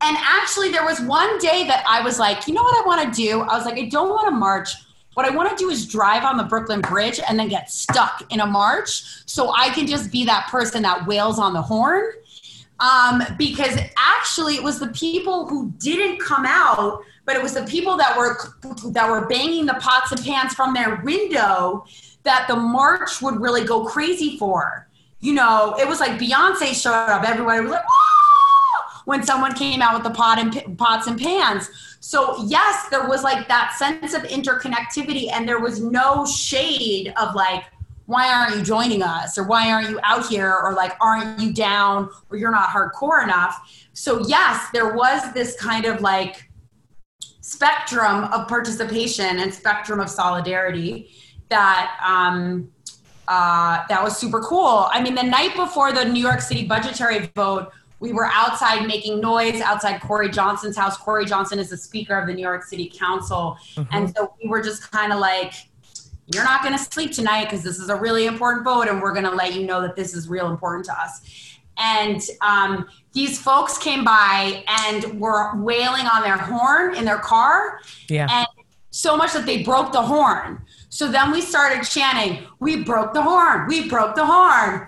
and 0.00 0.16
actually 0.18 0.70
there 0.70 0.84
was 0.84 0.98
one 1.02 1.38
day 1.38 1.66
that 1.66 1.84
i 1.86 2.00
was 2.00 2.18
like 2.18 2.48
you 2.48 2.54
know 2.54 2.62
what 2.62 2.82
i 2.82 2.86
want 2.86 3.14
to 3.14 3.22
do 3.22 3.40
i 3.40 3.54
was 3.54 3.66
like 3.66 3.78
i 3.78 3.84
don't 3.84 4.08
want 4.08 4.26
to 4.26 4.34
march 4.34 4.70
what 5.12 5.26
i 5.26 5.30
want 5.30 5.48
to 5.50 5.56
do 5.56 5.68
is 5.68 5.86
drive 5.86 6.24
on 6.24 6.38
the 6.38 6.44
brooklyn 6.44 6.80
bridge 6.80 7.20
and 7.28 7.38
then 7.38 7.46
get 7.46 7.70
stuck 7.70 8.22
in 8.32 8.40
a 8.40 8.46
march 8.46 9.02
so 9.26 9.52
i 9.54 9.68
can 9.68 9.86
just 9.86 10.10
be 10.10 10.24
that 10.24 10.48
person 10.48 10.82
that 10.82 11.06
wails 11.06 11.38
on 11.38 11.52
the 11.52 11.62
horn 11.62 12.06
um, 12.80 13.22
because 13.38 13.78
actually 13.96 14.56
it 14.56 14.62
was 14.62 14.78
the 14.78 14.88
people 14.88 15.46
who 15.48 15.72
didn't 15.78 16.20
come 16.20 16.44
out, 16.46 17.02
but 17.24 17.36
it 17.36 17.42
was 17.42 17.54
the 17.54 17.64
people 17.64 17.96
that 17.96 18.16
were 18.16 18.38
that 18.90 19.08
were 19.08 19.26
banging 19.26 19.66
the 19.66 19.74
pots 19.74 20.12
and 20.12 20.24
pans 20.24 20.54
from 20.54 20.74
their 20.74 20.96
window 21.02 21.84
that 22.22 22.46
the 22.48 22.56
march 22.56 23.22
would 23.22 23.40
really 23.40 23.64
go 23.64 23.84
crazy 23.84 24.36
for. 24.36 24.88
You 25.20 25.32
know, 25.34 25.74
it 25.78 25.88
was 25.88 26.00
like 26.00 26.20
Beyonce 26.20 26.74
showed 26.80 26.92
up, 26.92 27.26
everybody 27.26 27.62
was 27.62 27.70
like, 27.70 27.84
when 29.06 29.22
someone 29.22 29.54
came 29.54 29.80
out 29.80 29.94
with 29.94 30.02
the 30.02 30.10
pot 30.10 30.38
and 30.38 30.76
pots 30.76 31.06
and 31.06 31.18
pans. 31.18 31.70
So 32.00 32.44
yes, 32.46 32.88
there 32.90 33.08
was 33.08 33.22
like 33.22 33.48
that 33.48 33.74
sense 33.78 34.12
of 34.14 34.22
interconnectivity, 34.22 35.30
and 35.32 35.48
there 35.48 35.60
was 35.60 35.80
no 35.80 36.26
shade 36.26 37.14
of 37.16 37.34
like 37.34 37.64
why 38.06 38.32
aren't 38.32 38.56
you 38.56 38.62
joining 38.62 39.02
us 39.02 39.36
or 39.36 39.44
why 39.44 39.70
aren't 39.70 39.90
you 39.90 40.00
out 40.02 40.26
here 40.26 40.52
or 40.62 40.72
like 40.72 40.92
aren't 41.00 41.38
you 41.40 41.52
down 41.52 42.08
or 42.30 42.36
you're 42.36 42.50
not 42.50 42.68
hardcore 42.68 43.22
enough 43.22 43.88
so 43.92 44.26
yes 44.26 44.68
there 44.72 44.94
was 44.94 45.32
this 45.34 45.56
kind 45.60 45.84
of 45.84 46.00
like 46.00 46.48
spectrum 47.40 48.24
of 48.24 48.48
participation 48.48 49.38
and 49.38 49.52
spectrum 49.52 50.00
of 50.00 50.08
solidarity 50.08 51.10
that 51.48 51.96
um, 52.04 52.68
uh, 53.28 53.84
that 53.88 54.02
was 54.02 54.16
super 54.16 54.40
cool 54.40 54.88
i 54.92 55.02
mean 55.02 55.14
the 55.14 55.22
night 55.22 55.54
before 55.56 55.92
the 55.92 56.04
new 56.04 56.20
york 56.20 56.40
city 56.40 56.64
budgetary 56.64 57.30
vote 57.34 57.72
we 57.98 58.12
were 58.12 58.26
outside 58.26 58.86
making 58.86 59.20
noise 59.20 59.60
outside 59.62 60.02
Corey 60.02 60.28
Johnson's 60.28 60.76
house. 60.76 60.98
Corey 60.98 61.24
Johnson 61.24 61.58
is 61.58 61.70
the 61.70 61.78
speaker 61.78 62.18
of 62.18 62.26
the 62.26 62.34
New 62.34 62.42
York 62.42 62.62
City 62.62 62.92
Council. 62.94 63.56
Mm-hmm. 63.74 63.88
And 63.90 64.14
so 64.14 64.34
we 64.42 64.50
were 64.50 64.60
just 64.60 64.90
kind 64.90 65.14
of 65.14 65.18
like, 65.18 65.54
you're 66.32 66.44
not 66.44 66.62
going 66.62 66.76
to 66.76 66.82
sleep 66.82 67.12
tonight 67.12 67.44
because 67.44 67.62
this 67.62 67.78
is 67.78 67.88
a 67.88 67.96
really 67.96 68.26
important 68.26 68.64
vote 68.64 68.88
and 68.88 69.00
we're 69.00 69.12
going 69.12 69.24
to 69.24 69.30
let 69.30 69.54
you 69.54 69.64
know 69.64 69.80
that 69.80 69.94
this 69.94 70.14
is 70.14 70.28
real 70.28 70.50
important 70.50 70.84
to 70.86 70.92
us. 70.92 71.20
And 71.78 72.20
um, 72.40 72.88
these 73.12 73.40
folks 73.40 73.78
came 73.78 74.04
by 74.04 74.64
and 74.66 75.20
were 75.20 75.54
wailing 75.56 76.06
on 76.06 76.22
their 76.22 76.38
horn 76.38 76.96
in 76.96 77.04
their 77.04 77.18
car. 77.18 77.80
Yeah. 78.08 78.28
And 78.30 78.46
so 78.90 79.16
much 79.16 79.34
that 79.34 79.46
they 79.46 79.62
broke 79.62 79.92
the 79.92 80.02
horn. 80.02 80.62
So 80.88 81.10
then 81.10 81.30
we 81.30 81.42
started 81.42 81.84
chanting 81.84 82.46
we 82.58 82.82
broke 82.82 83.12
the 83.12 83.22
horn 83.22 83.66
we 83.68 83.88
broke 83.88 84.14
the 84.14 84.24
horn. 84.24 84.86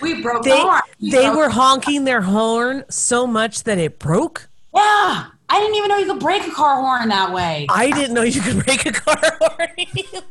We 0.00 0.20
broke 0.20 0.42
they, 0.42 0.50
the 0.50 0.60
horn. 0.60 0.82
We 1.00 1.10
they 1.10 1.30
were 1.30 1.48
honking 1.48 2.04
their 2.04 2.22
horn 2.22 2.84
so 2.90 3.26
much 3.26 3.62
that 3.62 3.78
it 3.78 3.98
broke? 3.98 4.48
Yeah 4.74 5.28
I 5.48 5.60
didn't 5.60 5.76
even 5.76 5.88
know 5.88 5.96
you 5.98 6.06
could 6.06 6.20
break 6.20 6.46
a 6.46 6.50
car 6.50 6.80
horn 6.80 7.08
that 7.08 7.32
way. 7.32 7.66
I 7.70 7.90
didn't 7.90 8.14
know 8.14 8.22
you 8.22 8.40
could 8.40 8.64
break 8.64 8.84
a 8.86 8.92
car 8.92 9.16
horn 9.40 9.68
either. 9.78 10.22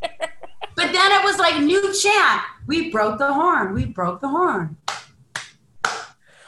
But 0.76 0.92
then 0.92 1.12
it 1.12 1.24
was 1.24 1.38
like 1.38 1.62
new 1.62 1.82
chant. 1.94 2.42
We 2.68 2.92
broke 2.92 3.18
the 3.20 3.34
horn. 3.34 3.74
We 3.74 3.86
broke 3.86 4.20
the 4.20 4.28
horn. 4.28 4.76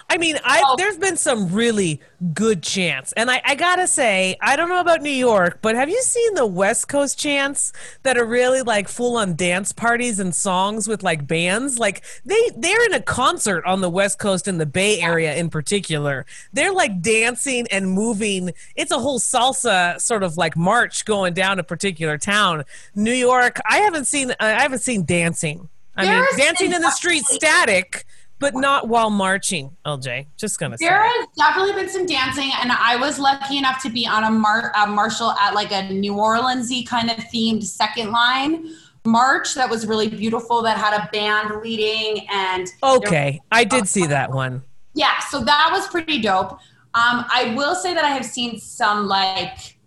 I 0.10 0.18
mean, 0.18 0.38
I 0.46 0.62
Oh. 0.66 0.76
there's 0.78 0.98
been 0.98 1.18
some 1.18 1.52
really 1.52 2.00
good 2.34 2.64
chants, 2.64 3.12
and 3.18 3.30
I, 3.30 3.42
I 3.44 3.56
gotta 3.56 3.88
say, 3.88 4.38
I 4.40 4.56
don't 4.56 4.70
know 4.70 4.80
about 4.80 5.02
New 5.02 5.10
York, 5.10 5.60
but 5.62 5.76
have 5.76 5.90
you 5.90 6.02
seen 6.02 6.34
the 6.34 6.46
West 6.46 6.88
Coast 6.88 7.20
chants 7.20 7.74
that 8.04 8.18
are 8.18 8.26
really 8.26 8.62
like 8.62 8.88
full 8.88 9.18
on 9.18 9.36
dance 9.36 9.74
parties 9.74 10.18
and 10.20 10.34
songs 10.34 10.88
with 10.88 11.04
like 11.04 11.28
bands? 11.28 11.78
Like 11.78 12.06
they 12.26 12.40
they're 12.56 12.86
in 12.86 12.94
a 12.94 13.02
concert 13.02 13.66
on 13.66 13.82
the 13.82 13.90
West 13.90 14.18
Coast 14.18 14.48
in 14.48 14.60
the 14.60 14.66
Bay 14.66 15.02
Area 15.02 15.36
in 15.36 15.50
particular. 15.50 16.26
They're 16.54 16.74
like 16.74 17.02
dancing 17.02 17.68
and 17.70 17.92
moving. 17.92 18.52
It's 18.78 18.92
a 18.92 19.00
whole 19.00 19.20
salsa 19.20 20.00
sort 20.00 20.24
of 20.24 20.38
like 20.38 20.56
march 20.56 21.04
going 21.04 21.34
down 21.34 21.60
a 21.60 21.64
particular 21.64 22.18
town. 22.18 22.64
New 22.96 23.12
York, 23.14 23.60
I 23.70 23.80
haven't 23.80 24.06
seen 24.06 24.34
I 24.40 24.62
haven't 24.62 24.80
seen 24.80 25.04
dancing. 25.04 25.68
I 25.98 26.06
There 26.06 26.16
mean, 26.22 26.26
dancing 26.38 26.74
in 26.74 26.82
the 26.82 26.92
street 26.92 27.26
static, 27.26 28.06
but 28.40 28.54
not 28.54 28.88
while 28.88 29.10
marching. 29.10 29.76
LJ, 29.86 30.28
just 30.38 30.60
gonna 30.60 30.78
say. 30.78 30.86
There 30.88 31.02
has 31.04 31.28
definitely 31.38 31.74
been 31.74 31.90
some 31.90 32.06
dancing, 32.06 32.52
and 32.62 32.72
I 32.72 32.96
was 32.96 33.20
lucky 33.20 33.58
enough 33.58 33.82
to 33.84 33.90
be 33.90 34.06
on 34.08 34.24
a, 34.24 34.32
mar- 34.32 34.72
a 34.76 34.88
marshal 34.88 35.32
at 35.32 35.54
like 35.54 35.72
a 35.72 35.90
New 35.92 36.14
Orleansy 36.14 36.88
kind 36.88 37.10
of 37.10 37.18
themed 37.18 37.64
second 37.64 38.12
line 38.12 38.70
march 39.06 39.56
that 39.56 39.70
was 39.70 39.88
really 39.88 40.10
beautiful. 40.10 40.62
That 40.62 40.78
had 40.78 40.94
a 40.94 41.10
band 41.12 41.62
leading, 41.64 42.28
and 42.32 42.68
Okay, 42.84 43.40
I 43.52 43.64
did 43.64 43.88
see 43.88 44.06
that 44.08 44.32
one. 44.32 44.64
yeah, 44.94 45.20
so 45.30 45.44
that 45.44 45.70
was 45.72 45.88
pretty 45.88 46.20
dope. 46.22 46.52
Um, 46.94 47.26
I 47.32 47.54
will 47.56 47.76
say 47.76 47.94
that 47.94 48.04
I 48.04 48.10
have 48.10 48.26
seen 48.26 48.60
some 48.60 49.08
like, 49.08 49.78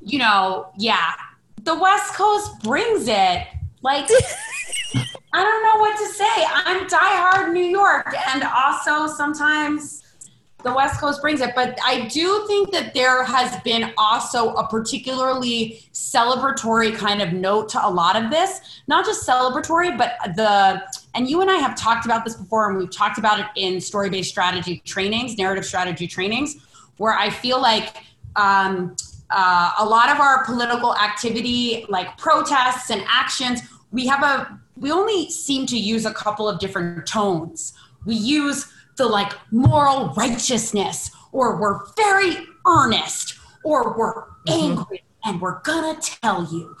you 0.00 0.18
know, 0.18 0.70
yeah, 0.78 1.12
the 1.62 1.74
West 1.74 2.14
Coast 2.14 2.60
brings 2.62 3.08
it. 3.08 3.46
Like, 3.82 4.08
I 5.34 5.42
don't 5.42 5.62
know 5.62 5.80
what 5.80 5.96
to 5.98 6.06
say. 6.12 6.44
I'm 6.54 6.86
diehard 6.88 7.52
New 7.52 7.64
York, 7.64 8.14
and 8.28 8.44
also 8.44 9.06
sometimes 9.06 10.02
the 10.62 10.72
West 10.72 11.00
Coast 11.00 11.22
brings 11.22 11.40
it. 11.40 11.54
But 11.54 11.78
I 11.84 12.06
do 12.08 12.44
think 12.46 12.70
that 12.72 12.92
there 12.92 13.24
has 13.24 13.58
been 13.62 13.92
also 13.96 14.52
a 14.54 14.68
particularly 14.68 15.84
celebratory 15.92 16.94
kind 16.94 17.22
of 17.22 17.32
note 17.32 17.70
to 17.70 17.86
a 17.86 17.88
lot 17.88 18.22
of 18.22 18.30
this. 18.30 18.60
Not 18.88 19.06
just 19.06 19.26
celebratory, 19.26 19.96
but 19.96 20.16
the 20.36 20.82
and 21.14 21.28
you 21.28 21.40
and 21.40 21.50
I 21.50 21.56
have 21.56 21.76
talked 21.76 22.04
about 22.04 22.24
this 22.24 22.34
before, 22.34 22.68
and 22.68 22.78
we've 22.78 22.90
talked 22.94 23.18
about 23.18 23.40
it 23.40 23.46
in 23.56 23.80
story 23.80 24.10
based 24.10 24.28
strategy 24.28 24.82
trainings, 24.84 25.38
narrative 25.38 25.64
strategy 25.64 26.06
trainings, 26.06 26.56
where 26.98 27.14
I 27.14 27.30
feel 27.30 27.60
like. 27.60 27.96
Um, 28.36 28.96
uh, 29.34 29.72
a 29.78 29.84
lot 29.84 30.10
of 30.10 30.20
our 30.20 30.44
political 30.44 30.94
activity, 30.94 31.86
like 31.88 32.18
protests 32.18 32.90
and 32.90 33.02
actions, 33.08 33.62
we 33.90 34.06
have 34.06 34.22
a 34.22 34.60
we 34.82 34.90
only 34.90 35.30
seem 35.30 35.64
to 35.66 35.78
use 35.78 36.04
a 36.04 36.12
couple 36.12 36.48
of 36.48 36.58
different 36.58 37.06
tones. 37.06 37.72
We 38.04 38.16
use 38.16 38.70
the 38.96 39.06
like 39.06 39.32
moral 39.52 40.08
righteousness, 40.14 41.10
or 41.30 41.60
we're 41.60 41.80
very 41.96 42.36
earnest, 42.66 43.38
or 43.64 43.96
we're 43.96 44.24
mm-hmm. 44.46 44.80
angry 44.80 45.04
and 45.24 45.40
we're 45.40 45.60
gonna 45.60 45.98
tell 46.00 46.44
you. 46.52 46.76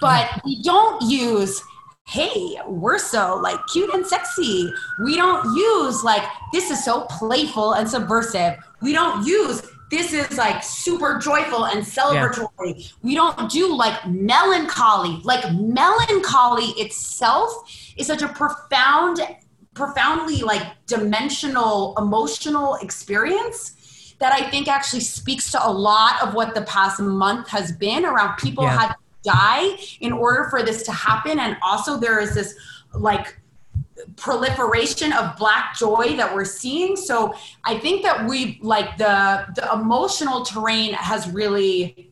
But 0.00 0.40
we 0.44 0.62
don't 0.62 1.00
use 1.08 1.62
hey, 2.06 2.58
we're 2.66 2.98
so 2.98 3.36
like 3.36 3.58
cute 3.72 3.94
and 3.94 4.06
sexy. 4.06 4.70
We 5.02 5.16
don't 5.16 5.56
use 5.56 6.04
like 6.04 6.22
this 6.52 6.70
is 6.70 6.84
so 6.84 7.02
playful 7.02 7.72
and 7.72 7.88
subversive. 7.88 8.56
We 8.82 8.92
don't 8.92 9.26
use 9.26 9.62
this 9.90 10.12
is 10.12 10.36
like 10.36 10.62
super 10.62 11.18
joyful 11.18 11.66
and 11.66 11.84
celebratory. 11.84 12.92
We 13.02 13.14
don't 13.14 13.50
do 13.50 13.74
like 13.74 14.06
melancholy. 14.06 15.20
Like 15.22 15.52
melancholy 15.52 16.72
itself 16.80 17.52
is 17.96 18.06
such 18.06 18.22
a 18.22 18.28
profound, 18.28 19.20
profoundly 19.74 20.42
like 20.42 20.62
dimensional 20.86 21.94
emotional 21.98 22.76
experience 22.76 24.14
that 24.20 24.32
I 24.32 24.48
think 24.50 24.68
actually 24.68 25.00
speaks 25.00 25.50
to 25.52 25.66
a 25.66 25.70
lot 25.70 26.22
of 26.22 26.34
what 26.34 26.54
the 26.54 26.62
past 26.62 27.00
month 27.00 27.48
has 27.48 27.72
been 27.72 28.04
around 28.04 28.36
people 28.38 28.64
Yeah. 28.64 28.78
had 28.78 28.88
to 28.88 28.96
die 29.24 29.76
in 30.00 30.12
order 30.12 30.48
for 30.50 30.62
this 30.62 30.82
to 30.84 30.92
happen. 30.92 31.38
And 31.38 31.56
also 31.62 31.98
there 31.98 32.20
is 32.20 32.34
this 32.34 32.54
like 32.94 33.38
proliferation 34.16 35.12
of 35.12 35.36
black 35.36 35.76
joy 35.76 36.16
that 36.16 36.34
we're 36.34 36.44
seeing 36.44 36.96
so 36.96 37.32
i 37.64 37.78
think 37.78 38.02
that 38.02 38.26
we 38.28 38.58
like 38.60 38.96
the 38.98 39.46
the 39.54 39.72
emotional 39.72 40.44
terrain 40.44 40.92
has 40.94 41.28
really 41.30 42.10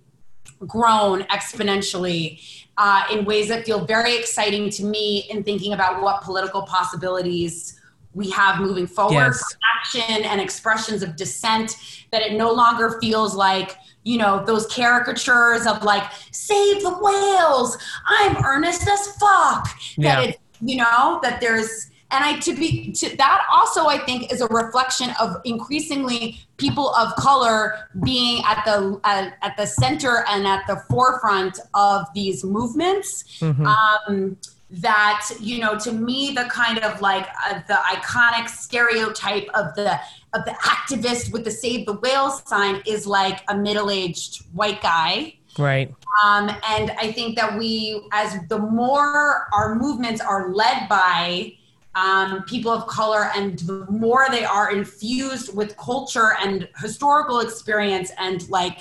grown 0.67 1.23
exponentially 1.25 2.41
uh, 2.79 3.03
in 3.13 3.25
ways 3.25 3.49
that 3.49 3.65
feel 3.67 3.85
very 3.85 4.17
exciting 4.17 4.71
to 4.71 4.85
me 4.85 5.27
in 5.31 5.43
thinking 5.43 5.73
about 5.73 6.01
what 6.03 6.23
political 6.23 6.63
possibilities 6.63 7.81
we 8.15 8.31
have 8.31 8.61
moving 8.61 8.87
forward 8.87 9.13
Yes. 9.15 9.57
action 9.81 10.25
and 10.25 10.41
expressions 10.41 11.03
of 11.03 11.17
dissent 11.17 11.77
that 12.13 12.23
it 12.23 12.35
no 12.35 12.53
longer 12.53 12.99
feels 13.01 13.35
like 13.35 13.77
you 14.05 14.19
know 14.19 14.45
those 14.45 14.67
caricatures 14.67 15.67
of 15.67 15.83
like 15.83 16.11
save 16.31 16.83
the 16.83 16.91
whales 16.91 17.77
i'm 18.07 18.37
earnest 18.45 18.87
as 18.89 19.17
fuck 19.17 19.69
Yeah. 19.97 20.17
that 20.17 20.29
it 20.31 20.41
you 20.63 20.77
know 20.77 21.19
that 21.23 21.41
there's 21.41 21.91
and 22.11 22.25
i 22.25 22.39
to 22.39 22.55
be 22.55 22.93
to 22.93 23.15
that 23.17 23.41
also 23.51 23.87
i 23.87 23.99
think 23.99 24.33
is 24.33 24.41
a 24.41 24.47
reflection 24.49 25.11
of 25.21 25.37
increasingly 25.45 26.39
people 26.57 26.91
of 26.95 27.15
color 27.17 27.89
being 28.05 28.43
at 28.47 28.63
the 28.65 29.01
at, 29.05 29.35
at 29.43 29.57
the 29.57 29.67
center 29.67 30.25
and 30.29 30.47
at 30.47 30.63
the 30.67 30.77
forefront 30.89 31.59
of 31.75 32.07
these 32.15 32.45
movements 32.45 33.25
Mhm. 33.41 33.67
um, 33.67 34.37
that 34.71 35.29
you 35.39 35.59
know 35.59 35.79
to 35.79 35.93
me 35.93 36.33
the 36.35 36.45
kind 36.45 36.79
of 36.79 37.01
like 37.03 37.27
uh, 37.47 37.61
the 37.69 37.75
iconic 37.95 38.49
stereotype 38.49 39.47
of 39.55 39.75
the 39.75 40.01
of 40.33 40.45
the 40.47 40.53
activist 40.75 41.31
with 41.33 41.45
the 41.45 41.51
save 41.51 41.85
the 41.85 41.93
whale 41.93 42.31
sign 42.31 42.81
is 42.87 43.07
like 43.07 43.43
a 43.49 43.55
middle-aged 43.57 44.43
white 44.55 44.81
guy 44.81 45.35
Right. 45.59 45.95
um, 46.25 46.51
and 46.69 46.93
I 46.93 47.13
think 47.13 47.37
that 47.37 47.59
we, 47.59 48.03
as 48.13 48.39
the 48.49 48.59
more 48.59 49.49
our 49.53 49.75
movements 49.75 50.21
are 50.21 50.53
led 50.53 50.89
by 50.89 51.55
um, 51.95 52.43
people 52.45 52.73
of 52.73 52.87
color 52.87 53.31
and 53.37 53.59
the 53.61 53.87
more 53.91 54.27
they 54.31 54.45
are 54.45 54.73
infused 54.73 55.55
with 55.55 55.77
culture 55.77 56.33
and 56.43 56.69
historical 56.79 57.41
experience 57.41 58.11
and 58.19 58.49
like, 58.49 58.81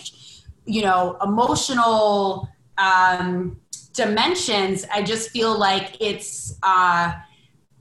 you 0.65 0.81
know, 0.81 1.17
emotional 1.21 2.47
um, 2.77 3.59
dimensions, 3.93 4.85
I 4.93 5.03
just 5.03 5.31
feel 5.31 5.57
like 5.57 5.97
it's, 5.99 6.57
uh, 6.63 7.13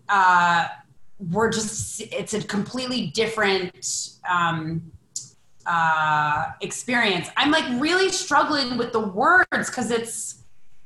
uh, 0.08 0.66
we're 1.30 1.50
just, 1.50 2.00
it's 2.00 2.34
a 2.34 2.42
completely 2.42 3.08
different, 3.08 4.16
um, 4.28 4.90
uh, 5.74 6.52
experience. 6.60 7.28
I'm 7.36 7.50
like 7.50 7.64
really 7.80 8.10
struggling 8.10 8.76
with 8.80 8.90
the 8.92 9.00
words 9.00 9.46
because 9.70 9.90
it's 9.90 10.16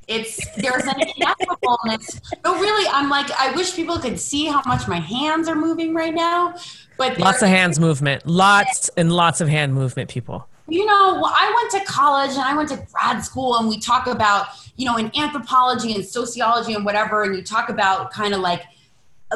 it's 0.07 0.35
there's 0.57 0.85
an 0.85 1.01
ineffableness. 1.01 2.21
But 2.43 2.55
really, 2.61 2.87
I'm 2.93 3.09
like 3.09 3.31
I 3.33 3.53
wish 3.59 3.75
people 3.75 3.99
could 3.99 4.19
see 4.21 4.45
how 4.55 4.63
much 4.67 4.87
my 4.87 5.01
hands 5.17 5.49
are 5.49 5.55
moving 5.69 5.95
right 5.95 6.15
now. 6.15 6.55
But 6.99 7.19
Lots 7.19 7.43
of 7.43 7.49
hands 7.49 7.81
movement. 7.81 8.27
Lots 8.27 8.91
and 8.99 9.11
lots 9.13 9.41
of 9.41 9.49
hand 9.49 9.75
movement, 9.75 10.11
people. 10.11 10.47
you 10.69 10.85
know, 10.87 11.19
well, 11.21 11.33
I 11.45 11.47
went 11.57 11.71
to 11.77 11.93
college 11.93 12.33
and 12.33 12.43
I 12.43 12.55
went 12.57 12.69
to 12.71 12.87
grad 12.93 13.25
school, 13.25 13.57
and 13.59 13.69
we 13.69 13.79
talk 13.81 14.07
about, 14.07 14.47
you 14.77 14.85
know, 14.87 14.97
in 14.97 15.11
anthropology 15.17 15.95
and 15.95 16.05
sociology 16.05 16.73
and 16.75 16.85
whatever, 16.85 17.23
and 17.25 17.35
you 17.37 17.43
talk 17.43 17.69
about 17.69 18.11
kind 18.13 18.33
of 18.35 18.41
like, 18.41 18.63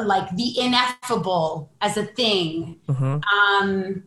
like 0.01 0.27
the 0.37 0.49
ineffable 0.59 1.69
as 1.81 1.97
a 1.97 2.05
thing. 2.05 2.77
Mhm. 2.87 3.21
Um, 3.35 4.03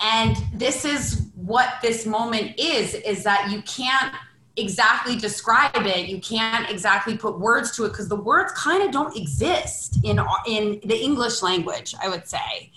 and 0.00 0.36
this 0.54 0.84
is 0.84 1.28
what 1.34 1.74
this 1.82 2.06
moment 2.06 2.58
is: 2.58 2.94
is 2.94 3.24
that 3.24 3.50
you 3.50 3.62
can't 3.62 4.14
exactly 4.56 5.16
describe 5.16 5.86
it, 5.86 6.08
you 6.08 6.20
can't 6.20 6.68
exactly 6.70 7.16
put 7.16 7.38
words 7.38 7.74
to 7.76 7.84
it 7.84 7.90
because 7.90 8.08
the 8.08 8.16
words 8.16 8.52
kind 8.52 8.82
of 8.82 8.90
don't 8.90 9.16
exist 9.16 9.98
in 10.04 10.20
in 10.46 10.80
the 10.84 10.98
English 10.98 11.42
language. 11.42 11.94
I 12.02 12.08
would 12.08 12.26
say 12.26 12.70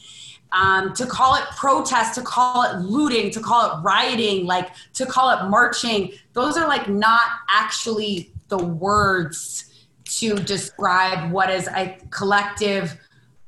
um, 0.54 0.94
to 0.94 1.06
call 1.06 1.36
it 1.36 1.44
protest, 1.58 2.16
to 2.16 2.22
call 2.22 2.64
it 2.64 2.78
looting, 2.78 3.32
to 3.32 3.40
call 3.40 3.72
it 3.72 3.84
rioting, 3.84 4.46
like 4.46 4.72
to 4.94 5.06
call 5.06 5.32
it 5.32 5.50
marching, 5.50 6.14
those 6.34 6.58
are 6.58 6.68
like 6.68 6.88
not 6.88 7.24
actually 7.50 8.32
the 8.50 8.58
words 8.58 9.88
to 10.06 10.36
describe 10.36 11.32
what 11.32 11.50
is 11.50 11.68
a 11.70 11.98
collective 12.12 12.96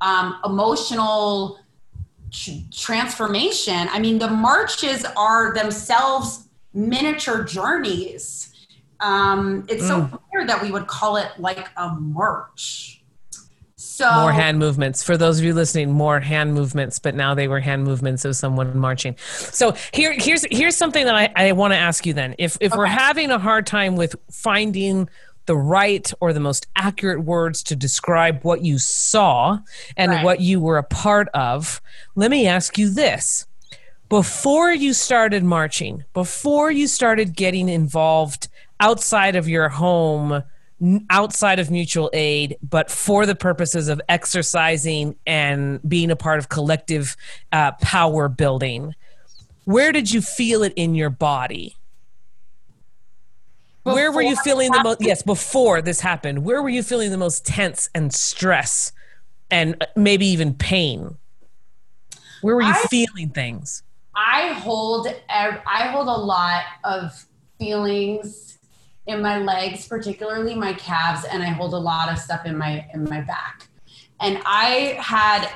um, 0.02 0.40
emotional 0.44 1.60
transformation. 2.72 3.88
I 3.92 4.00
mean, 4.00 4.20
the 4.20 4.30
marches 4.30 5.06
are 5.16 5.54
themselves 5.54 6.48
miniature 6.74 7.44
journeys. 7.44 8.54
Um, 9.00 9.66
it's 9.68 9.88
so 9.88 10.10
weird 10.34 10.50
that 10.50 10.62
we 10.62 10.72
would 10.72 10.88
call 10.88 11.18
it 11.18 11.32
like 11.38 11.68
a 11.78 11.90
march. 11.90 13.04
So 13.78 14.12
More 14.12 14.32
hand 14.34 14.60
movements. 14.60 15.04
For 15.04 15.16
those 15.16 15.40
of 15.40 15.46
you 15.46 15.54
listening, 15.54 15.90
more 15.92 16.20
hand 16.20 16.54
movements, 16.54 17.00
but 17.00 17.16
now 17.16 17.34
they 17.34 17.48
were 17.48 17.62
hand 17.62 17.86
movements 17.86 18.26
of 18.26 18.36
someone 18.36 18.78
marching. 18.78 19.16
So 19.20 19.74
here, 19.94 20.14
here's 20.18 20.46
here's 20.52 20.76
something 20.76 21.06
that 21.06 21.16
I, 21.16 21.32
I 21.36 21.52
want 21.54 21.72
to 21.72 21.78
ask 21.78 22.06
you 22.06 22.14
then. 22.14 22.36
If 22.38 22.58
if 22.60 22.76
we're 22.76 22.88
having 22.88 23.32
a 23.32 23.40
hard 23.40 23.66
time 23.66 23.96
with 23.96 24.16
finding 24.30 25.08
the 25.46 25.56
right 25.58 26.12
or 26.20 26.34
the 26.34 26.40
most 26.40 26.68
accurate 26.76 27.24
words 27.24 27.62
to 27.64 27.76
describe 27.76 28.44
what 28.44 28.64
you 28.64 28.80
saw 28.80 29.60
and 29.96 30.12
Right. 30.12 30.24
what 30.24 30.42
you 30.42 30.60
were 30.60 30.78
a 30.78 30.84
part 30.84 31.30
of. 31.34 31.82
Let 32.16 32.32
me 32.32 32.48
ask 32.48 32.78
you 32.78 32.90
this. 32.90 33.46
Before 34.10 34.72
you 34.72 34.94
started 34.94 35.44
marching, 35.44 36.04
before 36.14 36.72
you 36.72 36.88
started 36.88 37.36
getting 37.36 37.70
involved 37.70 38.48
outside 38.80 39.36
of 39.36 39.48
your 39.50 39.70
home, 39.70 40.44
outside 41.10 41.58
of 41.60 41.72
mutual 41.72 42.10
aid, 42.14 42.58
but 42.62 42.92
for 42.92 43.26
the 43.26 43.34
purposes 43.36 43.88
of 43.88 44.02
exercising 44.10 45.16
and 45.26 45.80
being 45.88 46.12
a 46.12 46.16
part 46.16 46.38
of 46.38 46.50
collective 46.50 47.16
uh, 47.52 47.72
power 47.82 48.28
building, 48.28 48.94
where 49.64 49.92
did 49.92 50.12
you 50.12 50.22
feel 50.22 50.62
it 50.64 50.74
in 50.76 50.94
your 50.94 51.10
body? 51.10 51.76
Where 53.86 54.12
were 54.12 54.22
you 54.22 54.36
feeling 54.38 54.72
the 54.72 54.84
most 54.84 55.02
yes 55.02 55.22
before 55.22 55.82
this 55.82 56.00
happened 56.02 56.44
where 56.44 56.62
were 56.62 56.70
you 56.70 56.84
feeling 56.84 57.12
the 57.12 57.18
most 57.18 57.46
tense 57.46 57.90
and 57.96 58.14
stress 58.14 58.92
and 59.50 59.76
uh, 59.82 59.86
maybe 59.96 60.26
even 60.26 60.54
pain 60.54 61.18
where 62.42 62.56
were 62.56 62.62
you 62.62 62.74
I- 62.74 62.88
feeling 62.90 63.30
things 63.30 63.84
I 64.16 64.54
hold 64.54 65.08
I 65.30 65.88
hold 65.92 66.08
a 66.08 66.12
lot 66.12 66.64
of 66.86 67.26
feelings 67.60 68.58
in 69.08 69.22
my 69.22 69.38
legs, 69.40 69.88
particularly 69.88 70.56
my 70.56 70.74
calves, 70.74 71.26
and 71.26 71.44
I 71.44 71.48
hold 71.48 71.74
a 71.74 71.78
lot 71.78 72.12
of 72.12 72.18
stuff 72.18 72.46
in 72.46 72.58
my 72.58 72.88
in 72.94 73.04
my 73.04 73.22
back. 73.22 73.68
And 74.22 74.42
I 74.46 74.98
had 75.00 75.50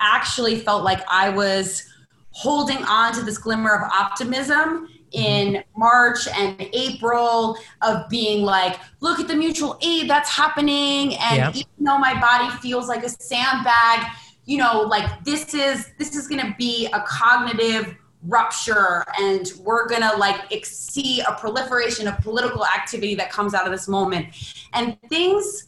actually 0.00 0.58
felt 0.58 0.84
like 0.84 1.00
I 1.08 1.30
was 1.30 1.84
holding 2.30 2.82
on 2.84 3.14
to 3.14 3.22
this 3.22 3.38
glimmer 3.38 3.74
of 3.74 3.90
optimism 3.90 4.88
in 5.14 5.54
mm-hmm. 5.54 5.80
March 5.80 6.26
and 6.28 6.60
April 6.72 7.56
of 7.82 8.08
being 8.08 8.44
like, 8.44 8.78
look 9.00 9.20
at 9.20 9.28
the 9.28 9.34
mutual 9.36 9.78
aid 9.82 10.10
that's 10.10 10.28
happening. 10.28 11.14
And 11.16 11.36
Yeah. 11.36 11.50
even 11.50 11.70
though 11.80 11.98
my 11.98 12.18
body 12.20 12.50
feels 12.58 12.88
like 12.88 13.04
a 13.04 13.08
sandbag, 13.08 14.06
you 14.44 14.58
know, 14.58 14.82
like 14.82 15.24
this 15.24 15.54
is 15.54 15.90
this 15.98 16.14
is 16.14 16.28
gonna 16.28 16.54
be 16.58 16.86
a 16.92 17.00
cognitive 17.06 17.96
rupture 18.26 19.04
and 19.20 19.52
we're 19.60 19.86
gonna 19.86 20.12
like 20.16 20.40
ex- 20.50 20.76
see 20.76 21.20
a 21.20 21.32
proliferation 21.32 22.08
of 22.08 22.18
political 22.18 22.64
activity 22.66 23.14
that 23.14 23.30
comes 23.30 23.54
out 23.54 23.66
of 23.66 23.72
this 23.72 23.86
moment. 23.88 24.26
And 24.72 24.96
things 25.08 25.66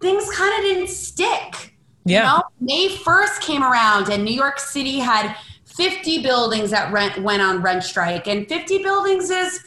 things 0.00 0.30
kind 0.36 0.54
of 0.54 0.60
didn't 0.60 0.88
stick. 0.88 1.74
yeah 2.04 2.22
You 2.22 2.38
know, 2.38 2.42
May 2.60 2.88
1st 2.96 3.40
came 3.40 3.62
around 3.62 4.10
and 4.10 4.24
New 4.24 4.34
York 4.34 4.58
City 4.58 4.98
had 4.98 5.36
50 5.78 6.22
buildings 6.22 6.70
that 6.70 6.92
rent 6.92 7.18
went 7.22 7.42
on 7.42 7.60
rent 7.60 7.82
strike. 7.84 8.26
And 8.28 8.48
50 8.48 8.82
buildings 8.82 9.30
is 9.30 9.60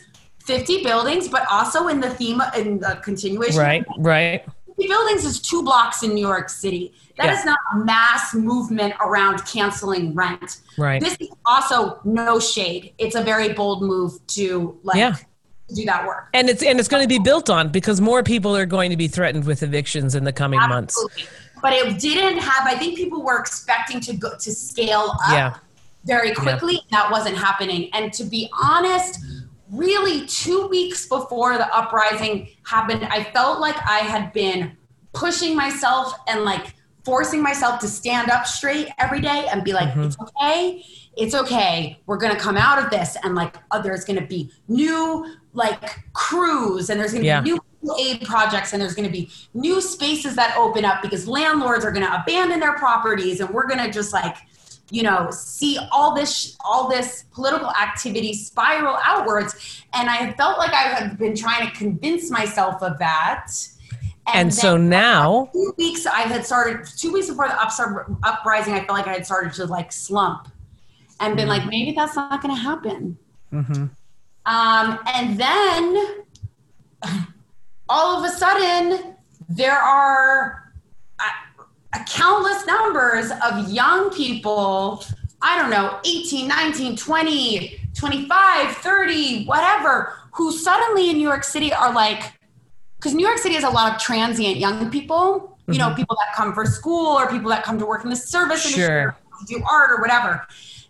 50 0.46 0.84
buildings, 0.84 1.28
but 1.28 1.46
also 1.52 1.88
in 1.90 2.00
the 2.00 2.10
theme 2.10 2.42
in 2.56 2.80
the 2.80 3.00
continuation. 3.04 3.60
right 3.60 3.86
right 4.00 4.46
50 4.68 4.88
buildings 4.88 5.26
is 5.26 5.42
two 5.42 5.64
blocks 5.64 6.04
in 6.04 6.14
New 6.14 6.26
York 6.26 6.50
City. 6.50 6.94
That 7.18 7.32
is 7.34 7.40
Yeah. 7.40 7.52
not 7.52 7.60
a 7.74 7.78
mass 7.86 8.34
movement 8.34 8.94
around 9.04 9.44
canceling 9.46 10.14
rent. 10.16 10.58
right 10.78 11.02
This 11.02 11.18
is 11.20 11.28
also 11.46 12.00
no 12.06 12.40
shade. 12.40 12.94
It's 12.98 13.16
a 13.16 13.24
very 13.24 13.54
bold 13.54 13.82
move 13.84 14.26
to 14.28 14.80
like 14.84 14.98
Yeah. 14.98 15.16
do 15.76 15.84
that 15.86 16.06
work. 16.08 16.30
and 16.34 16.48
it's 16.50 16.64
and 16.64 16.80
it's 16.80 16.88
going 16.88 17.04
to 17.04 17.08
be 17.10 17.20
built 17.20 17.50
on 17.50 17.68
because 17.70 18.00
more 18.00 18.24
people 18.24 18.56
are 18.56 18.66
going 18.66 18.90
to 18.92 18.98
be 18.98 19.10
threatened 19.10 19.44
with 19.46 19.62
evictions 19.64 20.16
in 20.16 20.24
the 20.24 20.32
coming 20.32 20.60
months 20.60 20.96
But 21.62 21.74
it 21.74 22.00
didn't 22.00 22.38
have. 22.38 22.68
I 22.68 22.76
think 22.78 22.96
people 22.96 23.24
were 23.24 23.40
expecting 23.40 24.00
to 24.02 24.14
go 24.14 24.30
to 24.38 24.52
scale 24.54 25.10
up 25.26 25.32
Yeah. 25.32 25.54
Very 26.08 26.34
quickly. 26.34 26.82
That 26.92 27.12
wasn't 27.12 27.38
happening. 27.38 27.90
And 27.94 28.12
to 28.14 28.24
be 28.24 28.50
honest, 28.62 29.20
really 29.72 30.26
two 30.26 30.68
weeks 30.68 31.08
before 31.08 31.58
the 31.58 31.68
uprising 31.76 32.50
happened, 32.66 33.04
I 33.12 33.26
felt 33.26 33.60
like 33.60 33.76
I 33.88 34.00
had 34.00 34.32
been 34.34 34.76
pushing 35.14 35.56
myself 35.56 36.14
and 36.28 36.44
like 36.44 36.74
forcing 37.06 37.42
myself 37.42 37.80
to 37.82 37.88
stand 37.88 38.30
up 38.30 38.46
straight 38.48 38.90
every 38.98 39.22
day 39.22 39.48
and 39.52 39.64
be 39.64 39.74
like, 39.74 39.90
Mm-hmm. 39.90 40.04
it's 40.04 40.18
okay. 40.20 40.84
It's 41.18 41.36
okay. 41.36 42.00
We're 42.06 42.18
gonna 42.18 42.40
come 42.40 42.58
out 42.58 42.84
of 42.84 42.90
this, 42.92 43.18
and 43.24 43.34
like, 43.36 43.56
uh, 43.72 43.82
there's 43.82 44.06
gonna 44.06 44.26
be 44.28 44.52
new 44.68 45.26
like 45.54 45.82
crews, 46.14 46.90
and 46.90 47.00
there's 47.00 47.12
gonna 47.14 47.26
Yeah. 47.26 47.42
be 47.42 47.52
new 47.52 47.62
aid 48.00 48.22
projects 48.26 48.74
and 48.74 48.82
there's 48.82 48.96
going 48.96 49.08
to 49.08 49.12
be 49.12 49.30
new 49.54 49.80
spaces 49.80 50.36
that 50.36 50.58
open 50.58 50.84
up 50.84 51.02
because 51.02 51.28
landlords 51.28 51.86
are 51.86 51.92
going 51.92 52.06
to 52.06 52.22
abandon 52.22 52.60
their 52.60 52.74
properties 52.74 53.40
and 53.40 53.48
we're 53.52 53.68
going 53.68 53.80
to 53.80 53.90
just 53.92 54.12
like 54.12 54.36
you 54.90 55.04
know 55.04 55.30
see 55.32 55.78
all 55.92 56.16
this 56.16 56.56
all 56.64 56.90
this 56.90 57.26
political 57.32 57.70
activity 57.72 58.34
spiral 58.34 58.98
outwards. 59.04 59.84
And 59.94 60.10
i 60.10 60.32
felt 60.34 60.58
like 60.58 60.74
i 60.74 60.84
had 60.84 61.18
been 61.18 61.36
trying 61.36 61.70
to 61.70 61.76
convince 61.76 62.30
myself 62.30 62.82
of 62.82 62.98
that. 63.00 63.52
And 64.34 64.54
so 64.54 64.76
now 64.78 65.50
two 65.54 65.74
weeks 65.78 66.06
i 66.06 66.22
had 66.22 66.46
started 66.46 66.86
two 66.86 67.12
weeks 67.14 67.28
before 67.28 67.48
the 67.48 67.54
upstar, 67.56 68.18
uprising 68.24 68.74
i 68.74 68.80
felt 68.80 68.98
like 68.98 69.08
i 69.08 69.14
had 69.14 69.26
started 69.26 69.54
to 69.54 69.66
like 69.66 69.92
slump 69.92 70.50
and 71.20 71.36
been 71.36 71.48
like 71.48 71.66
maybe 71.66 71.94
that's 71.94 72.16
not 72.16 72.42
going 72.42 72.56
to 72.56 72.62
happen. 72.62 73.18
Mhm. 73.54 73.90
um, 74.46 75.00
and 75.08 75.40
then 75.40 76.24
all 77.90 78.18
of 78.18 78.26
a 78.30 78.36
sudden, 78.36 79.16
there 79.50 79.78
are 79.78 80.67
countless 82.08 82.66
numbers 82.66 83.32
of 83.44 83.70
young 83.70 84.10
people, 84.12 85.04
I 85.42 85.58
don't 85.58 85.70
know, 85.70 86.00
18, 86.06 86.48
19, 86.48 86.98
20, 86.98 87.82
25, 87.94 88.76
30, 88.78 89.46
whatever, 89.46 90.14
who 90.34 90.52
suddenly 90.52 91.10
in 91.10 91.18
New 91.18 91.28
York 91.28 91.44
City 91.44 91.74
are 91.74 91.94
like, 91.94 92.34
because 92.98 93.14
New 93.14 93.26
York 93.26 93.38
City 93.40 93.56
has 93.56 93.64
a 93.64 93.70
lot 93.70 93.96
of 93.96 94.02
transient 94.02 94.58
young 94.58 94.90
people, 94.92 95.58
you 95.68 95.78
know, 95.78 95.88
mm-hmm. 95.88 95.96
people 95.96 96.18
that 96.18 96.36
come 96.36 96.54
for 96.54 96.66
school 96.66 97.08
or 97.08 97.30
people 97.30 97.50
that 97.50 97.64
come 97.64 97.78
to 97.78 97.86
work 97.86 98.04
in 98.04 98.10
the 98.10 98.16
service 98.16 98.66
industry 98.66 98.86
Sure. 98.86 99.08
or 99.08 99.18
do 99.48 99.62
art 99.70 99.92
or 99.92 100.02
whatever. 100.02 100.48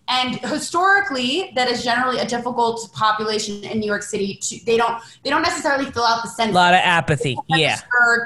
And 0.09 0.39
historically, 0.39 1.51
that 1.55 1.67
is 1.67 1.83
generally 1.83 2.19
a 2.19 2.25
difficult 2.25 2.89
population 2.93 3.63
in 3.65 3.79
New 3.79 3.85
York 3.85 4.03
City. 4.03 4.35
To, 4.41 4.65
they 4.65 4.77
don't 4.77 5.01
they 5.23 5.29
don't 5.29 5.41
necessarily 5.41 5.91
fill 5.91 6.03
out 6.03 6.23
the 6.23 6.29
census 6.29 6.53
a 6.53 6.55
lot 6.55 6.73
of 6.73 6.79
apathy 6.81 7.37
yeah 7.49 7.75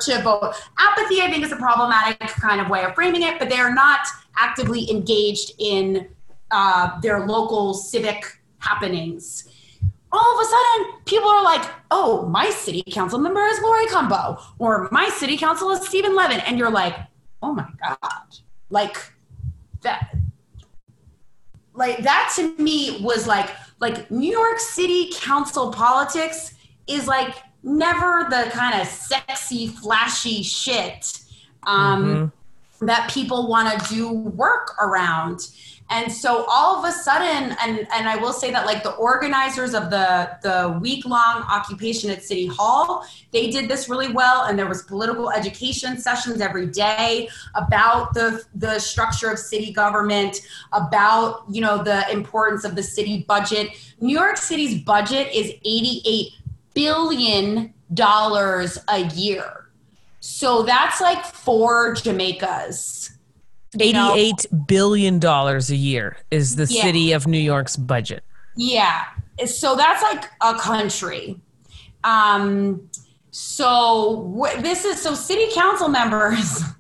to 0.01 0.21
vote. 0.21 0.53
Apathy, 0.77 1.21
I 1.21 1.31
think, 1.31 1.43
is 1.43 1.51
a 1.51 1.55
problematic 1.55 2.19
kind 2.19 2.61
of 2.61 2.69
way 2.69 2.83
of 2.83 2.93
framing 2.93 3.23
it, 3.23 3.39
but 3.39 3.49
they 3.49 3.57
are 3.57 3.73
not 3.73 4.01
actively 4.37 4.89
engaged 4.91 5.53
in 5.57 6.07
uh, 6.51 6.99
their 7.01 7.25
local 7.25 7.73
civic 7.73 8.25
happenings. 8.59 9.47
All 10.11 10.39
of 10.39 10.45
a 10.45 10.49
sudden, 10.49 11.01
people 11.05 11.29
are 11.29 11.43
like, 11.43 11.67
"Oh, 11.89 12.27
my 12.27 12.51
city 12.51 12.83
council 12.91 13.17
member 13.17 13.43
is 13.45 13.59
Laurie 13.61 13.87
Cumbo, 13.87 14.39
or 14.59 14.87
my 14.91 15.09
city 15.09 15.35
council 15.35 15.71
is 15.71 15.87
Stephen 15.87 16.15
Levin," 16.15 16.41
and 16.41 16.59
you're 16.59 16.69
like, 16.69 16.95
"Oh 17.41 17.53
my 17.53 17.67
god!" 17.81 18.37
Like 18.69 18.97
that. 19.81 20.15
Like 21.81 22.03
that 22.03 22.31
to 22.35 22.55
me 22.61 23.01
was 23.01 23.25
like 23.25 23.49
like 23.79 24.11
New 24.11 24.31
York 24.31 24.59
City 24.59 25.09
council 25.15 25.73
politics 25.73 26.53
is 26.85 27.07
like 27.07 27.33
never 27.63 28.27
the 28.29 28.51
kind 28.51 28.79
of 28.79 28.85
sexy, 28.85 29.65
flashy 29.65 30.43
shit 30.43 31.19
um, 31.63 32.31
that 32.81 33.09
people 33.09 33.47
want 33.47 33.67
to 33.73 33.93
do 33.95 34.13
work 34.13 34.75
around. 34.79 35.39
And 35.91 36.09
so 36.09 36.45
all 36.49 36.77
of 36.77 36.85
a 36.85 36.91
sudden, 36.93 37.55
and 37.61 37.85
and 37.93 38.07
I 38.07 38.15
will 38.15 38.31
say 38.31 38.49
that 38.51 38.65
like 38.65 38.81
the 38.81 38.93
organizers 38.93 39.73
of 39.73 39.89
the 39.89 40.37
the 40.41 40.79
week 40.79 41.05
long 41.05 41.41
occupation 41.43 42.09
at 42.09 42.23
City 42.23 42.47
Hall, 42.47 43.05
they 43.31 43.51
did 43.51 43.67
this 43.67 43.89
really 43.89 44.11
well, 44.13 44.45
and 44.45 44.57
there 44.57 44.67
was 44.67 44.83
political 44.83 45.29
education 45.29 45.97
sessions 45.97 46.39
every 46.39 46.67
day 46.67 47.27
about 47.55 48.13
the 48.13 48.41
the 48.55 48.79
structure 48.79 49.29
of 49.29 49.37
city 49.37 49.73
government, 49.73 50.39
about 50.71 51.43
you 51.49 51.59
know 51.59 51.83
the 51.83 52.09
importance 52.09 52.63
of 52.63 52.75
the 52.75 52.83
city 52.83 53.25
budget. 53.27 53.71
New 53.99 54.17
York 54.17 54.37
City's 54.37 54.81
budget 54.81 55.27
is 55.35 55.51
eighty 55.65 56.01
eight 56.05 56.31
billion 56.73 57.73
dollars 57.93 58.77
a 58.87 58.99
year. 59.09 59.67
So 60.21 60.63
that's 60.63 61.01
like 61.01 61.25
four 61.25 61.95
Jamaicas. 61.95 63.11
You 63.77 63.93
know? 63.93 64.13
Eighty-eight 64.15 64.45
billion 64.67 65.19
dollars 65.19 65.69
a 65.71 65.75
year 65.75 66.17
is 66.31 66.55
the 66.55 66.65
Yeah. 66.65 66.81
city 66.83 67.11
of 67.13 67.27
New 67.27 67.39
York's 67.39 67.75
budget. 67.75 68.23
Yeah. 68.55 69.05
So 69.45 69.75
that's 69.75 70.01
like 70.03 70.25
a 70.41 70.55
country. 70.59 71.39
Um, 72.03 72.81
so 73.31 74.37
wh- 74.37 74.61
this 74.61 74.85
is 74.85 75.01
so 75.01 75.13
city 75.15 75.47
council 75.53 75.87
members. 75.87 76.61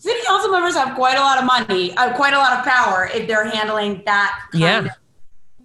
City 0.00 0.20
council 0.26 0.50
members 0.52 0.74
have 0.76 0.94
quite 0.94 1.16
a 1.18 1.20
lot 1.20 1.38
of 1.38 1.44
money, 1.44 1.92
uh, 1.96 2.14
quite 2.14 2.32
a 2.32 2.38
lot 2.38 2.56
of 2.56 2.64
power 2.64 3.10
if 3.12 3.26
they're 3.26 3.44
handling 3.50 4.00
that 4.06 4.40
kind 4.52 4.62
Yeah. 4.62 4.78
of 4.84 4.88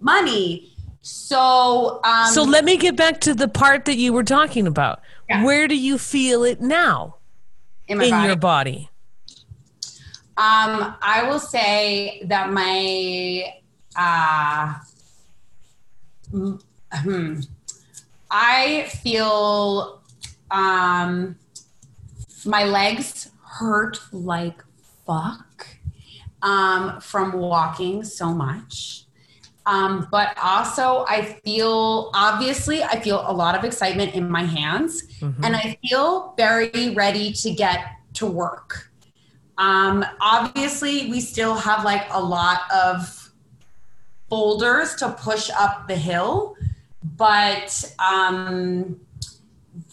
money. 0.00 0.74
So, 1.02 2.00
um, 2.04 2.26
So 2.32 2.42
let 2.42 2.64
me 2.64 2.76
get 2.76 2.96
back 2.96 3.20
to 3.22 3.32
the 3.34 3.46
part 3.48 3.84
that 3.84 3.96
you 3.96 4.12
were 4.12 4.24
talking 4.24 4.66
about. 4.66 5.00
Yeah. 5.28 5.44
Where 5.44 5.68
do 5.68 5.76
you 5.76 5.98
feel 5.98 6.42
it 6.44 6.60
now 6.60 7.16
in, 7.86 8.02
in 8.02 8.10
body. 8.10 8.26
your 8.26 8.36
body? 8.36 8.90
Um, 10.36 10.96
I 11.00 11.26
will 11.28 11.38
say 11.38 12.22
that 12.24 12.50
my 12.50 13.54
uh, 13.96 14.74
mm, 16.32 16.60
hmm, 16.92 17.40
I 18.30 18.90
feel 19.02 20.02
um, 20.50 21.36
my 22.44 22.64
legs 22.64 23.30
hurt 23.44 24.00
like 24.12 24.64
fuck 25.06 25.68
um, 26.42 27.00
from 27.00 27.32
walking 27.32 28.04
so 28.04 28.34
much. 28.34 29.04
Um, 29.66 30.08
but 30.10 30.36
also, 30.42 31.06
I 31.08 31.40
feel 31.44 32.10
obviously, 32.12 32.82
I 32.82 33.00
feel 33.00 33.24
a 33.26 33.32
lot 33.32 33.56
of 33.56 33.64
excitement 33.64 34.14
in 34.14 34.28
my 34.28 34.42
hands, 34.42 35.04
mm-hmm. 35.20 35.42
and 35.42 35.56
I 35.56 35.78
feel 35.82 36.34
very 36.36 36.90
ready 36.90 37.32
to 37.32 37.50
get 37.50 37.78
to 38.14 38.26
work. 38.26 38.90
Um, 39.58 40.04
obviously, 40.20 41.10
we 41.10 41.20
still 41.20 41.54
have 41.54 41.84
like 41.84 42.06
a 42.10 42.20
lot 42.20 42.62
of 42.74 43.32
boulders 44.28 44.94
to 44.96 45.10
push 45.10 45.50
up 45.58 45.86
the 45.86 45.96
hill, 45.96 46.56
but 47.16 47.94
um, 47.98 49.00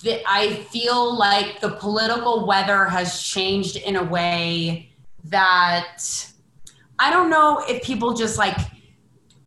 the, 0.01 0.21
I 0.27 0.55
feel 0.71 1.15
like 1.15 1.59
the 1.59 1.69
political 1.69 2.47
weather 2.47 2.85
has 2.85 3.21
changed 3.21 3.77
in 3.77 3.95
a 3.95 4.03
way 4.03 4.89
that 5.25 5.97
I 6.97 7.09
don't 7.09 7.29
know 7.29 7.63
if 7.67 7.83
people 7.83 8.13
just 8.13 8.37
like 8.37 8.57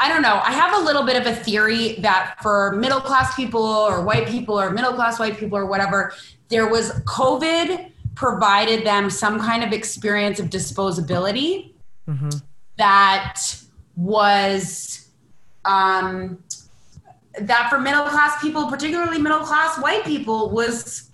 I 0.00 0.08
don't 0.08 0.22
know. 0.22 0.40
I 0.44 0.52
have 0.52 0.82
a 0.82 0.84
little 0.84 1.04
bit 1.04 1.16
of 1.16 1.26
a 1.26 1.34
theory 1.34 1.94
that 2.00 2.36
for 2.42 2.72
middle 2.72 3.00
class 3.00 3.34
people 3.36 3.62
or 3.62 4.04
white 4.04 4.26
people 4.26 4.60
or 4.60 4.70
middle 4.70 4.92
class 4.92 5.20
white 5.20 5.38
people 5.38 5.56
or 5.56 5.66
whatever, 5.66 6.12
there 6.48 6.68
was 6.68 6.90
COVID 7.04 7.92
provided 8.14 8.86
them 8.86 9.10
some 9.10 9.38
kind 9.38 9.64
of 9.64 9.72
experience 9.72 10.38
of 10.38 10.50
disposability 10.50 11.72
mm-hmm. 12.08 12.30
that 12.76 13.40
was 13.96 15.08
um, 15.64 16.42
that 17.40 17.68
for 17.70 17.78
middle 17.78 18.04
class 18.04 18.40
people, 18.40 18.66
particularly 18.68 19.18
middle 19.18 19.40
class 19.40 19.78
white 19.80 20.04
people, 20.04 20.50
was 20.50 21.10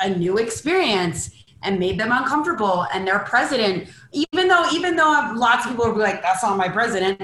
a 0.00 0.10
new 0.10 0.38
experience 0.38 1.30
and 1.62 1.78
made 1.78 1.98
them 1.98 2.10
uncomfortable. 2.10 2.86
And 2.92 3.06
their 3.06 3.20
president, 3.20 3.88
even 4.12 4.48
though 4.48 4.66
even 4.72 4.96
though 4.96 5.32
lots 5.34 5.64
of 5.64 5.72
people 5.72 5.86
would 5.86 5.94
be 5.94 6.02
like, 6.02 6.22
"That's 6.22 6.42
not 6.42 6.56
my 6.56 6.68
president," 6.68 7.22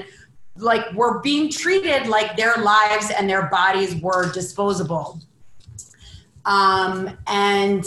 like 0.55 0.91
were 0.93 1.19
being 1.19 1.49
treated 1.49 2.07
like 2.07 2.37
their 2.37 2.55
lives 2.57 3.11
and 3.11 3.29
their 3.29 3.47
bodies 3.47 3.95
were 4.01 4.31
disposable. 4.31 5.19
Um, 6.45 7.17
and 7.27 7.85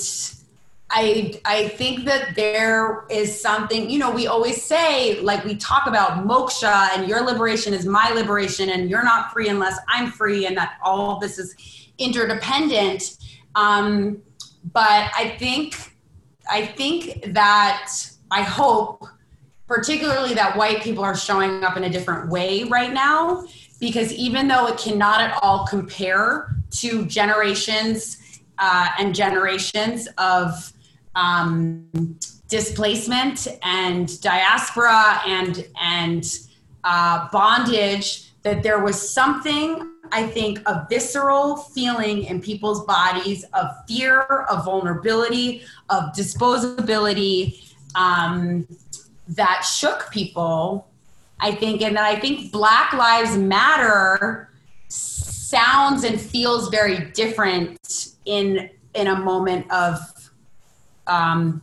I 0.93 1.41
I 1.45 1.69
think 1.69 2.05
that 2.05 2.37
there 2.37 3.05
is 3.11 3.41
something, 3.41 3.89
you 3.89 3.99
know, 3.99 4.11
we 4.11 4.27
always 4.27 4.63
say, 4.63 5.21
like 5.21 5.43
we 5.45 5.57
talk 5.57 5.87
about 5.87 6.27
moksha 6.27 6.91
and 6.95 7.09
your 7.09 7.23
liberation 7.23 7.73
is 7.73 7.87
my 7.87 8.11
liberation, 8.11 8.69
and 8.71 8.91
you're 8.91 9.03
not 9.03 9.33
free 9.33 9.49
unless 9.49 9.79
I'm 9.89 10.11
free, 10.13 10.47
and 10.47 10.57
that 10.57 10.75
all 10.85 11.19
this 11.19 11.39
is 11.39 11.55
interdependent. 11.99 13.17
Um, 13.55 14.23
but 14.73 15.11
I 15.17 15.35
think 15.39 15.97
I 16.51 16.67
think 16.67 17.33
that 17.33 17.91
I 18.31 18.43
hope 18.43 19.07
particularly 19.67 20.35
that 20.35 20.57
white 20.57 20.83
people 20.83 21.03
are 21.03 21.17
showing 21.17 21.65
up 21.65 21.79
in 21.79 21.85
a 21.85 21.91
different 21.91 22.29
way 22.31 22.65
right 22.65 22.93
now 22.93 23.47
because 23.81 24.13
even 24.13 24.47
though 24.47 24.67
it 24.67 24.77
cannot 24.77 25.23
at 25.23 25.39
all 25.43 25.67
compare 25.67 26.55
to 26.71 27.07
generations 27.07 28.41
uh, 28.59 28.89
and 28.99 29.15
generations 29.15 30.07
of 30.19 30.73
um, 31.15 32.19
displacement 32.49 33.49
and 33.63 34.21
diaspora 34.21 35.21
and 35.27 35.67
and 35.81 36.39
uh, 36.85 37.29
bondage 37.31 38.33
that 38.43 38.63
there 38.63 38.81
was 38.81 38.97
something 39.11 39.89
i 40.11 40.27
think 40.27 40.61
a 40.67 40.87
visceral 40.91 41.57
feeling 41.57 42.25
in 42.25 42.41
people's 42.43 42.85
bodies 42.85 43.45
of 43.55 43.67
fear 43.89 44.21
of 44.51 44.65
vulnerability 44.65 45.63
of 45.89 46.05
disposability 46.13 47.73
um, 47.95 48.67
that 49.29 49.63
shook 49.63 50.11
people 50.11 50.87
i 51.41 51.51
think 51.53 51.81
and 51.81 51.99
i 51.99 52.19
think 52.19 52.53
black 52.53 52.93
lives 52.93 53.37
matter 53.37 54.51
sounds 54.89 56.05
and 56.05 56.21
feels 56.21 56.69
very 56.69 57.11
different 57.13 58.09
in 58.27 58.69
in 58.95 59.07
a 59.07 59.17
moment 59.19 59.71
of 59.71 59.99
um, 61.07 61.63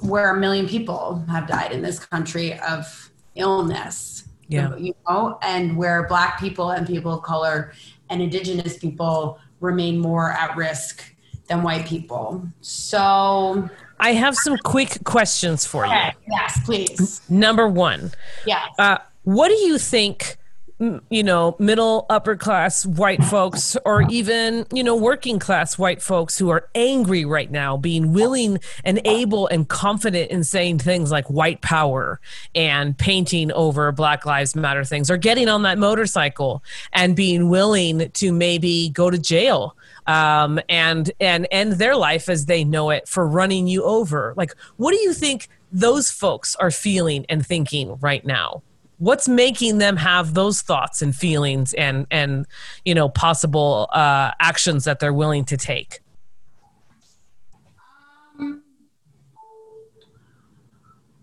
where 0.00 0.34
a 0.34 0.38
million 0.38 0.68
people 0.68 1.24
have 1.28 1.46
died 1.46 1.72
in 1.72 1.82
this 1.82 1.98
country 1.98 2.58
of 2.60 3.10
illness. 3.34 4.24
Yeah. 4.48 4.74
You 4.76 4.94
know, 5.08 5.38
and 5.42 5.76
where 5.76 6.06
black 6.08 6.40
people 6.40 6.70
and 6.70 6.86
people 6.86 7.12
of 7.12 7.22
color 7.22 7.72
and 8.08 8.22
indigenous 8.22 8.78
people 8.78 9.38
remain 9.60 9.98
more 9.98 10.32
at 10.32 10.56
risk 10.56 11.04
than 11.48 11.62
white 11.62 11.86
people. 11.86 12.46
So 12.60 13.68
I 14.00 14.12
have 14.12 14.34
some 14.36 14.56
quick 14.64 14.98
questions 15.04 15.66
for 15.66 15.84
okay. 15.86 16.12
you. 16.26 16.32
Yes, 16.32 16.60
please. 16.64 17.20
Number 17.28 17.68
one. 17.68 18.12
Yeah. 18.46 18.64
Uh, 18.78 18.98
what 19.24 19.48
do 19.48 19.54
you 19.54 19.78
think 19.78 20.38
you 20.80 21.22
know, 21.24 21.56
middle 21.58 22.06
upper 22.08 22.36
class 22.36 22.86
white 22.86 23.22
folks 23.24 23.76
or 23.84 24.02
even, 24.10 24.64
you 24.72 24.84
know, 24.84 24.94
working 24.94 25.38
class 25.38 25.76
white 25.76 26.00
folks 26.00 26.38
who 26.38 26.50
are 26.50 26.68
angry 26.74 27.24
right 27.24 27.50
now, 27.50 27.76
being 27.76 28.12
willing 28.12 28.60
and 28.84 29.00
able 29.04 29.48
and 29.48 29.68
confident 29.68 30.30
in 30.30 30.44
saying 30.44 30.78
things 30.78 31.10
like 31.10 31.28
white 31.28 31.60
power 31.62 32.20
and 32.54 32.96
painting 32.96 33.50
over 33.52 33.90
Black 33.90 34.24
Lives 34.24 34.54
Matter 34.54 34.84
things 34.84 35.10
or 35.10 35.16
getting 35.16 35.48
on 35.48 35.62
that 35.62 35.78
motorcycle 35.78 36.62
and 36.92 37.16
being 37.16 37.48
willing 37.48 38.10
to 38.10 38.32
maybe 38.32 38.90
go 38.90 39.10
to 39.10 39.18
jail 39.18 39.76
um, 40.06 40.60
and 40.68 41.10
and 41.18 41.48
end 41.50 41.72
their 41.72 41.96
life 41.96 42.28
as 42.28 42.46
they 42.46 42.62
know 42.62 42.90
it 42.90 43.08
for 43.08 43.26
running 43.26 43.66
you 43.66 43.82
over. 43.82 44.32
Like, 44.36 44.54
what 44.76 44.92
do 44.92 44.98
you 44.98 45.12
think 45.12 45.48
those 45.72 46.10
folks 46.10 46.54
are 46.56 46.70
feeling 46.70 47.26
and 47.28 47.44
thinking 47.44 47.96
right 48.00 48.24
now? 48.24 48.62
What's 48.98 49.28
making 49.28 49.78
them 49.78 49.96
have 49.96 50.34
those 50.34 50.60
thoughts 50.60 51.00
and 51.00 51.14
feelings 51.14 51.72
and 51.74 52.06
and 52.10 52.46
you 52.84 52.94
know 52.94 53.08
possible 53.08 53.88
uh, 53.92 54.32
actions 54.40 54.84
that 54.84 55.00
they're 55.00 55.14
willing 55.14 55.44
to 55.46 55.56
take? 55.56 56.00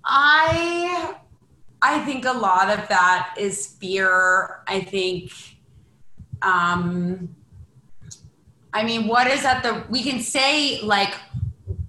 I 0.04 1.16
i 1.82 2.00
think 2.06 2.26
a 2.26 2.32
lot 2.32 2.70
of 2.70 2.88
that 2.88 3.36
is 3.38 3.68
fear. 3.68 4.62
I 4.68 4.82
think 4.82 5.32
um 6.42 7.36
i 8.74 8.84
mean 8.84 9.08
what 9.08 9.28
is 9.28 9.46
at 9.46 9.64
the 9.64 9.84
we 9.90 10.04
can 10.04 10.20
say 10.20 10.82
like 10.82 11.16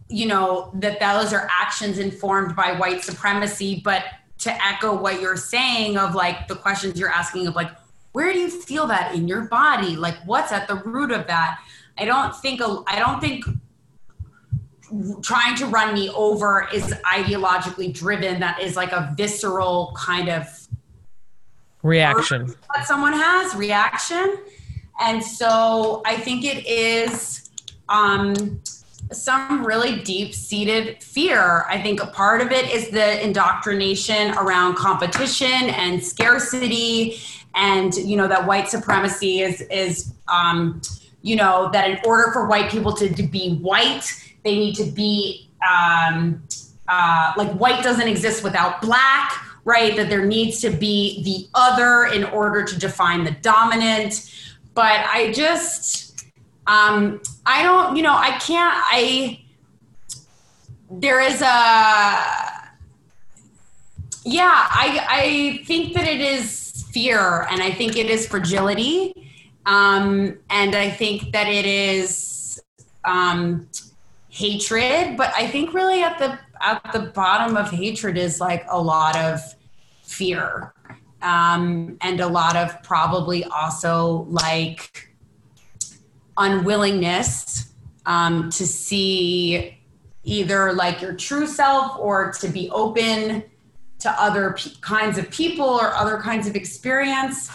you 0.08 0.26
know 0.26 0.70
that 0.74 1.00
those 1.00 1.32
are 1.32 1.48
actions 1.50 1.98
informed 1.98 2.54
by 2.54 2.72
white 2.72 3.02
supremacy 3.02 3.82
but 3.84 4.04
to 4.38 4.64
echo 4.64 4.94
what 4.94 5.20
you're 5.20 5.36
saying 5.36 5.96
of 5.96 6.14
like 6.14 6.48
the 6.48 6.54
questions 6.54 6.98
you're 6.98 7.10
asking 7.10 7.46
of 7.46 7.54
like 7.54 7.70
where 8.12 8.32
do 8.32 8.38
you 8.38 8.48
feel 8.48 8.86
that 8.86 9.14
in 9.14 9.28
your 9.28 9.42
body? 9.42 9.94
Like 9.94 10.16
what's 10.24 10.50
at 10.50 10.68
the 10.68 10.76
root 10.76 11.10
of 11.10 11.26
that? 11.26 11.60
I 11.98 12.06
don't 12.06 12.34
think 12.34 12.60
i 12.62 12.98
don't 12.98 13.20
think 13.20 13.44
trying 15.22 15.56
to 15.56 15.66
run 15.66 15.92
me 15.92 16.08
over 16.10 16.68
is 16.72 16.94
ideologically 17.04 17.92
driven. 17.92 18.40
That 18.40 18.60
is 18.60 18.76
like 18.76 18.92
a 18.92 19.12
visceral 19.16 19.92
kind 19.96 20.28
of 20.28 20.46
reaction. 21.82 22.54
that 22.74 22.86
someone 22.86 23.12
has 23.12 23.54
reaction. 23.54 24.38
And 25.00 25.22
so 25.22 26.02
i 26.06 26.16
think 26.16 26.44
it 26.44 26.66
is 26.66 27.50
um 27.90 28.62
some 29.12 29.64
really 29.64 30.00
deep 30.02 30.34
seated 30.34 31.02
fear. 31.02 31.64
I 31.68 31.80
think 31.80 32.02
a 32.02 32.06
part 32.06 32.40
of 32.40 32.50
it 32.52 32.70
is 32.70 32.90
the 32.90 33.24
indoctrination 33.24 34.32
around 34.32 34.76
competition 34.76 35.46
and 35.46 36.04
scarcity, 36.04 37.18
and 37.54 37.94
you 37.94 38.16
know 38.16 38.28
that 38.28 38.46
white 38.46 38.68
supremacy 38.68 39.40
is 39.40 39.60
is 39.62 40.12
um, 40.28 40.80
you 41.22 41.36
know 41.36 41.70
that 41.72 41.90
in 41.90 41.98
order 42.04 42.32
for 42.32 42.46
white 42.46 42.70
people 42.70 42.92
to, 42.94 43.08
to 43.12 43.22
be 43.22 43.56
white, 43.56 44.12
they 44.44 44.56
need 44.56 44.74
to 44.76 44.84
be 44.84 45.48
um, 45.68 46.42
uh, 46.88 47.32
like 47.36 47.52
white 47.52 47.82
doesn't 47.82 48.08
exist 48.08 48.44
without 48.44 48.80
black. 48.80 49.42
Right, 49.64 49.96
that 49.96 50.08
there 50.08 50.24
needs 50.24 50.60
to 50.60 50.70
be 50.70 51.24
the 51.24 51.48
other 51.52 52.04
in 52.04 52.22
order 52.22 52.62
to 52.62 52.78
define 52.78 53.24
the 53.24 53.32
dominant. 53.32 54.32
But 54.74 55.04
I 55.12 55.32
just, 55.32 56.05
um, 56.66 57.20
I 57.44 57.62
don't, 57.62 57.96
you 57.96 58.02
know, 58.02 58.14
I 58.14 58.38
can't, 58.38 58.74
I, 58.76 59.40
there 60.90 61.20
is 61.20 61.40
a, 61.40 61.46
yeah, 64.24 64.66
I, 64.70 65.06
I 65.08 65.64
think 65.64 65.94
that 65.94 66.08
it 66.08 66.20
is 66.20 66.84
fear 66.90 67.46
and 67.50 67.62
I 67.62 67.70
think 67.70 67.96
it 67.96 68.10
is 68.10 68.26
fragility. 68.26 69.30
Um, 69.64 70.38
and 70.50 70.74
I 70.74 70.90
think 70.90 71.32
that 71.32 71.48
it 71.48 71.66
is 71.66 72.60
um, 73.04 73.68
hatred, 74.28 75.16
but 75.16 75.32
I 75.36 75.46
think 75.46 75.72
really 75.72 76.02
at 76.02 76.18
the, 76.18 76.38
at 76.60 76.92
the 76.92 77.10
bottom 77.14 77.56
of 77.56 77.70
hatred 77.70 78.16
is 78.16 78.40
like 78.40 78.64
a 78.68 78.80
lot 78.80 79.16
of 79.16 79.40
fear 80.02 80.72
um, 81.22 81.96
and 82.00 82.20
a 82.20 82.26
lot 82.26 82.56
of 82.56 82.82
probably 82.82 83.44
also 83.44 84.26
like 84.28 85.15
unwillingness 86.38 87.72
um, 88.06 88.50
to 88.50 88.66
see 88.66 89.78
either 90.24 90.72
like 90.72 91.00
your 91.00 91.14
true 91.14 91.46
self 91.46 91.98
or 91.98 92.32
to 92.32 92.48
be 92.48 92.68
open 92.70 93.44
to 93.98 94.10
other 94.20 94.52
p- 94.52 94.74
kinds 94.80 95.18
of 95.18 95.30
people 95.30 95.66
or 95.66 95.94
other 95.94 96.18
kinds 96.18 96.46
of 96.46 96.54
experience. 96.56 97.50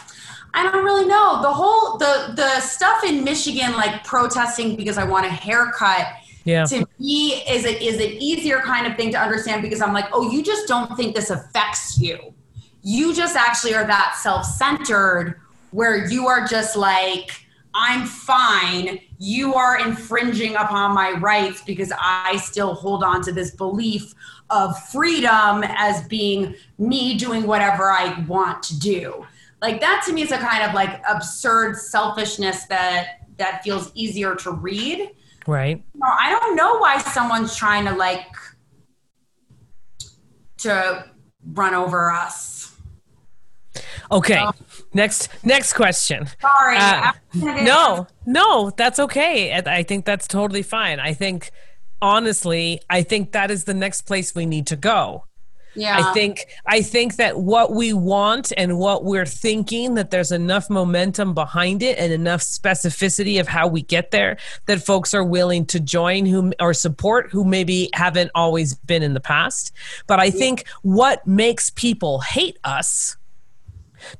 I 0.54 0.64
don't 0.64 0.84
really 0.84 1.06
know. 1.06 1.42
The 1.42 1.52
whole 1.52 1.98
the 1.98 2.34
the 2.36 2.60
stuff 2.60 3.04
in 3.04 3.24
Michigan 3.24 3.74
like 3.74 4.04
protesting 4.04 4.76
because 4.76 4.98
I 4.98 5.04
want 5.06 5.26
a 5.26 5.30
haircut 5.30 6.08
Yeah. 6.44 6.66
to 6.66 6.86
me 7.00 7.44
is 7.48 7.64
it 7.66 7.82
is 7.82 7.96
is 7.96 8.02
an 8.02 8.12
easier 8.22 8.60
kind 8.60 8.88
of 8.88 8.98
thing 8.98 9.12
to 9.12 9.20
understand 9.20 9.62
because 9.62 9.82
I'm 9.82 9.94
like, 9.94 10.08
oh, 10.12 10.30
you 10.30 10.44
just 10.44 10.68
don't 10.68 10.96
think 10.98 11.16
this 11.16 11.30
affects 11.30 12.00
you. 12.00 12.34
You 12.84 13.14
just 13.14 13.36
actually 13.36 13.76
are 13.76 13.86
that 13.86 14.18
self-centered 14.22 15.40
where 15.70 16.10
you 16.10 16.28
are 16.28 16.46
just 16.46 16.76
like, 16.76 17.41
I'm 17.74 18.06
fine. 18.06 19.00
You 19.18 19.54
are 19.56 19.80
infringing 19.80 20.56
upon 20.56 20.94
my 20.94 21.12
rights 21.12 21.62
because 21.62 21.92
I 21.98 22.38
still 22.38 22.74
hold 22.74 23.04
on 23.04 23.22
to 23.24 23.32
this 23.32 23.52
belief 23.52 24.14
of 24.50 24.78
freedom 24.90 25.64
as 25.64 26.06
being 26.08 26.56
me 26.78 27.18
doing 27.18 27.48
whatever 27.48 27.92
I 27.92 28.20
want 28.28 28.62
to 28.64 28.80
do. 28.80 29.26
Like 29.62 29.80
that 29.82 30.04
to 30.08 30.14
me 30.14 30.24
is 30.24 30.32
a 30.32 30.38
kind 30.38 30.64
of 30.64 30.74
like 30.74 31.02
absurd 31.08 31.78
selfishness 31.78 32.66
that 32.66 33.28
that 33.38 33.64
feels 33.64 33.92
easier 33.96 34.36
to 34.36 34.52
read. 34.52 35.12
Right. 35.48 35.84
No, 35.96 36.08
I 36.08 36.30
don't 36.32 36.56
know 36.56 36.78
why 36.78 36.98
someone's 37.00 37.56
trying 37.56 37.86
to 37.86 37.96
like 37.96 38.28
to 40.58 41.06
run 41.54 41.74
over 41.74 42.12
us. 42.12 42.76
Okay. 44.12 44.36
Um, 44.36 44.54
next 44.94 45.30
next 45.44 45.74
question. 45.74 46.28
Sorry. 46.40 46.78
Uh, 46.78 47.12
No, 47.34 48.08
no, 48.26 48.72
that's 48.72 49.00
okay. 49.00 49.54
I 49.54 49.84
think 49.84 50.06
that's 50.06 50.28
totally 50.28 50.64
fine. 50.64 51.00
I 51.00 51.14
think 51.14 51.52
honestly, 52.02 52.82
I 52.90 53.04
think 53.04 53.32
that 53.32 53.52
is 53.52 53.66
the 53.66 53.74
next 53.74 54.02
place 54.02 54.36
we 54.36 54.46
need 54.46 54.68
to 54.68 54.76
go. 54.76 55.26
Yeah. 55.74 55.98
I 56.00 56.14
think 56.14 56.48
I 56.66 56.82
think 56.82 57.16
that 57.16 57.40
what 57.40 57.72
we 57.72 57.94
want 57.94 58.52
and 58.58 58.78
what 58.78 59.06
we're 59.06 59.26
thinking 59.26 59.96
that 59.96 60.12
there's 60.12 60.32
enough 60.32 60.70
momentum 60.70 61.34
behind 61.34 61.82
it 61.82 61.98
and 61.98 62.12
enough 62.12 62.42
specificity 62.42 63.40
of 63.40 63.48
how 63.48 63.68
we 63.68 63.82
get 63.82 64.12
there 64.12 64.38
that 64.66 64.86
folks 64.86 65.14
are 65.14 65.24
willing 65.24 65.66
to 65.68 65.80
join 65.80 66.26
who 66.26 66.52
or 66.60 66.74
support 66.74 67.32
who 67.32 67.46
maybe 67.46 67.90
haven't 67.94 68.32
always 68.36 68.76
been 68.76 69.02
in 69.02 69.14
the 69.14 69.22
past. 69.22 69.72
But 70.08 70.20
I 70.20 70.30
think 70.30 70.66
what 70.82 71.26
makes 71.26 71.70
people 71.70 72.20
hate 72.20 72.58
us 72.66 73.16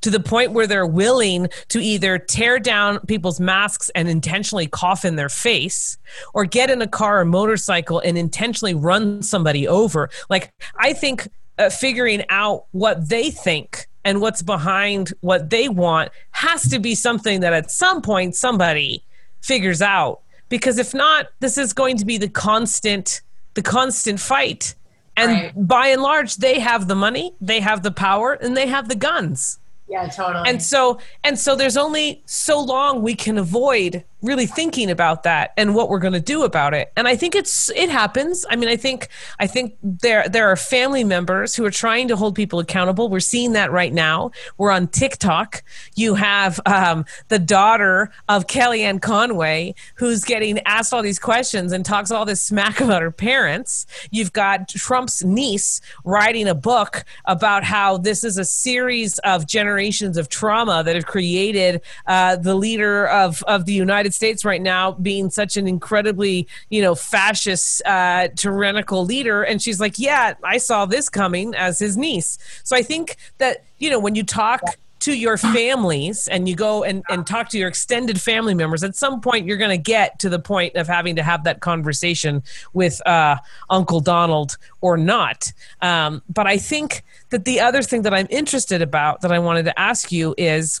to 0.00 0.10
the 0.10 0.20
point 0.20 0.52
where 0.52 0.66
they're 0.66 0.86
willing 0.86 1.48
to 1.68 1.80
either 1.80 2.18
tear 2.18 2.58
down 2.58 2.98
people's 3.06 3.40
masks 3.40 3.90
and 3.94 4.08
intentionally 4.08 4.66
cough 4.66 5.04
in 5.04 5.16
their 5.16 5.28
face 5.28 5.96
or 6.34 6.44
get 6.44 6.70
in 6.70 6.82
a 6.82 6.86
car 6.88 7.20
or 7.20 7.24
motorcycle 7.24 7.98
and 8.00 8.16
intentionally 8.18 8.74
run 8.74 9.22
somebody 9.22 9.66
over. 9.68 10.10
Like, 10.28 10.52
I 10.78 10.92
think 10.92 11.28
uh, 11.58 11.70
figuring 11.70 12.24
out 12.28 12.64
what 12.72 13.08
they 13.08 13.30
think 13.30 13.86
and 14.04 14.20
what's 14.20 14.42
behind 14.42 15.12
what 15.20 15.50
they 15.50 15.68
want 15.68 16.10
has 16.32 16.68
to 16.70 16.78
be 16.78 16.94
something 16.94 17.40
that 17.40 17.52
at 17.52 17.70
some 17.70 18.02
point 18.02 18.34
somebody 18.34 19.04
figures 19.42 19.82
out 19.82 20.20
because 20.48 20.78
if 20.78 20.94
not 20.94 21.26
this 21.40 21.58
is 21.58 21.72
going 21.72 21.96
to 21.96 22.04
be 22.04 22.16
the 22.18 22.28
constant 22.28 23.20
the 23.54 23.62
constant 23.62 24.18
fight 24.18 24.74
and 25.16 25.30
Right. 25.30 25.52
by 25.68 25.86
and 25.88 26.02
large 26.02 26.36
they 26.36 26.58
have 26.58 26.88
the 26.88 26.94
money 26.94 27.34
they 27.40 27.60
have 27.60 27.82
the 27.82 27.90
power 27.90 28.32
and 28.32 28.56
they 28.56 28.66
have 28.66 28.88
the 28.88 28.94
guns 28.96 29.58
yeah, 29.92 30.08
totally. 30.08 30.48
and 30.48 30.62
so 30.62 30.98
and 31.22 31.38
so 31.38 31.54
there's 31.54 31.76
only 31.76 32.22
so 32.24 32.58
long 32.60 33.02
we 33.02 33.14
can 33.14 33.36
avoid 33.36 34.04
really 34.22 34.46
thinking 34.46 34.90
about 34.90 35.24
that 35.24 35.52
and 35.56 35.74
what 35.74 35.88
we're 35.88 35.98
going 35.98 36.12
to 36.12 36.20
do 36.20 36.42
about 36.44 36.74
it. 36.74 36.92
And 36.96 37.08
i 37.08 37.16
think 37.16 37.34
it's 37.34 37.70
it 37.70 37.90
happens. 37.90 38.46
I 38.48 38.56
mean 38.56 38.68
i 38.68 38.76
think 38.76 39.08
i 39.38 39.46
think 39.46 39.76
there 39.82 40.28
there 40.28 40.48
are 40.48 40.56
family 40.56 41.04
members 41.04 41.54
who 41.54 41.64
are 41.64 41.70
trying 41.70 42.08
to 42.08 42.16
hold 42.16 42.34
people 42.34 42.58
accountable. 42.58 43.08
We're 43.08 43.20
seeing 43.20 43.52
that 43.52 43.72
right 43.72 43.92
now. 43.92 44.30
We're 44.58 44.70
on 44.70 44.88
tiktok. 44.88 45.62
You 45.94 46.14
have 46.14 46.60
um, 46.66 47.04
the 47.28 47.38
daughter 47.38 48.10
of 48.28 48.46
kellyanne 48.46 49.00
conway 49.00 49.74
who's 49.96 50.24
getting 50.24 50.60
asked 50.60 50.92
all 50.92 51.02
these 51.02 51.18
questions 51.18 51.72
and 51.72 51.84
talks 51.84 52.10
all 52.10 52.24
this 52.24 52.42
smack 52.42 52.80
about 52.80 53.02
her 53.02 53.10
parents. 53.10 53.86
You've 54.10 54.32
got 54.32 54.68
trump's 54.68 55.24
niece 55.24 55.80
writing 56.04 56.48
a 56.48 56.54
book 56.54 57.04
about 57.24 57.64
how 57.64 57.98
this 57.98 58.24
is 58.24 58.38
a 58.38 58.44
series 58.44 59.18
of 59.20 59.46
generations 59.46 60.16
of 60.16 60.28
trauma 60.28 60.82
that 60.84 60.94
have 60.94 61.06
created 61.06 61.80
uh, 62.06 62.36
the 62.36 62.54
leader 62.54 63.06
of, 63.08 63.42
of 63.44 63.64
the 63.66 63.72
United 63.72 64.11
States 64.12 64.44
right 64.44 64.62
now 64.62 64.92
being 64.92 65.30
such 65.30 65.56
an 65.56 65.66
incredibly, 65.66 66.48
you 66.70 66.82
know, 66.82 66.94
fascist, 66.94 67.82
uh, 67.84 68.28
tyrannical 68.36 69.04
leader. 69.04 69.42
And 69.42 69.60
she's 69.60 69.80
like, 69.80 69.98
yeah, 69.98 70.34
I 70.42 70.58
saw 70.58 70.86
this 70.86 71.08
coming 71.08 71.54
as 71.54 71.78
his 71.78 71.96
niece. 71.96 72.38
So 72.64 72.76
I 72.76 72.82
think 72.82 73.16
that, 73.38 73.64
you 73.78 73.90
know, 73.90 73.98
when 73.98 74.14
you 74.14 74.22
talk 74.22 74.62
to 75.00 75.18
your 75.18 75.36
families 75.36 76.28
and 76.28 76.48
you 76.48 76.54
go 76.54 76.84
and, 76.84 77.02
and 77.08 77.26
talk 77.26 77.48
to 77.48 77.58
your 77.58 77.66
extended 77.66 78.20
family 78.20 78.54
members, 78.54 78.84
at 78.84 78.94
some 78.94 79.20
point 79.20 79.46
you're 79.46 79.56
going 79.56 79.70
to 79.70 79.76
get 79.76 80.20
to 80.20 80.28
the 80.28 80.38
point 80.38 80.76
of 80.76 80.86
having 80.86 81.16
to 81.16 81.24
have 81.24 81.42
that 81.42 81.58
conversation 81.58 82.40
with 82.72 83.04
uh, 83.04 83.36
Uncle 83.68 83.98
Donald 83.98 84.56
or 84.80 84.96
not. 84.96 85.52
Um, 85.80 86.22
but 86.28 86.46
I 86.46 86.56
think 86.56 87.02
that 87.30 87.44
the 87.44 87.58
other 87.58 87.82
thing 87.82 88.02
that 88.02 88.14
I'm 88.14 88.28
interested 88.30 88.80
about 88.80 89.22
that 89.22 89.32
I 89.32 89.40
wanted 89.40 89.64
to 89.64 89.76
ask 89.78 90.12
you 90.12 90.36
is 90.38 90.80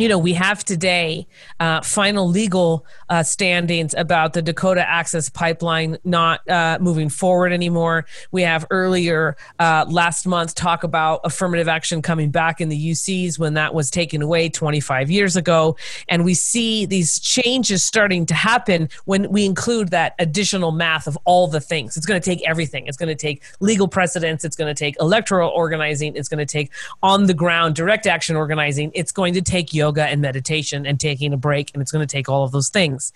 you 0.00 0.08
know, 0.08 0.18
we 0.18 0.32
have 0.32 0.64
today 0.64 1.26
uh, 1.58 1.82
final 1.82 2.26
legal 2.26 2.86
uh, 3.10 3.22
standings 3.22 3.94
about 3.94 4.32
the 4.32 4.40
Dakota 4.40 4.88
Access 4.88 5.28
Pipeline 5.28 5.98
not 6.04 6.48
uh, 6.48 6.78
moving 6.80 7.10
forward 7.10 7.52
anymore. 7.52 8.06
We 8.30 8.42
have 8.42 8.66
earlier 8.70 9.36
uh, 9.58 9.84
last 9.88 10.26
month 10.26 10.54
talk 10.54 10.84
about 10.84 11.20
affirmative 11.24 11.68
action 11.68 12.00
coming 12.00 12.30
back 12.30 12.60
in 12.60 12.70
the 12.70 12.90
UCs 12.92 13.38
when 13.38 13.54
that 13.54 13.74
was 13.74 13.90
taken 13.90 14.22
away 14.22 14.48
25 14.48 15.10
years 15.10 15.36
ago. 15.36 15.76
And 16.08 16.24
we 16.24 16.32
see 16.34 16.86
these 16.86 17.18
changes 17.18 17.84
starting 17.84 18.24
to 18.26 18.34
happen 18.34 18.88
when 19.04 19.30
we 19.30 19.44
include 19.44 19.90
that 19.90 20.14
additional 20.18 20.72
math 20.72 21.06
of 21.06 21.18
all 21.24 21.46
the 21.46 21.60
things. 21.60 21.96
It's 21.96 22.06
going 22.06 22.20
to 22.20 22.24
take 22.24 22.46
everything. 22.48 22.86
It's 22.86 22.96
going 22.96 23.08
to 23.08 23.14
take 23.14 23.42
legal 23.60 23.86
precedents. 23.86 24.44
It's 24.44 24.56
going 24.56 24.74
to 24.74 24.78
take 24.78 24.96
electoral 24.98 25.50
organizing. 25.50 26.16
It's 26.16 26.28
going 26.28 26.38
to 26.38 26.46
take 26.46 26.70
on 27.02 27.26
the 27.26 27.34
ground 27.34 27.74
direct 27.74 28.06
action 28.06 28.34
organizing. 28.34 28.92
It's 28.94 29.12
going 29.12 29.34
to 29.34 29.42
take 29.42 29.74
yoga 29.74 29.89
and 29.98 30.20
meditation 30.20 30.86
and 30.86 30.98
taking 31.00 31.32
a 31.32 31.36
break. 31.36 31.70
And 31.74 31.82
it's 31.82 31.92
going 31.92 32.06
to 32.06 32.12
take 32.12 32.28
all 32.28 32.44
of 32.44 32.52
those 32.52 32.68
things. 32.68 33.12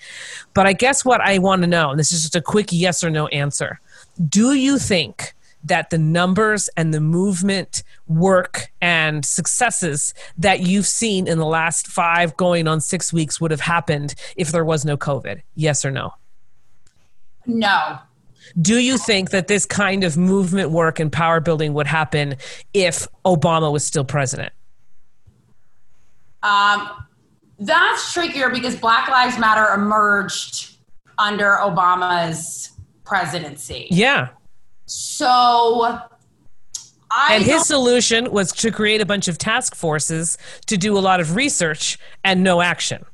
But 0.55 0.67
I 0.67 0.73
guess 0.73 1.05
what 1.05 1.21
I 1.21 1.39
want 1.39 1.63
to 1.63 1.69
know, 1.69 1.91
and 1.91 1.99
this 1.99 2.13
is 2.13 2.23
just 2.23 2.37
a 2.37 2.41
quick 2.41 2.69
yes 2.71 3.05
or 3.05 3.11
no 3.11 3.27
answer 3.29 3.81
do 4.29 4.55
you 4.55 4.79
think 4.79 5.35
that 5.65 5.91
the 5.91 5.99
numbers 5.99 6.69
and 6.77 6.93
the 6.93 7.01
movement 7.01 7.83
work 8.07 8.71
and 8.83 9.25
successes 9.25 10.13
that 10.37 10.61
you've 10.61 10.87
seen 10.87 11.27
in 11.27 11.39
the 11.39 11.47
last 11.47 11.87
five 11.87 12.37
going 12.37 12.69
on 12.69 12.81
six 12.81 13.13
weeks 13.13 13.41
would 13.41 13.51
have 13.51 13.61
happened 13.61 14.15
if 14.37 14.53
there 14.53 14.65
was 14.65 14.85
no 14.85 14.97
COVID? 14.97 15.41
Yes 15.55 15.85
or 15.85 15.91
no? 15.91 16.15
no. 17.47 17.99
Do 18.61 18.79
you 18.79 18.99
think 18.99 19.31
that 19.31 19.49
this 19.49 19.65
kind 19.65 20.05
of 20.05 20.19
movement 20.19 20.71
work 20.71 21.01
and 21.01 21.11
power 21.11 21.41
building 21.41 21.73
would 21.73 21.87
happen 21.87 22.37
if 22.75 23.09
Obama 23.25 23.73
was 23.73 23.85
still 23.85 24.05
president? 24.05 24.53
Um, 26.45 26.91
that's 27.59 28.13
trickier 28.13 28.51
because 28.51 28.77
Black 28.77 29.09
Lives 29.09 29.39
Matter 29.39 29.75
emerged 29.75 30.77
under 31.19 31.57
Obama's 31.61 32.73
presidency. 33.05 33.89
Yeah. 33.91 34.29
So 34.87 35.99
I 37.11 37.35
And 37.35 37.45
his 37.45 37.67
solution 37.67 38.31
was 38.31 38.53
to 38.53 38.71
create 38.71 39.01
a 39.01 39.07
bunch 39.07 39.29
of 39.29 39.39
task 39.39 39.75
forces 39.75 40.37
to 40.67 40.77
do 40.77 40.99
a 40.99 41.01
lot 41.01 41.21
of 41.21 41.37
research 41.37 41.99
and 42.23 42.43
no 42.43 42.61
action. 42.61 43.05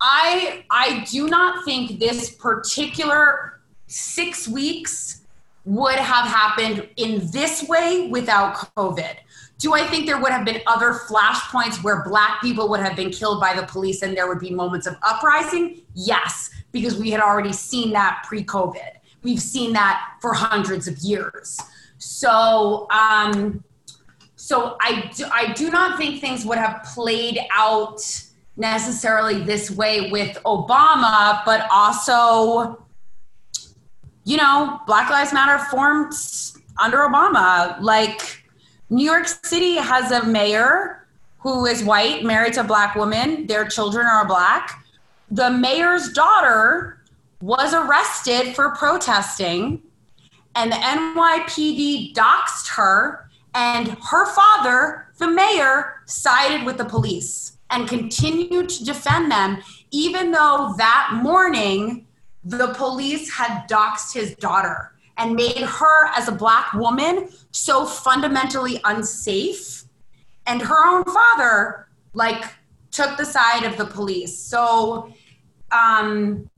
I 0.00 0.64
I 0.70 1.06
do 1.10 1.28
not 1.28 1.64
think 1.64 2.00
this 2.00 2.34
particular 2.34 3.60
six 3.86 4.48
weeks 4.48 5.20
would 5.66 5.96
have 5.96 6.26
happened 6.26 6.88
in 6.96 7.30
this 7.30 7.68
way 7.68 8.08
without 8.08 8.54
COVID. 8.76 9.16
Do 9.60 9.74
I 9.74 9.86
think 9.86 10.06
there 10.06 10.18
would 10.18 10.32
have 10.32 10.44
been 10.44 10.60
other 10.66 10.94
flashpoints 10.94 11.82
where 11.84 12.02
black 12.02 12.40
people 12.40 12.68
would 12.70 12.80
have 12.80 12.96
been 12.96 13.10
killed 13.10 13.40
by 13.40 13.54
the 13.54 13.66
police 13.66 14.00
and 14.02 14.16
there 14.16 14.26
would 14.26 14.40
be 14.40 14.50
moments 14.50 14.86
of 14.86 14.96
uprising? 15.02 15.82
Yes, 15.94 16.50
because 16.72 16.98
we 16.98 17.10
had 17.10 17.20
already 17.20 17.52
seen 17.52 17.92
that 17.92 18.24
pre-COVID. 18.26 18.92
We've 19.22 19.40
seen 19.40 19.74
that 19.74 20.14
for 20.22 20.32
hundreds 20.32 20.88
of 20.88 20.96
years. 20.98 21.60
So 21.98 22.88
um, 22.90 23.62
so 24.40 24.78
I 24.80 25.10
do, 25.14 25.26
I 25.30 25.52
do 25.52 25.70
not 25.70 25.98
think 25.98 26.22
things 26.22 26.46
would 26.46 26.56
have 26.56 26.82
played 26.94 27.38
out 27.54 28.00
necessarily 28.56 29.42
this 29.42 29.70
way 29.70 30.10
with 30.10 30.38
Obama, 30.46 31.42
but 31.44 31.66
also, 31.70 32.86
you 34.24 34.38
know, 34.38 34.80
Black 34.86 35.10
Lives 35.10 35.34
Matter 35.34 35.62
formed 35.66 36.14
under 36.82 36.98
Obama. 36.98 37.78
Like 37.82 38.39
New 38.92 39.04
York 39.04 39.28
City 39.28 39.76
has 39.76 40.10
a 40.10 40.26
mayor 40.26 41.06
who 41.38 41.64
is 41.64 41.84
white, 41.84 42.24
married 42.24 42.54
to 42.54 42.60
a 42.60 42.64
black 42.64 42.96
woman. 42.96 43.46
Their 43.46 43.64
children 43.64 44.04
are 44.06 44.26
black. 44.26 44.84
the 45.32 45.48
mayor's 45.48 46.12
daughter 46.12 47.00
was 47.40 47.72
arrested 47.72 48.56
for 48.56 48.74
protesting, 48.74 49.80
and 50.56 50.72
the 50.72 50.76
NYPD 50.76 52.12
doxed 52.14 52.66
her, 52.74 53.30
and 53.54 53.96
her 54.10 54.26
father, 54.26 55.06
the 55.18 55.30
mayor, 55.30 56.02
sided 56.06 56.66
with 56.66 56.78
the 56.78 56.84
police 56.84 57.58
and 57.70 57.88
continued 57.88 58.68
to 58.70 58.84
defend 58.84 59.30
them, 59.30 59.62
even 59.92 60.32
though 60.32 60.74
that 60.78 61.20
morning 61.22 62.08
the 62.42 62.74
police 62.74 63.32
had 63.32 63.68
doxed 63.68 64.12
his 64.12 64.34
daughter 64.34 64.90
and 65.20 65.36
made 65.36 65.58
her, 65.58 66.06
as 66.16 66.26
a 66.26 66.32
black 66.32 66.72
woman, 66.72 67.28
so 67.52 67.84
fundamentally 67.86 68.80
unsafe. 68.84 69.84
And 70.46 70.60
her 70.60 70.88
own 70.88 71.04
father, 71.04 71.86
like, 72.14 72.44
took 72.90 73.16
the 73.16 73.24
side 73.24 73.64
of 73.64 73.76
the 73.76 73.84
police. 73.84 74.36
So, 74.36 75.12
um, 75.70 76.50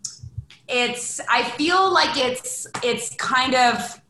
it's 0.68 1.20
i 1.28 1.42
feel 1.42 1.92
like 1.92 2.16
it's 2.16 2.66
it's 2.82 3.14
kind 3.16 3.54
of 3.54 4.00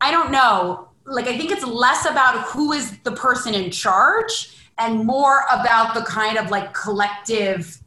i 0.00 0.10
don't 0.10 0.30
know 0.30 0.88
like 1.04 1.26
i 1.26 1.36
think 1.36 1.50
it's 1.50 1.64
less 1.64 2.06
about 2.06 2.44
who 2.44 2.72
is 2.72 2.96
the 2.98 3.12
person 3.12 3.54
in 3.54 3.70
charge 3.70 4.56
and 4.78 5.04
more 5.04 5.42
about 5.50 5.94
the 5.94 6.02
kind 6.02 6.38
of 6.38 6.50
like 6.50 6.72
collective 6.72 7.81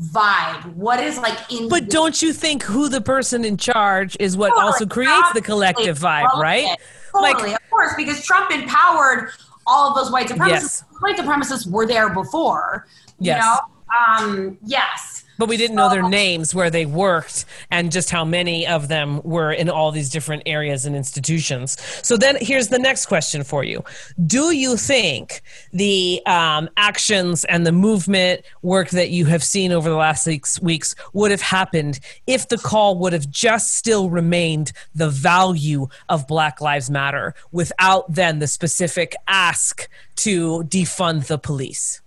vibe 0.00 0.64
what 0.74 0.98
is 0.98 1.18
like 1.18 1.38
in 1.52 1.68
But 1.68 1.90
don't 1.90 2.22
you 2.22 2.32
think 2.32 2.62
who 2.62 2.88
the 2.88 3.00
person 3.00 3.44
in 3.44 3.56
charge 3.56 4.16
is 4.18 4.36
what 4.36 4.48
Totally. 4.48 4.64
also 4.66 4.86
creates 4.86 5.32
the 5.34 5.42
collective 5.42 5.98
vibe, 5.98 6.22
Totally. 6.22 6.42
right? 6.42 6.76
Totally, 7.12 7.52
of 7.54 7.70
course, 7.70 7.92
because 7.96 8.24
Trump 8.24 8.50
empowered 8.50 9.30
all 9.66 9.90
of 9.90 9.96
those 9.96 10.10
white 10.10 10.28
supremacists. 10.28 10.48
Yes. 10.48 10.84
White 11.00 11.16
supremacists 11.16 11.70
were 11.70 11.86
there 11.86 12.08
before. 12.08 12.86
Yes. 13.18 13.44
You 13.44 13.50
know? 13.50 14.28
Um, 14.28 14.58
yes. 14.64 15.19
But 15.40 15.48
we 15.48 15.56
didn't 15.56 15.76
know 15.76 15.88
their 15.88 16.06
names, 16.06 16.54
where 16.54 16.68
they 16.68 16.84
worked, 16.84 17.46
and 17.70 17.90
just 17.90 18.10
how 18.10 18.26
many 18.26 18.66
of 18.66 18.88
them 18.88 19.22
were 19.22 19.50
in 19.50 19.70
all 19.70 19.90
these 19.90 20.10
different 20.10 20.42
areas 20.44 20.84
and 20.84 20.94
institutions. 20.94 21.78
So 22.02 22.18
then 22.18 22.36
here's 22.42 22.68
the 22.68 22.78
next 22.78 23.06
question 23.06 23.42
for 23.42 23.64
you 23.64 23.82
Do 24.26 24.54
you 24.54 24.76
think 24.76 25.40
the 25.72 26.20
um, 26.26 26.68
actions 26.76 27.46
and 27.46 27.66
the 27.66 27.72
movement 27.72 28.42
work 28.60 28.90
that 28.90 29.08
you 29.08 29.24
have 29.24 29.42
seen 29.42 29.72
over 29.72 29.88
the 29.88 29.96
last 29.96 30.24
six 30.24 30.60
weeks 30.60 30.94
would 31.14 31.30
have 31.30 31.40
happened 31.40 32.00
if 32.26 32.48
the 32.48 32.58
call 32.58 32.98
would 32.98 33.14
have 33.14 33.30
just 33.30 33.72
still 33.72 34.10
remained 34.10 34.72
the 34.94 35.08
value 35.08 35.88
of 36.10 36.26
Black 36.26 36.60
Lives 36.60 36.90
Matter 36.90 37.34
without 37.50 38.12
then 38.12 38.40
the 38.40 38.46
specific 38.46 39.16
ask 39.26 39.88
to 40.16 40.64
defund 40.64 41.28
the 41.28 41.38
police? 41.38 42.02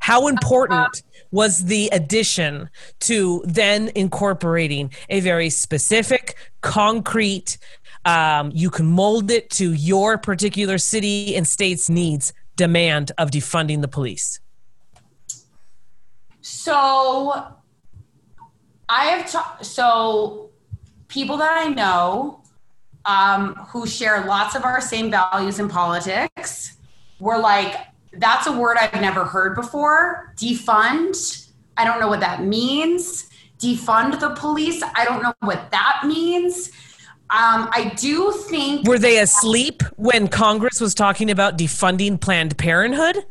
How 0.00 0.28
important 0.28 1.02
was 1.30 1.66
the 1.66 1.88
addition 1.92 2.70
to 3.00 3.42
then 3.44 3.90
incorporating 3.94 4.92
a 5.08 5.20
very 5.20 5.50
specific, 5.50 6.36
concrete, 6.60 7.58
um, 8.04 8.50
you 8.54 8.70
can 8.70 8.86
mold 8.86 9.30
it 9.30 9.50
to 9.50 9.72
your 9.72 10.18
particular 10.18 10.78
city 10.78 11.36
and 11.36 11.46
state's 11.46 11.88
needs 11.88 12.32
demand 12.56 13.12
of 13.18 13.30
defunding 13.30 13.80
the 13.80 13.88
police? 13.88 14.40
So 16.40 17.46
I 18.88 19.04
have 19.06 19.30
ta- 19.30 19.58
so 19.60 20.50
people 21.08 21.36
that 21.38 21.52
I 21.52 21.68
know 21.68 22.42
um, 23.04 23.54
who 23.68 23.86
share 23.86 24.24
lots 24.26 24.54
of 24.54 24.64
our 24.64 24.80
same 24.80 25.10
values 25.10 25.58
in 25.58 25.68
politics 25.68 26.76
were 27.20 27.38
like, 27.38 27.74
that's 28.18 28.46
a 28.46 28.52
word 28.52 28.76
I've 28.80 29.00
never 29.00 29.24
heard 29.24 29.54
before. 29.54 30.32
Defund. 30.36 31.48
I 31.76 31.84
don't 31.84 32.00
know 32.00 32.08
what 32.08 32.20
that 32.20 32.42
means. 32.42 33.28
Defund 33.58 34.20
the 34.20 34.30
police. 34.30 34.82
I 34.94 35.04
don't 35.04 35.22
know 35.22 35.34
what 35.40 35.70
that 35.70 36.02
means. 36.06 36.70
Um, 37.30 37.68
I 37.72 37.92
do 37.96 38.32
think 38.48 38.88
Were 38.88 38.98
they 38.98 39.18
asleep 39.18 39.82
when 39.96 40.28
Congress 40.28 40.80
was 40.80 40.94
talking 40.94 41.30
about 41.30 41.58
defunding 41.58 42.18
Planned 42.18 42.56
Parenthood? 42.56 43.24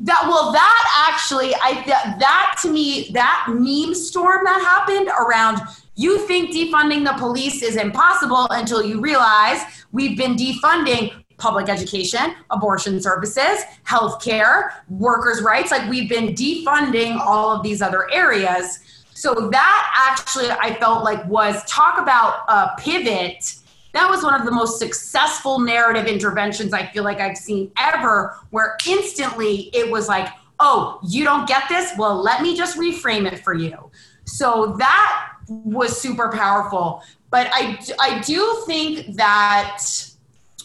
That 0.00 0.24
well, 0.24 0.52
that 0.52 1.08
actually, 1.08 1.54
I 1.54 1.82
that, 1.86 2.16
that 2.18 2.58
to 2.62 2.70
me, 2.70 3.10
that 3.12 3.46
meme 3.48 3.94
storm 3.94 4.44
that 4.44 4.60
happened 4.60 5.08
around. 5.08 5.60
You 5.94 6.18
think 6.26 6.50
defunding 6.50 7.04
the 7.04 7.14
police 7.18 7.62
is 7.62 7.76
impossible 7.76 8.46
until 8.50 8.84
you 8.84 9.00
realize 9.00 9.62
we've 9.92 10.18
been 10.18 10.36
defunding 10.36 11.12
public 11.38 11.68
education, 11.68 12.34
abortion 12.50 13.00
services, 13.00 13.64
healthcare, 13.86 14.70
workers' 14.88 15.42
rights. 15.42 15.70
Like 15.70 15.88
we've 15.90 16.08
been 16.08 16.34
defunding 16.34 17.18
all 17.18 17.50
of 17.54 17.62
these 17.62 17.82
other 17.82 18.10
areas. 18.12 18.80
So 19.14 19.34
that 19.50 20.10
actually, 20.10 20.50
I 20.50 20.74
felt 20.78 21.04
like 21.04 21.24
was 21.26 21.64
talk 21.64 21.98
about 21.98 22.44
a 22.48 22.78
pivot 22.78 23.56
that 23.96 24.10
was 24.10 24.22
one 24.22 24.38
of 24.38 24.44
the 24.44 24.52
most 24.52 24.78
successful 24.78 25.58
narrative 25.58 26.04
interventions 26.04 26.74
I 26.74 26.84
feel 26.84 27.02
like 27.02 27.18
I've 27.18 27.38
seen 27.38 27.72
ever, 27.78 28.36
where 28.50 28.76
instantly 28.86 29.70
it 29.72 29.90
was 29.90 30.06
like, 30.06 30.28
oh, 30.60 31.00
you 31.02 31.24
don't 31.24 31.48
get 31.48 31.62
this? 31.70 31.92
Well, 31.96 32.22
let 32.22 32.42
me 32.42 32.54
just 32.54 32.76
reframe 32.76 33.26
it 33.30 33.42
for 33.42 33.54
you. 33.54 33.90
So 34.26 34.76
that 34.78 35.32
was 35.48 35.98
super 35.98 36.30
powerful. 36.30 37.02
But 37.30 37.48
I, 37.54 37.78
I 37.98 38.20
do 38.20 38.62
think 38.66 39.16
that 39.16 39.82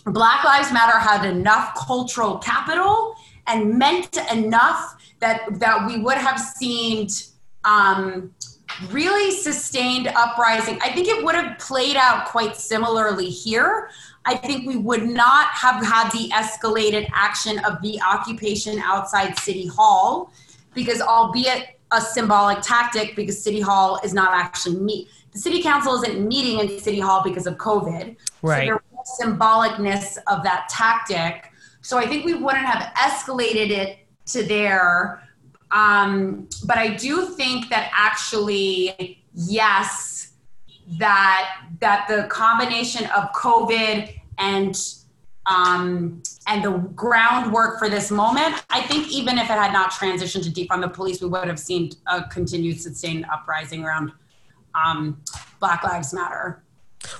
Black 0.06 0.44
Lives 0.44 0.72
Matter 0.72 0.98
had 0.98 1.26
enough 1.26 1.76
cultural 1.76 2.38
capital 2.38 3.16
and 3.48 3.78
meant 3.78 4.18
enough 4.32 4.96
that, 5.20 5.60
that 5.60 5.86
we 5.88 6.00
would 6.00 6.18
have 6.18 6.40
seen 6.40 7.08
um, 7.64 8.34
really 8.90 9.32
sustained 9.32 10.08
uprising. 10.16 10.80
I 10.82 10.92
think 10.92 11.08
it 11.08 11.24
would 11.24 11.36
have 11.36 11.60
played 11.60 11.98
out 11.98 12.26
quite 12.26 12.56
similarly 12.56 13.30
here. 13.30 13.90
I 14.26 14.36
think 14.36 14.68
we 14.68 14.78
would 14.78 15.08
not 15.08 15.48
have 15.50 15.84
had 15.86 16.12
the 16.12 16.30
escalated 16.30 17.10
action 17.14 17.60
of 17.60 17.82
the 17.82 18.00
occupation 18.02 18.80
outside 18.80 19.38
City 19.38 19.68
Hall, 19.68 20.32
because 20.74 21.02
albeit 21.02 21.80
a 21.92 22.00
symbolic 22.00 22.62
tactic, 22.62 23.16
because 23.16 23.44
City 23.44 23.60
Hall 23.60 24.00
is 24.04 24.14
not 24.14 24.34
actually 24.34 24.78
meet. 24.78 25.10
The 25.32 25.40
City 25.40 25.62
Council 25.62 25.94
isn't 25.96 26.28
meeting 26.28 26.60
in 26.60 26.80
City 26.80 27.00
Hall 27.00 27.24
because 27.24 27.48
of 27.48 27.58
COVID. 27.58 28.18
Right. 28.42 28.68
So 28.68 28.80
was 29.02 29.20
symbolicness 29.22 30.18
of 30.28 30.44
that 30.44 30.68
tactic. 30.70 31.52
So 31.82 31.98
I 31.98 32.06
think 32.06 32.26
we 32.26 32.34
wouldn't 32.34 32.66
have 32.66 32.94
escalated 32.96 33.70
it 33.70 34.00
to 34.28 34.44
there. 34.44 35.24
Um, 35.72 36.48
but 36.66 36.78
I 36.78 36.96
do 36.96 37.28
think 37.28 37.70
that 37.70 37.92
actually, 37.94 39.24
yes, 39.34 40.34
that 41.00 41.62
that 41.80 42.08
the 42.10 42.28
combination 42.30 43.06
of 43.16 43.32
COVID 43.32 44.14
and 44.38 44.76
um, 45.48 46.22
and 46.48 46.64
the 46.64 46.72
groundwork 46.94 47.80
for 47.80 47.90
this 47.90 48.12
moment, 48.12 48.64
I 48.70 48.82
think 48.82 49.10
even 49.10 49.38
if 49.38 49.46
it 49.46 49.54
had 49.54 49.74
not 49.74 49.92
transitioned 49.92 50.44
to 50.44 50.52
defund 50.52 50.82
the 50.82 50.90
police, 50.90 51.22
we 51.22 51.30
would 51.30 51.48
have 51.48 51.60
seen 51.60 51.92
a 52.08 52.24
continued 52.26 52.80
sustained 52.80 53.26
uprising 53.32 53.84
around 53.84 54.12
um, 54.76 55.22
Black 55.60 55.84
Lives 55.84 56.14
Matter. 56.14 56.64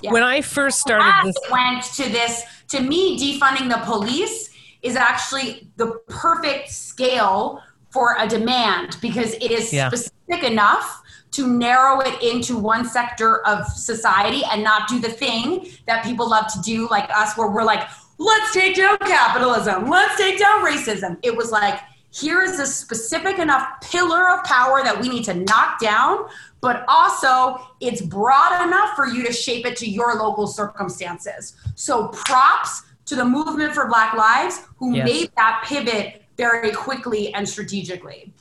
Yeah. 0.00 0.12
When 0.12 0.22
I 0.22 0.40
first 0.40 0.78
started 0.80 1.04
That 1.04 1.22
this, 1.24 1.36
went 1.50 1.82
to 1.94 2.08
this 2.10 2.44
to 2.68 2.80
me 2.80 3.18
defunding 3.18 3.68
the 3.68 3.80
police 3.84 4.50
is 4.82 4.96
actually 4.96 5.68
the 5.76 6.00
perfect 6.08 6.70
scale 6.70 7.60
for 7.90 8.16
a 8.18 8.26
demand 8.26 8.96
because 9.00 9.34
it 9.34 9.50
is 9.50 9.72
Yeah. 9.72 9.88
specific 9.88 10.44
enough 10.44 11.02
to 11.32 11.46
narrow 11.46 12.00
it 12.00 12.22
into 12.22 12.58
one 12.58 12.84
sector 12.84 13.46
of 13.46 13.66
society 13.66 14.42
and 14.50 14.62
not 14.62 14.88
do 14.88 15.00
the 15.00 15.08
thing 15.08 15.68
that 15.86 16.04
people 16.04 16.28
love 16.28 16.46
to 16.52 16.60
do 16.60 16.88
like 16.90 17.08
us 17.10 17.36
where 17.36 17.48
we're 17.48 17.64
like 17.64 17.88
let's 18.18 18.52
take 18.52 18.76
down 18.76 18.96
capitalism 18.98 19.88
let's 19.88 20.16
take 20.16 20.38
down 20.38 20.64
racism 20.64 21.16
it 21.22 21.34
was 21.34 21.50
like 21.50 21.80
here 22.10 22.42
is 22.42 22.60
a 22.60 22.66
specific 22.66 23.38
enough 23.38 23.66
pillar 23.80 24.30
of 24.30 24.44
power 24.44 24.82
that 24.84 24.98
we 25.00 25.08
need 25.08 25.24
to 25.24 25.32
knock 25.34 25.80
down 25.80 26.26
but 26.62 26.84
also 26.88 27.60
it's 27.80 28.00
broad 28.00 28.64
enough 28.66 28.94
for 28.96 29.06
you 29.06 29.22
to 29.26 29.32
shape 29.32 29.66
it 29.66 29.76
to 29.76 29.86
your 29.90 30.14
local 30.14 30.46
circumstances 30.46 31.54
so 31.74 32.08
props 32.08 32.82
to 33.04 33.14
the 33.16 33.24
movement 33.24 33.74
for 33.74 33.86
black 33.88 34.14
lives 34.14 34.62
who 34.76 34.94
Yes. 34.94 35.04
made 35.06 35.30
that 35.36 35.62
pivot 35.66 36.22
very 36.38 36.70
quickly 36.72 37.34
and 37.34 37.46
strategically 37.46 38.32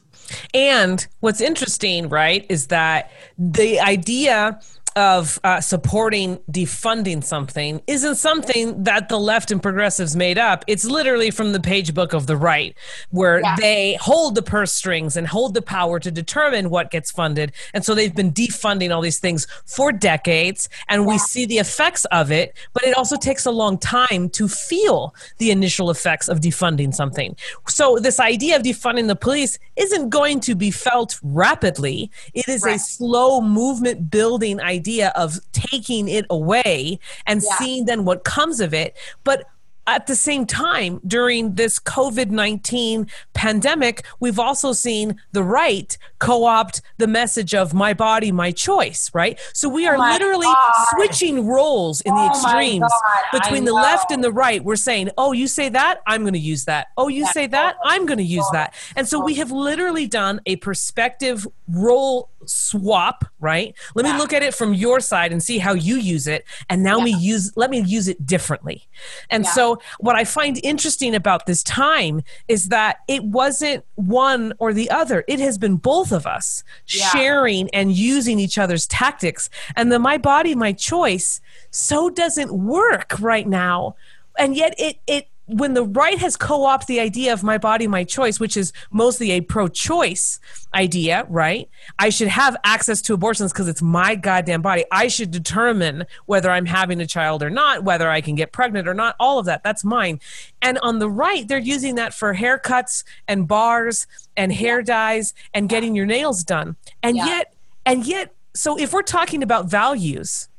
And 0.53 1.05
what's 1.19 1.41
interesting, 1.41 2.07
right, 2.07 2.45
is 2.47 2.67
that 2.67 3.11
the 3.37 3.81
idea 3.81 4.61
of 4.95 5.39
uh, 5.43 5.61
supporting 5.61 6.37
defunding 6.51 7.23
something 7.23 7.81
isn't 7.87 8.15
something 8.15 8.83
that 8.83 9.07
the 9.07 9.17
left 9.17 9.51
and 9.51 9.63
progressives 9.63 10.15
made 10.15 10.37
up. 10.37 10.65
It's 10.67 10.85
literally 10.85 11.31
from 11.31 11.53
the 11.53 11.59
page 11.59 11.93
book 11.93 12.13
of 12.13 12.27
the 12.27 12.35
right, 12.35 12.75
where 13.09 13.39
yeah. 13.39 13.55
they 13.55 13.97
hold 14.01 14.35
the 14.35 14.41
purse 14.41 14.73
strings 14.73 15.15
and 15.15 15.27
hold 15.27 15.53
the 15.53 15.61
power 15.61 15.99
to 15.99 16.11
determine 16.11 16.69
what 16.69 16.91
gets 16.91 17.09
funded. 17.09 17.53
And 17.73 17.85
so 17.85 17.95
they've 17.95 18.13
been 18.13 18.33
defunding 18.33 18.93
all 18.93 19.01
these 19.01 19.19
things 19.19 19.47
for 19.65 19.91
decades, 19.91 20.67
and 20.89 21.05
we 21.05 21.17
see 21.17 21.45
the 21.45 21.59
effects 21.59 22.05
of 22.05 22.31
it, 22.31 22.53
but 22.73 22.83
it 22.83 22.95
also 22.97 23.15
takes 23.15 23.45
a 23.45 23.51
long 23.51 23.77
time 23.77 24.29
to 24.31 24.47
feel 24.47 25.15
the 25.37 25.51
initial 25.51 25.89
effects 25.89 26.27
of 26.27 26.41
defunding 26.41 26.93
something. 26.93 27.35
So 27.67 27.97
this 27.97 28.19
idea 28.19 28.57
of 28.57 28.63
defunding 28.63 29.07
the 29.07 29.15
police 29.15 29.57
isn't 29.77 30.09
going 30.09 30.41
to 30.41 30.55
be 30.55 30.71
felt 30.71 31.19
rapidly. 31.23 32.11
It 32.33 32.49
is 32.49 32.63
right. 32.63 32.75
a 32.75 32.79
slow 32.79 33.39
movement 33.39 34.11
building 34.11 34.59
idea 34.59 34.80
idea 34.81 35.13
of 35.15 35.39
taking 35.51 36.07
it 36.09 36.25
away 36.29 36.99
and 37.27 37.41
yeah. 37.43 37.57
seeing 37.57 37.85
then 37.85 38.03
what 38.03 38.23
comes 38.23 38.59
of 38.59 38.73
it. 38.73 38.97
But 39.23 39.45
at 39.87 40.07
the 40.07 40.15
same 40.15 40.45
time, 40.45 41.01
during 41.05 41.55
this 41.55 41.79
COVID 41.79 42.29
19 42.29 43.07
pandemic, 43.33 44.05
we've 44.19 44.39
also 44.39 44.73
seen 44.73 45.19
the 45.31 45.43
right 45.43 45.97
co 46.19 46.45
opt 46.45 46.81
the 46.97 47.07
message 47.07 47.55
of 47.55 47.73
my 47.73 47.93
body, 47.93 48.31
my 48.31 48.51
choice, 48.51 49.09
right? 49.13 49.39
So 49.53 49.67
we 49.67 49.87
are 49.87 49.95
oh 49.95 49.99
literally 49.99 50.45
God. 50.45 50.85
switching 50.91 51.47
roles 51.47 52.01
in 52.01 52.13
the 52.13 52.21
oh 52.21 52.29
extremes 52.29 52.91
between 53.31 53.65
the 53.65 53.73
left 53.73 54.11
and 54.11 54.23
the 54.23 54.31
right. 54.31 54.63
We're 54.63 54.75
saying, 54.75 55.09
oh, 55.17 55.31
you 55.31 55.47
say 55.47 55.69
that, 55.69 56.01
I'm 56.05 56.21
going 56.21 56.33
to 56.33 56.39
use 56.39 56.65
that. 56.65 56.87
Oh, 56.97 57.07
you 57.07 57.25
say 57.27 57.47
that, 57.47 57.77
I'm 57.83 58.05
going 58.05 58.19
to 58.19 58.23
use 58.23 58.47
that. 58.53 58.73
And 58.95 59.07
so 59.07 59.23
we 59.23 59.35
have 59.35 59.51
literally 59.51 60.07
done 60.07 60.41
a 60.45 60.57
perspective 60.57 61.47
role 61.67 62.29
swap, 62.45 63.25
right? 63.39 63.75
Let 63.95 64.05
yeah. 64.05 64.13
me 64.13 64.19
look 64.19 64.33
at 64.33 64.43
it 64.43 64.53
from 64.53 64.73
your 64.73 64.99
side 64.99 65.31
and 65.31 65.41
see 65.41 65.57
how 65.57 65.73
you 65.73 65.95
use 65.95 66.27
it. 66.27 66.45
And 66.69 66.83
now 66.83 66.97
yeah. 66.97 67.05
me 67.05 67.15
use, 67.17 67.55
let 67.55 67.69
me 67.69 67.81
use 67.81 68.07
it 68.07 68.25
differently. 68.25 68.87
And 69.29 69.43
yeah. 69.43 69.51
so 69.51 69.70
what 69.99 70.15
I 70.15 70.23
find 70.23 70.59
interesting 70.63 71.15
about 71.15 71.45
this 71.45 71.63
time 71.63 72.21
is 72.47 72.69
that 72.69 72.97
it 73.07 73.23
wasn't 73.23 73.85
one 73.95 74.53
or 74.59 74.73
the 74.73 74.89
other. 74.89 75.23
It 75.27 75.39
has 75.39 75.57
been 75.57 75.77
both 75.77 76.11
of 76.11 76.25
us 76.25 76.63
sharing 76.85 77.69
and 77.69 77.91
using 77.91 78.39
each 78.39 78.57
other's 78.57 78.87
tactics. 78.87 79.49
And 79.75 79.91
the 79.91 79.99
my 79.99 80.17
body, 80.17 80.55
my 80.55 80.73
choice 80.73 81.39
so 81.69 82.09
doesn't 82.09 82.51
work 82.51 83.19
right 83.19 83.47
now. 83.47 83.95
And 84.37 84.55
yet 84.55 84.73
it, 84.77 84.97
it, 85.07 85.27
when 85.51 85.73
the 85.73 85.83
right 85.83 86.17
has 86.17 86.37
co-opted 86.37 86.87
the 86.87 86.99
idea 86.99 87.33
of 87.33 87.43
my 87.43 87.57
body 87.57 87.87
my 87.87 88.03
choice 88.03 88.39
which 88.39 88.55
is 88.55 88.71
mostly 88.91 89.31
a 89.31 89.41
pro-choice 89.41 90.39
idea 90.73 91.25
right? 91.29 91.69
I 91.99 92.09
should 92.09 92.29
have 92.29 92.55
access 92.63 93.01
to 93.03 93.13
abortions 93.13 93.51
because 93.51 93.67
it's 93.67 93.81
my 93.81 94.15
goddamn 94.15 94.61
body. 94.61 94.85
I 94.91 95.07
should 95.07 95.31
determine 95.31 96.05
whether 96.25 96.49
i'm 96.49 96.65
having 96.65 97.01
a 97.01 97.07
child 97.07 97.43
or 97.43 97.49
not 97.49 97.83
whether 97.83 98.09
i 98.09 98.21
can 98.21 98.35
get 98.35 98.51
pregnant 98.51 98.87
or 98.87 98.93
not 98.93 99.15
all 99.19 99.39
of 99.39 99.45
that. 99.45 99.63
That's 99.63 99.83
mine. 99.83 100.19
And 100.61 100.77
on 100.79 100.99
the 100.99 101.09
right 101.09 101.47
they're 101.47 101.57
using 101.59 101.95
that 101.95 102.13
for 102.13 102.33
haircuts 102.35 103.03
and 103.27 103.47
bars 103.47 104.07
and 104.37 104.53
hair 104.53 104.81
dyes 104.81 105.33
and 105.53 105.67
getting 105.67 105.95
your 105.95 106.05
nails 106.05 106.43
done. 106.43 106.75
And 107.03 107.17
yeah. 107.17 107.25
yet 107.25 107.53
and 107.85 108.05
yet 108.05 108.33
so 108.53 108.77
if 108.77 108.93
we're 108.93 109.01
talking 109.01 109.43
about 109.43 109.69
values 109.69 110.49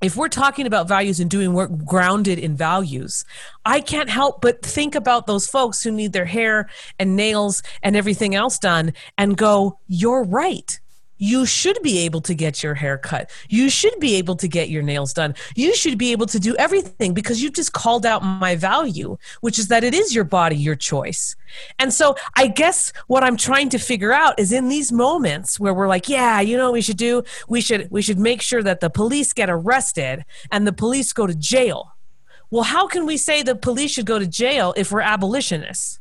if 0.00 0.16
we're 0.16 0.28
talking 0.28 0.66
about 0.66 0.88
values 0.88 1.20
and 1.20 1.30
doing 1.30 1.52
work 1.52 1.70
grounded 1.84 2.38
in 2.38 2.56
values, 2.56 3.24
I 3.64 3.80
can't 3.80 4.08
help 4.08 4.40
but 4.40 4.62
think 4.62 4.94
about 4.94 5.26
those 5.26 5.46
folks 5.46 5.82
who 5.82 5.90
need 5.90 6.12
their 6.12 6.24
hair 6.24 6.68
and 6.98 7.16
nails 7.16 7.62
and 7.82 7.96
everything 7.96 8.34
else 8.34 8.58
done 8.58 8.92
and 9.16 9.36
go, 9.36 9.78
you're 9.88 10.24
right 10.24 10.78
you 11.18 11.44
should 11.44 11.78
be 11.82 11.98
able 12.00 12.20
to 12.22 12.34
get 12.34 12.62
your 12.62 12.74
hair 12.74 12.96
cut. 12.96 13.30
You 13.48 13.68
should 13.68 13.98
be 14.00 14.14
able 14.16 14.36
to 14.36 14.48
get 14.48 14.70
your 14.70 14.82
nails 14.82 15.12
done. 15.12 15.34
You 15.54 15.74
should 15.74 15.98
be 15.98 16.12
able 16.12 16.26
to 16.26 16.38
do 16.38 16.56
everything 16.56 17.14
because 17.14 17.42
you've 17.42 17.54
just 17.54 17.72
called 17.72 18.06
out 18.06 18.24
my 18.24 18.56
value, 18.56 19.18
which 19.40 19.58
is 19.58 19.68
that 19.68 19.84
it 19.84 19.94
is 19.94 20.14
your 20.14 20.24
body, 20.24 20.56
your 20.56 20.76
choice. 20.76 21.36
And 21.78 21.92
so 21.92 22.16
I 22.36 22.46
guess 22.46 22.92
what 23.06 23.24
I'm 23.24 23.36
trying 23.36 23.68
to 23.70 23.78
figure 23.78 24.12
out 24.12 24.38
is 24.38 24.52
in 24.52 24.68
these 24.68 24.92
moments 24.92 25.58
where 25.58 25.74
we're 25.74 25.88
like, 25.88 26.08
yeah, 26.08 26.40
you 26.40 26.56
know 26.56 26.66
what 26.66 26.74
we 26.74 26.82
should 26.82 26.96
do? 26.96 27.22
We 27.48 27.60
should 27.60 27.90
we 27.90 28.02
should 28.02 28.18
make 28.18 28.42
sure 28.42 28.62
that 28.62 28.80
the 28.80 28.90
police 28.90 29.32
get 29.32 29.50
arrested 29.50 30.24
and 30.50 30.66
the 30.66 30.72
police 30.72 31.12
go 31.12 31.26
to 31.26 31.34
jail. 31.34 31.94
Well, 32.50 32.64
how 32.64 32.86
can 32.86 33.04
we 33.04 33.16
say 33.16 33.42
the 33.42 33.54
police 33.54 33.90
should 33.90 34.06
go 34.06 34.18
to 34.18 34.26
jail 34.26 34.72
if 34.76 34.90
we're 34.90 35.00
abolitionists? 35.00 36.00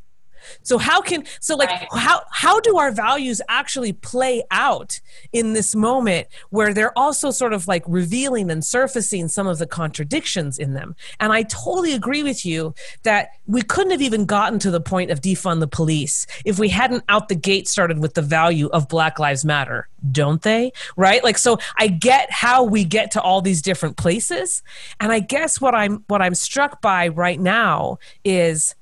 So 0.64 0.78
how 0.78 1.02
can 1.02 1.24
so 1.39 1.56
like 1.56 1.70
right. 1.70 1.88
how 1.93 2.22
how 2.32 2.60
do 2.60 2.78
our 2.78 2.91
values 2.91 3.41
actually 3.50 3.93
play 3.93 4.43
out 4.52 5.00
in 5.34 5.54
this 5.54 5.76
moment 5.76 6.28
where 6.50 6.74
they're 6.74 6.98
also 6.98 7.32
sort 7.32 7.54
of 7.54 7.68
like 7.68 7.84
revealing 7.88 8.50
and 8.52 8.64
surfacing 8.64 9.28
some 9.28 9.48
of 9.48 9.58
the 9.60 9.68
contradictions 9.68 10.58
in 10.58 10.74
them? 10.74 10.95
And 11.20 11.32
I 11.34 11.43
totally 11.43 11.93
agree 11.93 12.24
with 12.24 12.45
you 12.45 12.74
that 13.04 13.30
we 13.45 13.62
couldn't 13.62 13.91
have 13.91 14.02
even 14.02 14.26
gotten 14.26 14.60
to 14.60 14.72
the 14.72 14.82
point 14.82 15.12
of 15.12 15.22
defund 15.22 15.60
the 15.60 15.68
police 15.68 16.28
if 16.45 16.60
we 16.60 16.70
hadn't 16.70 17.04
out 17.10 17.30
the 17.30 17.36
gate 17.36 17.68
started 17.68 18.00
with 18.00 18.14
the 18.14 18.22
value 18.22 18.68
of 18.68 18.88
Black 18.88 19.20
Lives 19.20 19.45
Matter, 19.45 19.88
don't 20.12 20.41
they? 20.41 20.72
Right? 20.95 21.24
Like 21.24 21.38
so 21.38 21.58
I 21.78 21.88
get 21.88 22.32
how 22.32 22.64
we 22.64 22.84
get 22.84 23.12
to 23.12 23.22
all 23.22 23.41
these 23.41 23.62
different 23.62 23.98
places. 23.98 24.64
And 25.00 25.12
I 25.12 25.20
guess 25.20 25.62
what 25.62 25.76
I'm 25.76 26.04
what 26.08 26.22
I'm 26.22 26.36
struck 26.36 26.82
by 26.82 27.08
right 27.10 27.39
now 27.39 28.00
is 28.24 28.76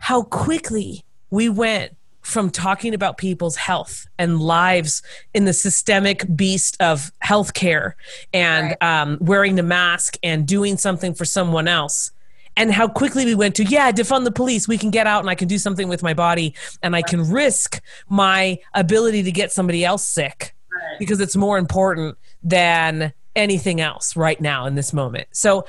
how 0.00 0.22
quickly 0.24 1.04
we 1.30 1.48
went 1.48 1.94
from 2.22 2.50
talking 2.50 2.92
about 2.94 3.16
people's 3.16 3.56
health 3.56 4.06
and 4.18 4.40
lives 4.40 5.02
in 5.32 5.44
the 5.44 5.52
systemic 5.52 6.24
beast 6.36 6.76
of 6.80 7.12
healthcare 7.24 7.92
and 8.32 8.76
right. 8.80 9.02
um, 9.02 9.18
wearing 9.20 9.54
the 9.54 9.62
mask 9.62 10.16
and 10.22 10.46
doing 10.46 10.76
something 10.76 11.14
for 11.14 11.24
someone 11.24 11.66
else 11.66 12.12
and 12.56 12.72
how 12.72 12.88
quickly 12.88 13.24
we 13.24 13.34
went 13.34 13.54
to 13.54 13.64
yeah 13.64 13.90
defund 13.92 14.24
the 14.24 14.30
police 14.30 14.66
we 14.66 14.76
can 14.76 14.90
get 14.90 15.06
out 15.06 15.20
and 15.20 15.30
i 15.30 15.34
can 15.34 15.48
do 15.48 15.56
something 15.56 15.88
with 15.88 16.02
my 16.02 16.12
body 16.12 16.54
and 16.82 16.94
i 16.94 17.02
can 17.02 17.28
risk 17.30 17.80
my 18.08 18.58
ability 18.74 19.22
to 19.22 19.32
get 19.32 19.52
somebody 19.52 19.84
else 19.84 20.06
sick 20.06 20.54
right. 20.72 20.98
because 20.98 21.20
it's 21.20 21.36
more 21.36 21.58
important 21.58 22.18
than 22.42 23.12
anything 23.36 23.80
else 23.80 24.16
right 24.16 24.40
now 24.40 24.66
in 24.66 24.74
this 24.74 24.92
moment 24.92 25.26
so 25.30 25.64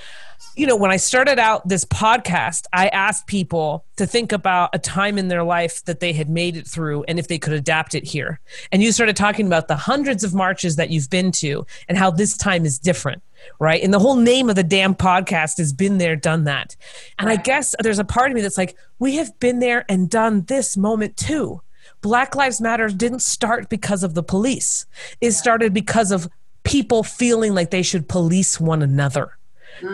you 0.56 0.68
know, 0.68 0.76
when 0.76 0.92
I 0.92 0.98
started 0.98 1.40
out 1.40 1.68
this 1.68 1.86
podcast, 1.86 2.66
I 2.74 2.88
asked 2.88 3.28
people 3.28 3.86
to 3.96 4.06
think 4.06 4.32
about 4.32 4.72
a 4.74 4.80
time 4.80 5.18
in 5.18 5.30
their 5.30 5.44
life 5.44 5.84
that 5.86 6.02
they 6.02 6.12
had 6.12 6.30
made 6.30 6.58
it 6.58 6.68
through 6.68 7.04
and 7.04 7.18
if 7.18 7.28
they 7.28 7.40
could 7.40 7.54
adapt 7.54 7.96
it 7.96 8.04
here. 8.04 8.40
And 8.72 8.84
you 8.84 8.92
started 8.92 9.16
talking 9.16 9.48
about 9.48 9.68
the 9.68 9.76
hundreds 9.76 10.24
of 10.24 10.34
marches 10.34 10.76
that 10.76 10.90
you've 10.90 11.10
been 11.10 11.32
to 11.34 11.66
and 11.88 11.98
how 11.98 12.12
this 12.12 12.36
time 12.36 12.66
is 12.66 12.80
different, 12.80 13.24
right? 13.60 13.82
And 13.82 13.94
the 13.94 14.00
whole 14.00 14.18
name 14.18 14.50
of 14.50 14.56
the 14.56 14.64
damn 14.64 14.94
podcast 14.94 15.58
has 15.58 15.72
been 15.72 16.00
there, 16.00 16.16
done 16.16 16.44
that. 16.44 16.76
And 17.18 17.30
I 17.30 17.38
guess 17.38 17.74
there's 17.80 18.00
a 18.00 18.04
part 18.04 18.32
of 18.32 18.36
me 18.36 18.42
that's 18.42 18.58
like, 18.58 18.76
we 19.00 19.16
have 19.16 19.40
been 19.40 19.60
there 19.60 19.86
and 19.88 20.10
done 20.10 20.44
this 20.44 20.76
moment 20.76 21.16
too. 21.16 21.62
Black 22.02 22.36
Lives 22.36 22.60
Matter 22.60 22.90
didn't 22.90 23.22
start 23.22 23.70
because 23.70 24.04
of 24.04 24.16
the 24.16 24.24
police, 24.24 24.86
it 25.22 25.32
started 25.32 25.74
because 25.74 26.12
of 26.12 26.28
people 26.64 27.04
feeling 27.04 27.56
like 27.56 27.72
they 27.72 27.82
should 27.82 28.08
police 28.08 28.60
one 28.60 28.82
another 28.82 29.38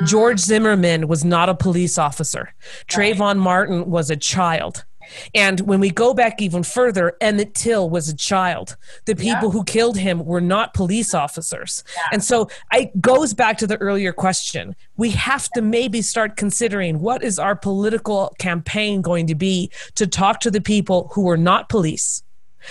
George 0.05 0.39
Zimmerman 0.39 1.07
was 1.07 1.23
not 1.23 1.49
a 1.49 1.55
police 1.55 1.97
officer. 1.97 2.53
Trayvon 2.87 3.37
Martin 3.37 3.89
was 3.89 4.09
a 4.09 4.15
child. 4.15 4.85
And 5.33 5.61
when 5.61 5.79
we 5.79 5.89
go 5.89 6.13
back 6.13 6.41
even 6.41 6.63
further, 6.63 7.15
Emmett 7.21 7.53
Till 7.53 7.89
was 7.89 8.09
a 8.09 8.15
child. 8.15 8.75
The 9.05 9.15
people 9.15 9.47
yeah. 9.47 9.51
who 9.51 9.63
killed 9.63 9.97
him 9.97 10.25
were 10.25 10.41
not 10.41 10.73
police 10.73 11.13
officers. 11.13 11.83
Yeah. 11.95 12.01
And 12.13 12.23
so 12.23 12.49
it 12.73 12.99
goes 12.99 13.33
back 13.33 13.57
to 13.59 13.67
the 13.67 13.77
earlier 13.77 14.11
question. 14.11 14.75
We 14.97 15.11
have 15.11 15.49
to 15.51 15.61
maybe 15.61 16.01
start 16.01 16.35
considering 16.35 16.99
what 16.99 17.23
is 17.23 17.39
our 17.39 17.55
political 17.55 18.35
campaign 18.39 19.01
going 19.01 19.27
to 19.27 19.35
be 19.35 19.71
to 19.95 20.07
talk 20.07 20.39
to 20.41 20.51
the 20.51 20.61
people 20.61 21.09
who 21.13 21.29
are 21.29 21.37
not 21.37 21.69
police 21.69 22.23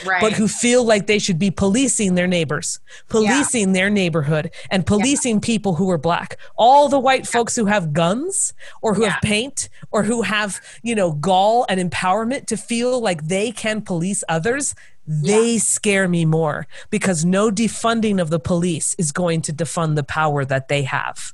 right. 0.05 0.21
but 0.21 0.33
who 0.33 0.49
feel 0.49 0.85
like 0.85 1.07
they 1.07 1.19
should 1.19 1.39
be 1.39 1.51
policing 1.51 2.15
their 2.15 2.27
neighbors, 2.27 2.81
policing 3.09 3.69
yeah. 3.69 3.75
their 3.75 3.91
neighborhood, 3.91 4.51
and 4.71 4.87
policing 4.87 5.37
yeah. 5.37 5.43
people 5.43 5.75
who 5.75 5.91
are 5.91 5.99
black. 5.99 6.39
All 6.57 6.89
the 6.89 6.99
white 6.99 7.27
folks 7.27 7.57
who 7.57 7.67
have 7.67 7.93
guns 7.93 8.55
or 8.83 8.95
who 8.95 9.03
yeah. 9.03 9.11
have 9.11 9.23
paint 9.23 9.69
or 9.91 10.03
who 10.03 10.23
have, 10.23 10.61
you 10.83 10.95
know, 10.95 11.13
gall 11.13 11.67
and 11.69 11.81
empowerment 11.81 12.47
to 12.47 12.57
feel 12.57 13.01
like 13.01 13.27
they 13.27 13.51
can 13.51 13.83
police 13.83 14.23
others, 14.29 14.75
they 15.07 15.59
scare 15.59 16.09
me 16.09 16.25
more 16.25 16.67
because 16.91 17.25
no 17.25 17.51
defunding 17.51 18.21
of 18.21 18.31
the 18.31 18.41
police 18.41 18.95
is 18.99 19.13
going 19.13 19.41
to 19.43 19.53
defund 19.53 19.95
the 19.95 20.03
power 20.03 20.45
that 20.45 20.69
they 20.69 20.83
have. 20.83 21.33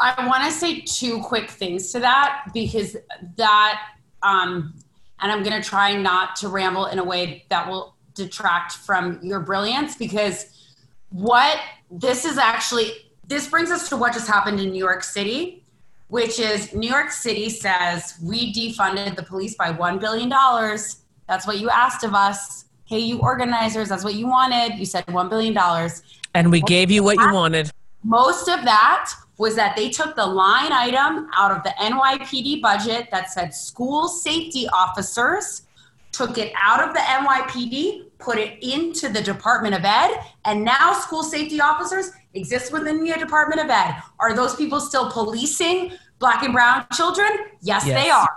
I 0.00 0.26
want 0.26 0.44
to 0.44 0.50
say 0.52 0.80
two 0.80 1.20
quick 1.22 1.50
things 1.50 1.92
to 1.92 2.00
that 2.00 2.50
because 2.54 2.96
that 3.36 3.80
um, 4.22 4.74
and 5.20 5.32
I'm 5.32 5.42
going 5.42 5.60
to 5.60 5.66
try 5.66 5.94
not 5.96 6.36
to 6.36 6.48
ramble 6.48 6.86
in 6.86 6.98
a 6.98 7.04
way 7.04 7.44
that 7.48 7.68
will 7.68 7.94
detract 8.14 8.72
from 8.72 9.20
your 9.22 9.40
brilliance 9.40 9.96
because 9.96 10.72
what 11.10 11.58
this 11.90 12.24
is 12.24 12.36
actually 12.36 12.92
this 13.28 13.46
brings 13.48 13.70
us 13.70 13.88
to 13.90 13.96
what 13.96 14.14
just 14.14 14.26
happened 14.26 14.58
in 14.58 14.70
New 14.70 14.78
York 14.82 15.04
City, 15.04 15.62
which 16.08 16.38
is 16.38 16.74
New 16.74 16.88
York 16.88 17.10
City 17.10 17.50
says 17.50 18.14
we 18.22 18.52
defunded 18.54 19.16
the 19.16 19.22
police 19.22 19.54
by 19.54 19.70
$1 19.70 20.00
billion. 20.00 20.30
That's 20.30 21.46
what 21.46 21.58
you 21.58 21.68
asked 21.68 22.04
of 22.04 22.14
us. 22.14 22.64
hey, 22.86 23.00
you 23.00 23.18
organizers, 23.18 23.90
that's 23.90 24.02
what 24.02 24.14
you 24.14 24.26
wanted. 24.26 24.78
You 24.78 24.86
said 24.86 25.04
$1 25.06 25.28
billion. 25.28 25.56
And 26.34 26.50
we 26.50 26.62
gave 26.62 26.90
you 26.90 27.02
what 27.04 27.18
you 27.18 27.32
wanted. 27.32 27.70
Most 28.02 28.48
of 28.48 28.64
that 28.64 29.12
was 29.38 29.54
that 29.54 29.76
they 29.76 29.88
took 29.88 30.14
the 30.16 30.26
line 30.26 30.72
item 30.72 31.28
out 31.36 31.52
of 31.52 31.62
the 31.62 31.70
NYPD 31.80 32.60
budget 32.60 33.08
that 33.10 33.30
said 33.30 33.54
school 33.54 34.08
safety 34.08 34.68
officers, 34.68 35.62
took 36.12 36.36
it 36.36 36.52
out 36.60 36.86
of 36.86 36.92
the 36.92 37.00
NYPD, 37.00 38.10
put 38.18 38.36
it 38.36 38.58
into 38.62 39.08
the 39.08 39.22
Department 39.22 39.74
of 39.74 39.84
Ed, 39.84 40.18
and 40.44 40.64
now 40.64 40.92
school 40.92 41.22
safety 41.22 41.60
officers 41.60 42.10
exist 42.34 42.72
within 42.72 43.04
the 43.04 43.12
Department 43.14 43.60
of 43.60 43.70
Ed. 43.70 43.94
Are 44.18 44.34
those 44.34 44.56
people 44.56 44.80
still 44.80 45.10
policing 45.10 45.92
black 46.18 46.42
and 46.42 46.52
brown 46.52 46.86
children? 46.92 47.28
Yes, 47.62 47.86
Yes. 47.86 48.02
they 48.02 48.10
are. 48.10 48.28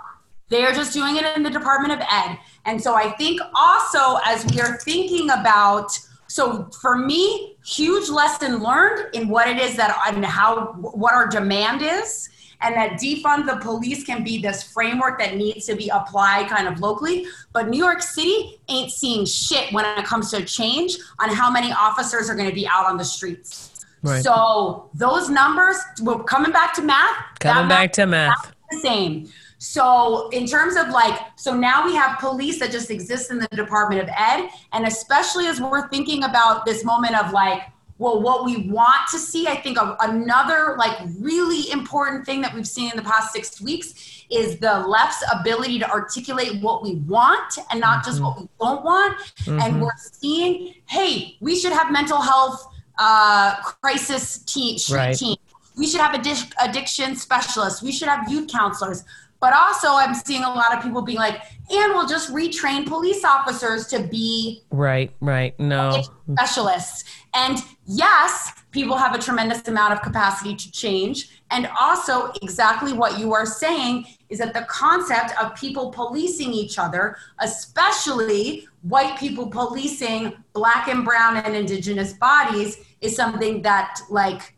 They 0.50 0.64
are 0.64 0.72
just 0.72 0.92
doing 0.92 1.16
it 1.16 1.24
in 1.36 1.42
the 1.42 1.50
Department 1.50 1.92
of 1.94 2.06
Ed. 2.08 2.38
And 2.64 2.80
so 2.80 2.94
I 2.94 3.10
think 3.12 3.40
also 3.56 4.20
as 4.24 4.44
we 4.46 4.60
are 4.60 4.78
thinking 4.78 5.30
about, 5.30 5.98
so 6.32 6.70
for 6.80 6.96
me, 6.96 7.56
huge 7.62 8.08
lesson 8.08 8.62
learned 8.62 9.14
in 9.14 9.28
what 9.28 9.48
it 9.48 9.58
is 9.58 9.76
that 9.76 9.94
and 10.06 10.24
how 10.24 10.72
what 10.76 11.12
our 11.12 11.26
demand 11.26 11.82
is, 11.82 12.30
and 12.62 12.74
that 12.74 12.92
defund 12.92 13.44
the 13.44 13.56
police 13.60 14.02
can 14.02 14.24
be 14.24 14.40
this 14.40 14.62
framework 14.62 15.18
that 15.18 15.36
needs 15.36 15.66
to 15.66 15.76
be 15.76 15.90
applied 15.90 16.48
kind 16.48 16.66
of 16.66 16.80
locally. 16.80 17.26
But 17.52 17.68
New 17.68 17.76
York 17.76 18.00
City 18.00 18.58
ain't 18.70 18.90
seeing 18.90 19.26
shit 19.26 19.70
when 19.74 19.84
it 19.84 20.06
comes 20.06 20.30
to 20.30 20.42
change 20.46 20.96
on 21.20 21.28
how 21.28 21.50
many 21.50 21.70
officers 21.70 22.30
are 22.30 22.34
going 22.34 22.48
to 22.48 22.54
be 22.54 22.66
out 22.66 22.86
on 22.86 22.96
the 22.96 23.04
streets. 23.04 23.84
Right. 24.00 24.24
So 24.24 24.88
those 24.94 25.28
numbers, 25.28 25.76
we're 26.00 26.24
coming 26.24 26.50
back 26.50 26.72
to 26.76 26.82
math. 26.82 27.14
Coming 27.40 27.68
back 27.68 27.92
to 27.92 28.06
math. 28.06 28.54
the 28.70 28.78
same. 28.78 29.28
So, 29.62 30.28
in 30.30 30.44
terms 30.44 30.74
of 30.74 30.88
like, 30.88 31.20
so 31.36 31.54
now 31.54 31.86
we 31.86 31.94
have 31.94 32.18
police 32.18 32.58
that 32.58 32.72
just 32.72 32.90
exist 32.90 33.30
in 33.30 33.38
the 33.38 33.46
Department 33.52 34.02
of 34.02 34.08
Ed. 34.08 34.48
And 34.72 34.84
especially 34.88 35.46
as 35.46 35.60
we're 35.60 35.88
thinking 35.88 36.24
about 36.24 36.66
this 36.66 36.84
moment 36.84 37.16
of 37.16 37.32
like, 37.32 37.62
well, 37.98 38.20
what 38.20 38.44
we 38.44 38.68
want 38.68 39.08
to 39.12 39.20
see, 39.20 39.46
I 39.46 39.54
think 39.54 39.78
a, 39.78 39.96
another 40.00 40.74
like 40.78 40.98
really 41.20 41.70
important 41.70 42.26
thing 42.26 42.40
that 42.40 42.52
we've 42.52 42.66
seen 42.66 42.90
in 42.90 42.96
the 42.96 43.04
past 43.04 43.32
six 43.32 43.60
weeks 43.60 44.24
is 44.32 44.58
the 44.58 44.80
left's 44.80 45.22
ability 45.32 45.78
to 45.78 45.88
articulate 45.88 46.60
what 46.60 46.82
we 46.82 46.96
want 46.96 47.56
and 47.70 47.78
not 47.78 48.04
just 48.04 48.20
what 48.20 48.40
we 48.40 48.48
don't 48.60 48.84
want. 48.84 49.16
And 49.46 49.80
we're 49.80 49.90
seeing, 49.96 50.74
hey, 50.86 51.36
we 51.40 51.54
should 51.56 51.72
have 51.72 51.92
mental 51.92 52.20
health 52.20 52.66
uh, 52.98 53.62
crisis 53.80 54.38
team, 54.38 54.76
Right. 54.90 55.16
team. 55.16 55.36
We 55.76 55.86
should 55.86 56.00
have 56.00 56.20
addic- 56.20 56.52
addiction 56.60 57.14
specialists. 57.14 57.80
We 57.80 57.92
should 57.92 58.08
have 58.08 58.28
youth 58.28 58.50
counselors. 58.50 59.04
But 59.42 59.54
also, 59.54 59.88
I'm 59.94 60.14
seeing 60.14 60.44
a 60.44 60.48
lot 60.48 60.72
of 60.72 60.84
people 60.84 61.02
being 61.02 61.18
like, 61.18 61.42
and 61.68 61.94
we'll 61.94 62.06
just 62.06 62.32
retrain 62.32 62.86
police 62.86 63.24
officers 63.24 63.88
to 63.88 64.04
be 64.04 64.62
Right, 64.70 65.12
right. 65.20 65.58
No. 65.58 66.00
specialists. 66.32 67.02
And 67.34 67.58
yes, 67.84 68.52
people 68.70 68.96
have 68.96 69.16
a 69.16 69.18
tremendous 69.18 69.66
amount 69.66 69.94
of 69.94 70.00
capacity 70.00 70.54
to 70.54 70.70
change. 70.70 71.42
And 71.50 71.68
also, 71.78 72.32
exactly 72.40 72.92
what 72.92 73.18
you 73.18 73.34
are 73.34 73.44
saying 73.44 74.06
is 74.28 74.38
that 74.38 74.54
the 74.54 74.62
concept 74.68 75.32
of 75.42 75.56
people 75.56 75.90
policing 75.90 76.52
each 76.52 76.78
other, 76.78 77.16
especially 77.40 78.68
white 78.82 79.18
people 79.18 79.48
policing 79.48 80.34
black 80.52 80.86
and 80.86 81.04
brown 81.04 81.38
and 81.38 81.56
indigenous 81.56 82.12
bodies, 82.12 82.78
is 83.00 83.16
something 83.16 83.60
that, 83.62 83.98
like, 84.08 84.54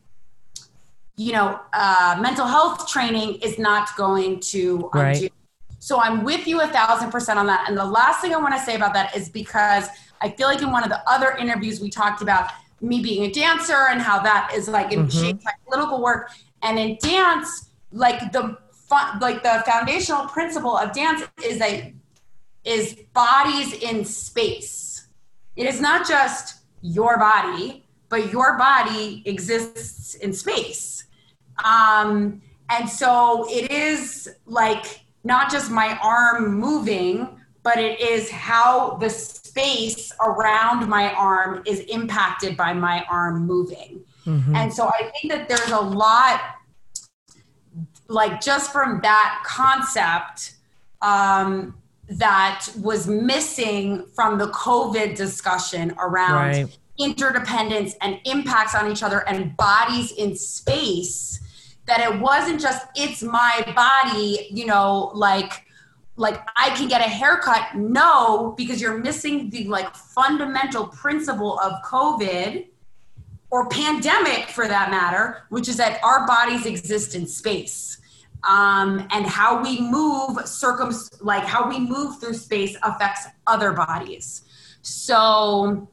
you 1.17 1.33
know, 1.33 1.61
uh, 1.73 2.19
mental 2.21 2.47
health 2.47 2.89
training 2.89 3.37
is 3.37 3.59
not 3.59 3.97
going 3.97 4.41
to 4.41 4.91
undo. 4.93 5.23
Right. 5.23 5.33
So 5.79 6.01
I'm 6.01 6.25
with 6.25 6.47
you 6.47 6.61
a 6.61 6.67
thousand 6.67 7.11
percent 7.11 7.39
on 7.39 7.47
that. 7.47 7.69
And 7.69 7.77
the 7.77 7.85
last 7.85 8.21
thing 8.21 8.35
I 8.35 8.39
want 8.39 8.55
to 8.55 8.61
say 8.61 8.75
about 8.75 8.95
that 8.95 9.15
is 9.17 9.29
because 9.29 9.87
I 10.21 10.31
feel 10.31 10.49
like 10.49 10.63
in 10.63 10.71
one 10.71 10.83
of 10.83 10.89
the 10.89 11.03
other 11.09 11.33
interviews 11.33 11.81
we 11.81 11.91
talked 11.91 12.23
about 12.23 12.51
me 12.81 13.03
being 13.03 13.25
a 13.25 13.31
dancer 13.31 13.87
and 13.91 14.01
how 14.01 14.19
that 14.21 14.53
is 14.55 14.69
like 14.69 14.93
in 14.93 15.09
shaped 15.09 15.45
my 15.45 15.53
political 15.67 16.03
work. 16.03 16.31
And 16.63 16.79
in 16.79 16.97
dance, 17.03 17.69
like 17.93 18.33
the 18.33 18.57
fun, 18.73 19.19
like 19.21 19.43
the 19.43 19.63
foundational 19.67 20.27
principle 20.27 20.77
of 20.77 20.93
dance 20.93 21.23
is 21.45 21.59
that 21.59 21.93
is 22.65 22.95
bodies 23.13 23.75
in 23.75 24.05
space. 24.05 25.07
It 25.55 25.67
is 25.67 25.81
not 25.81 26.09
just 26.09 26.63
your 26.81 27.19
body, 27.19 27.85
but 28.09 28.33
your 28.33 28.57
body 28.57 29.23
exists 29.27 30.15
in 30.15 30.33
space. 30.33 30.94
Um, 31.63 32.43
and 32.71 32.89
so 32.89 33.47
it 33.49 33.71
is 33.71 34.29
like 34.47 35.01
not 35.23 35.51
just 35.51 35.71
my 35.71 35.99
arm 36.03 36.55
moving, 36.55 37.41
but 37.63 37.79
it 37.79 38.01
is 38.01 38.31
how 38.31 38.97
the 38.97 39.09
space 39.09 40.13
around 40.21 40.89
my 40.89 41.13
arm 41.15 41.63
is 41.67 41.81
impacted 41.81 42.57
by 42.57 42.73
my 42.73 43.05
arm 43.09 43.47
moving. 43.47 44.05
And 44.27 44.73
so 44.73 44.89
I 44.89 45.11
think 45.13 45.33
that 45.33 45.49
there's 45.49 45.71
a 45.71 45.81
lot, 45.81 46.41
like 48.09 48.41
just 48.41 48.73
from 48.73 49.01
that 49.03 49.43
concept, 49.45 50.55
um, 51.03 51.75
that 52.09 52.67
was 52.81 53.07
missing 53.07 54.07
from 54.15 54.39
the 54.39 54.49
COVID 54.49 55.17
discussion 55.17 55.95
around 55.99 56.35
Right. 56.35 56.79
interdependence 56.99 57.95
and 58.01 58.21
impacts 58.25 58.75
on 58.75 58.91
each 58.91 59.03
other 59.03 59.27
and 59.29 59.57
bodies 59.57 60.13
in 60.13 60.37
space 60.37 61.41
that 61.87 62.01
it 62.01 62.21
wasn't 62.21 62.61
just 62.61 62.87
it's 62.95 63.23
my 63.23 63.63
body 63.75 64.49
you 64.51 64.67
know 64.67 65.11
like 65.15 65.67
like 66.17 66.41
i 66.57 66.71
can 66.71 66.89
get 66.89 67.01
a 67.01 67.11
haircut. 67.11 67.75
No 67.75 68.55
because 68.57 68.81
you're 68.81 68.99
missing 68.99 69.51
the 69.51 69.65
like 69.65 69.95
fundamental 69.95 70.87
principle 70.87 71.59
of 71.61 71.73
covid 71.83 72.67
or 73.51 73.69
pandemic 73.69 74.49
for 74.49 74.67
that 74.69 74.91
matter 74.91 75.45
which 75.49 75.69
is 75.69 75.77
that 75.77 76.01
our 76.03 76.27
bodies 76.27 76.67
exist 76.67 77.15
in 77.15 77.27
space. 77.27 77.99
Um, 78.47 79.09
and 79.11 79.25
how 79.25 79.63
we 79.63 79.81
move 79.81 80.47
circum 80.47 80.93
like 81.23 81.45
how 81.45 81.67
we 81.67 81.81
move 81.81 82.21
through 82.21 82.35
space 82.35 82.77
affects 82.83 83.27
other 83.47 83.73
bodies. 83.73 84.43
So 84.83 85.89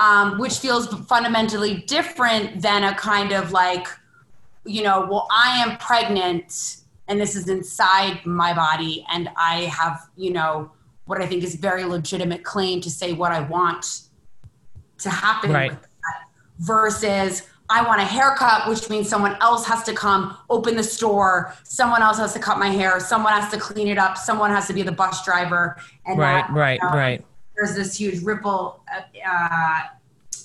um, 0.00 0.38
which 0.38 0.58
feels 0.58 0.86
fundamentally 1.04 1.82
different 1.86 2.62
than 2.62 2.84
a 2.84 2.94
kind 2.94 3.32
of 3.32 3.52
like, 3.52 3.86
you 4.64 4.82
know, 4.82 5.06
well, 5.10 5.26
I 5.30 5.62
am 5.62 5.76
pregnant 5.78 6.76
and 7.08 7.20
this 7.20 7.34
is 7.34 7.48
inside 7.48 8.24
my 8.24 8.54
body, 8.54 9.04
and 9.10 9.28
I 9.36 9.62
have, 9.62 10.08
you 10.16 10.32
know, 10.32 10.70
what 11.06 11.20
I 11.20 11.26
think 11.26 11.42
is 11.42 11.56
very 11.56 11.84
legitimate 11.84 12.44
claim 12.44 12.80
to 12.82 12.90
say 12.90 13.12
what 13.14 13.32
I 13.32 13.40
want 13.40 14.02
to 14.98 15.10
happen 15.10 15.50
Right. 15.52 15.72
versus 16.60 17.48
I 17.68 17.82
want 17.84 18.00
a 18.00 18.04
haircut, 18.04 18.68
which 18.68 18.88
means 18.88 19.08
someone 19.08 19.36
else 19.40 19.66
has 19.66 19.82
to 19.84 19.92
come 19.92 20.36
open 20.50 20.76
the 20.76 20.84
store, 20.84 21.52
someone 21.64 22.00
else 22.00 22.18
has 22.18 22.32
to 22.34 22.38
cut 22.38 22.58
my 22.58 22.68
hair, 22.68 23.00
someone 23.00 23.32
has 23.32 23.50
to 23.52 23.58
clean 23.58 23.88
it 23.88 23.98
up, 23.98 24.16
someone 24.16 24.50
has 24.50 24.68
to 24.68 24.72
be 24.72 24.82
the 24.82 24.92
bus 24.92 25.24
driver, 25.24 25.76
and 26.06 26.16
Right, 26.16 26.46
that, 26.46 26.52
right, 26.52 26.80
right. 26.82 27.26
there's 27.56 27.74
this 27.74 27.96
huge 27.96 28.22
ripple 28.22 28.84
uh, 28.94 29.00
uh, 29.28 29.80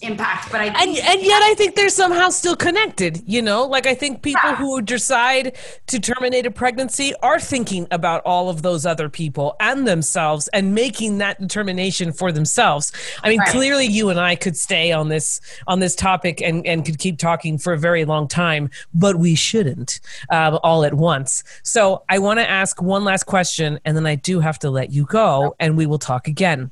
impact. 0.05 0.51
But 0.51 0.61
I 0.61 0.65
and 0.65 0.77
and 0.97 1.21
yet 1.21 1.41
I 1.41 1.53
think 1.57 1.75
they're 1.75 1.89
somehow 1.89 2.29
still 2.29 2.55
connected. 2.55 3.23
You 3.25 3.41
know, 3.41 3.65
like 3.65 3.85
I 3.87 3.95
think 3.95 4.21
people 4.21 4.41
Yeah. 4.51 4.55
who 4.55 4.81
decide 4.81 5.55
to 5.87 5.99
terminate 5.99 6.45
a 6.45 6.51
pregnancy 6.51 7.13
are 7.21 7.39
thinking 7.39 7.87
about 7.91 8.21
all 8.25 8.49
of 8.49 8.61
those 8.61 8.85
other 8.85 9.09
people 9.09 9.55
and 9.59 9.87
themselves 9.87 10.47
and 10.49 10.73
making 10.75 11.17
that 11.19 11.39
determination 11.39 12.11
for 12.11 12.31
themselves. 12.31 12.91
I 13.23 13.29
mean, 13.29 13.39
Right. 13.39 13.49
clearly 13.49 13.85
you 13.85 14.09
and 14.09 14.19
I 14.19 14.35
could 14.35 14.57
stay 14.57 14.91
on 14.91 15.09
this 15.09 15.41
on 15.67 15.79
this 15.79 15.95
topic 15.95 16.41
and 16.41 16.65
and 16.65 16.85
could 16.85 16.99
keep 16.99 17.17
talking 17.17 17.57
for 17.57 17.73
a 17.73 17.77
very 17.77 18.05
long 18.05 18.27
time, 18.27 18.69
but 18.93 19.17
we 19.17 19.35
shouldn't 19.35 19.99
um, 20.29 20.59
all 20.63 20.83
at 20.85 20.93
once. 20.93 21.43
So 21.63 22.03
I 22.09 22.19
want 22.19 22.39
to 22.39 22.49
ask 22.49 22.81
one 22.81 23.03
last 23.03 23.25
question, 23.25 23.79
and 23.85 23.95
then 23.97 24.05
I 24.05 24.15
do 24.15 24.39
have 24.39 24.59
to 24.59 24.69
let 24.69 24.91
you 24.91 25.05
go, 25.05 25.55
and 25.59 25.77
we 25.77 25.85
will 25.85 25.99
talk 25.99 26.27
again 26.27 26.71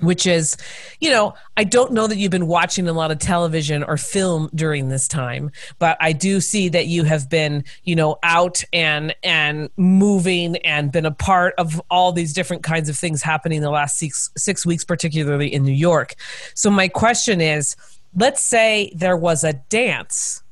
which 0.00 0.26
is, 0.26 0.56
you 1.00 1.10
know, 1.10 1.34
I 1.56 1.64
don't 1.64 1.92
know 1.92 2.06
that 2.06 2.16
you've 2.16 2.30
been 2.30 2.46
watching 2.46 2.88
a 2.88 2.92
lot 2.92 3.10
of 3.10 3.18
television 3.18 3.82
or 3.82 3.96
film 3.96 4.48
during 4.54 4.88
this 4.88 5.08
time, 5.08 5.50
but 5.78 5.96
I 6.00 6.12
do 6.12 6.40
see 6.40 6.68
that 6.68 6.86
you 6.86 7.04
have 7.04 7.28
been, 7.28 7.64
you 7.84 7.96
know, 7.96 8.18
out 8.22 8.62
and 8.72 9.14
and 9.22 9.70
moving 9.76 10.56
and 10.58 10.92
been 10.92 11.06
a 11.06 11.10
part 11.10 11.54
of 11.58 11.80
all 11.90 12.12
these 12.12 12.32
different 12.32 12.62
kinds 12.62 12.88
of 12.88 12.96
things 12.96 13.22
happening 13.22 13.60
the 13.60 13.70
last 13.70 13.96
six 13.96 14.30
six 14.36 14.64
weeks, 14.64 14.84
particularly 14.84 15.52
in 15.52 15.64
New 15.64 15.72
York. 15.72 16.14
So 16.54 16.70
my 16.70 16.88
question 16.88 17.40
is, 17.40 17.76
let's 18.16 18.42
say 18.42 18.92
there 18.94 19.16
was 19.16 19.42
a 19.44 19.54
dance 19.54 20.42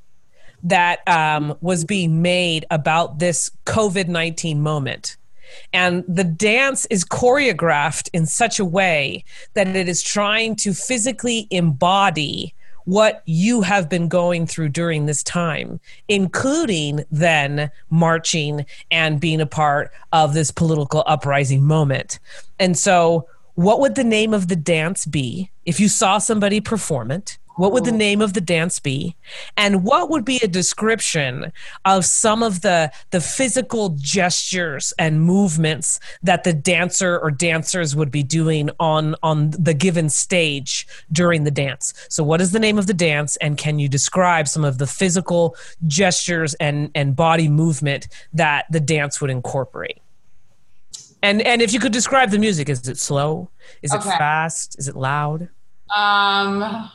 that 0.65 1.07
um, 1.07 1.57
was 1.61 1.85
being 1.85 2.23
made 2.23 2.67
about 2.71 3.19
this 3.21 3.51
COVID 3.67 4.09
19 4.09 4.61
moment. 4.61 5.17
And 5.73 6.05
the 6.09 6.25
dance 6.25 6.87
is 6.87 7.05
choreographed 7.05 8.09
in 8.13 8.27
such 8.27 8.59
a 8.59 8.65
way 8.65 9.25
that 9.55 9.69
it 9.69 9.89
is 9.89 10.03
trying 10.03 10.57
to 10.57 10.73
physically 10.73 11.47
embody 11.51 12.55
what 12.87 13.23
you 13.27 13.63
have 13.63 13.89
been 13.89 14.09
going 14.09 14.47
through 14.47 14.69
during 14.69 15.07
this 15.07 15.23
time, 15.23 15.81
including 16.09 17.05
then 17.11 17.71
marching 17.91 18.65
and 18.91 19.21
being 19.21 19.41
a 19.41 19.47
part 19.47 19.93
of 20.13 20.35
this 20.35 20.51
political 20.53 21.03
uprising 21.07 21.63
moment. 21.63 22.19
And 22.59 22.79
so, 22.79 23.29
what 23.55 23.81
would 23.81 23.95
the 23.95 24.05
name 24.05 24.33
of 24.35 24.49
the 24.49 24.57
dance 24.57 25.05
be 25.05 25.51
if 25.65 25.81
you 25.81 25.89
saw 25.89 26.19
somebody 26.19 26.61
perform 26.61 27.11
it? 27.11 27.39
What 27.57 27.73
would 27.73 27.85
the 27.85 27.93
name 27.93 28.21
of 28.21 28.35
the 28.35 28.41
dance 28.41 28.79
be? 28.79 29.17
And 29.57 29.83
what 29.83 30.11
would 30.11 30.25
be 30.25 30.39
a 30.43 30.49
description 30.49 31.53
of 31.85 32.05
some 32.05 32.43
of 32.43 32.61
the 32.61 32.93
the 33.11 33.21
physical 33.21 33.97
gestures 33.99 34.93
and 34.99 35.23
movements 35.23 35.99
that 36.23 36.45
the 36.45 36.53
dancer 36.53 37.19
or 37.19 37.31
dancers 37.31 37.97
would 37.97 38.11
be 38.11 38.23
doing 38.23 38.71
on 38.79 39.17
on 39.23 39.51
the 39.51 39.75
given 39.75 40.11
stage 40.11 40.87
during 41.11 41.45
the 41.45 41.51
dance? 41.51 41.95
So 42.11 42.23
what 42.23 42.41
is 42.43 42.53
the 42.53 42.61
name 42.61 42.79
of 42.79 42.87
the 42.87 42.95
dance 42.95 43.37
and 43.37 43.57
can 43.57 43.79
you 43.79 43.89
describe 43.89 44.49
some 44.49 44.65
of 44.65 44.77
the 44.77 44.87
physical 44.87 45.57
gestures 45.87 46.55
and 46.55 46.91
and 46.95 47.17
body 47.17 47.49
movement 47.49 48.09
that 48.35 48.67
the 48.71 48.81
dance 48.81 49.21
would 49.21 49.31
incorporate? 49.31 49.99
And 51.23 51.41
and 51.43 51.63
if 51.63 51.73
you 51.73 51.81
could 51.81 51.93
describe 51.93 52.31
the 52.31 52.39
music, 52.39 52.69
is 52.69 52.87
it 52.87 52.99
slow? 52.99 53.49
Is 53.83 53.95
it 53.95 54.03
fast? 54.03 54.77
Is 54.79 54.89
it 54.89 54.97
loud? 54.97 55.49
Um, 55.95 56.91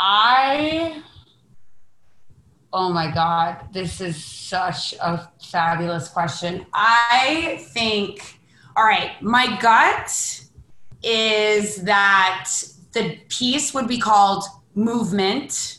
I. 0.00 1.02
Oh 2.72 2.90
my 2.90 3.10
God, 3.12 3.68
this 3.72 4.00
is 4.00 4.24
such 4.24 4.94
a 4.94 5.28
fabulous 5.42 6.08
question. 6.08 6.64
I 6.72 7.66
think, 7.72 8.38
all 8.76 8.84
right, 8.84 9.20
my 9.20 9.58
gut 9.60 10.40
is 11.02 11.82
that 11.82 12.50
the 12.92 13.18
piece 13.28 13.74
would 13.74 13.88
be 13.88 13.98
called 13.98 14.44
Movement. 14.74 15.78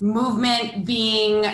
Movement 0.00 0.84
being 0.84 1.46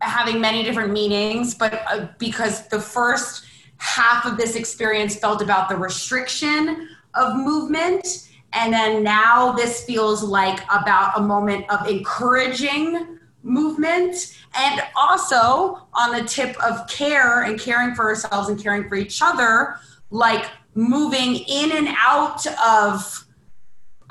having 0.00 0.40
many 0.40 0.62
different 0.62 0.92
meanings, 0.92 1.54
but 1.54 1.82
uh, 1.90 2.06
because 2.18 2.66
the 2.68 2.80
first 2.80 3.44
half 3.76 4.24
of 4.24 4.38
this 4.38 4.56
experience 4.56 5.16
felt 5.16 5.42
about 5.42 5.68
the 5.68 5.76
restriction 5.76 6.88
of 7.14 7.36
movement. 7.36 8.29
And 8.52 8.72
then 8.72 9.02
now 9.02 9.52
this 9.52 9.84
feels 9.84 10.22
like 10.22 10.60
about 10.64 11.12
a 11.16 11.20
moment 11.20 11.70
of 11.70 11.86
encouraging 11.88 13.18
movement 13.42 14.36
and 14.56 14.82
also 14.96 15.86
on 15.94 16.12
the 16.12 16.24
tip 16.24 16.56
of 16.62 16.86
care 16.88 17.42
and 17.42 17.58
caring 17.58 17.94
for 17.94 18.08
ourselves 18.08 18.48
and 18.48 18.60
caring 18.60 18.88
for 18.88 18.96
each 18.96 19.22
other, 19.22 19.76
like 20.10 20.46
moving 20.74 21.36
in 21.36 21.72
and 21.72 21.88
out 21.98 22.46
of 22.64 23.26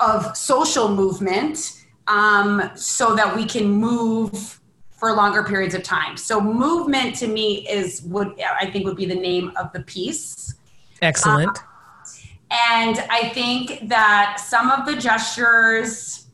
of 0.00 0.34
social 0.34 0.88
movement 0.88 1.84
um, 2.06 2.70
so 2.74 3.14
that 3.14 3.36
we 3.36 3.44
can 3.44 3.68
move 3.68 4.60
for 4.90 5.12
longer 5.12 5.42
periods 5.42 5.74
of 5.74 5.82
time. 5.82 6.16
So 6.16 6.40
movement 6.40 7.16
to 7.16 7.26
me 7.26 7.68
is 7.68 8.02
would 8.02 8.34
I 8.40 8.70
think 8.70 8.86
would 8.86 8.96
be 8.96 9.06
the 9.06 9.14
name 9.14 9.52
of 9.56 9.72
the 9.72 9.80
piece. 9.80 10.54
Excellent. 11.02 11.58
And 12.50 12.98
I 13.10 13.30
think 13.30 13.88
that 13.88 14.40
some 14.40 14.70
of 14.70 14.84
the 14.84 14.96
gestures, 14.96 16.26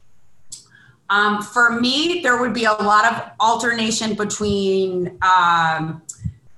um, 1.10 1.42
for 1.42 1.78
me, 1.78 2.20
there 2.22 2.40
would 2.40 2.54
be 2.54 2.64
a 2.64 2.72
lot 2.72 3.12
of 3.12 3.30
alternation 3.38 4.14
between, 4.14 5.18
um, 5.22 6.02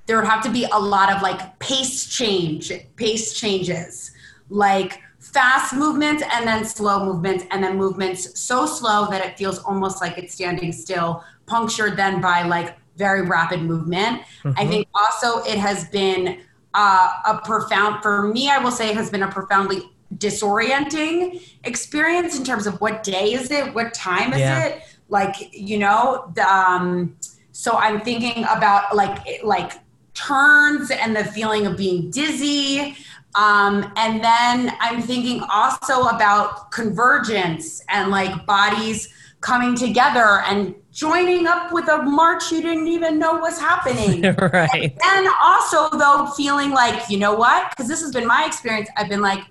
there 0.07 0.17
would 0.17 0.29
have 0.29 0.43
to 0.45 0.51
be 0.51 0.65
a 0.73 0.79
lot 0.79 1.13
of 1.13 1.23
like 1.23 1.59
pace 1.59 2.09
change, 2.09 2.73
pace 2.97 3.35
changes, 3.39 4.13
like 4.49 5.01
fast 5.19 5.75
movements 5.75 6.23
and 6.33 6.47
then 6.47 6.65
slow 6.65 7.05
movements, 7.05 7.45
and 7.51 7.63
then 7.63 7.77
movements 7.77 8.41
so 8.41 8.65
slow 8.65 9.07
that 9.11 9.25
it 9.25 9.37
feels 9.37 9.59
almost 9.59 10.01
like 10.01 10.17
it's 10.17 10.35
standing 10.35 10.73
still, 10.73 11.23
punctured 11.47 11.97
then 11.97 12.21
by 12.21 12.43
like 12.45 12.77
very 12.97 13.23
rapid 13.23 13.61
movement. 13.63 14.23
I 14.57 14.67
think 14.67 14.89
also 14.95 15.43
it 15.45 15.59
has 15.59 15.89
been 15.89 16.41
uh, 16.75 17.09
a 17.27 17.39
profound, 17.39 18.03
for 18.03 18.29
me, 18.29 18.51
I 18.51 18.59
will 18.59 18.71
say, 18.71 18.93
has 18.93 19.11
been 19.11 19.23
a 19.23 19.31
profoundly 19.31 19.83
disorienting 20.17 21.43
experience 21.65 22.39
in 22.39 22.45
terms 22.45 22.67
of 22.67 22.81
what 22.81 23.03
day 23.03 23.33
is 23.33 23.51
it, 23.51 23.75
what 23.75 23.93
time 23.95 24.33
is 24.33 24.39
Yeah. 24.41 24.65
it, 24.65 24.83
like 25.09 25.35
you 25.53 25.79
know. 25.79 26.33
The, 26.35 26.47
um, 26.49 27.17
so 27.53 27.77
I'm 27.77 28.01
thinking 28.01 28.45
about 28.45 28.95
like 28.95 29.43
like 29.43 29.73
turns 30.15 30.91
and 30.91 31.15
the 31.15 31.25
feeling 31.25 31.67
of 31.67 31.77
being 31.77 32.11
dizzy. 32.11 32.97
Um, 33.35 33.93
and 33.97 34.25
then 34.25 34.73
I'm 34.81 35.01
thinking 35.03 35.43
also 35.51 36.05
about 36.05 36.71
convergence 36.73 37.83
and 37.89 38.11
like 38.11 38.47
bodies 38.47 39.13
coming 39.41 39.77
together 39.77 40.43
and 40.47 40.75
joining 40.99 41.47
up 41.47 41.71
with 41.73 41.89
a 41.89 42.03
march 42.03 42.51
you 42.51 42.61
didn't 42.61 42.89
even 42.89 43.21
know 43.21 43.37
was 43.37 43.57
happening. 43.59 44.23
right. 44.53 44.99
And 45.05 45.29
also, 45.41 45.89
though, 45.97 46.27
feeling 46.37 46.71
like, 46.73 47.09
you 47.09 47.19
know 47.19 47.35
what? 47.35 47.71
Because 47.71 47.87
this 47.87 48.01
has 48.01 48.11
been 48.11 48.27
my 48.27 48.45
experience. 48.45 48.89
I've 48.97 49.09
been 49.09 49.21
like, 49.21 49.45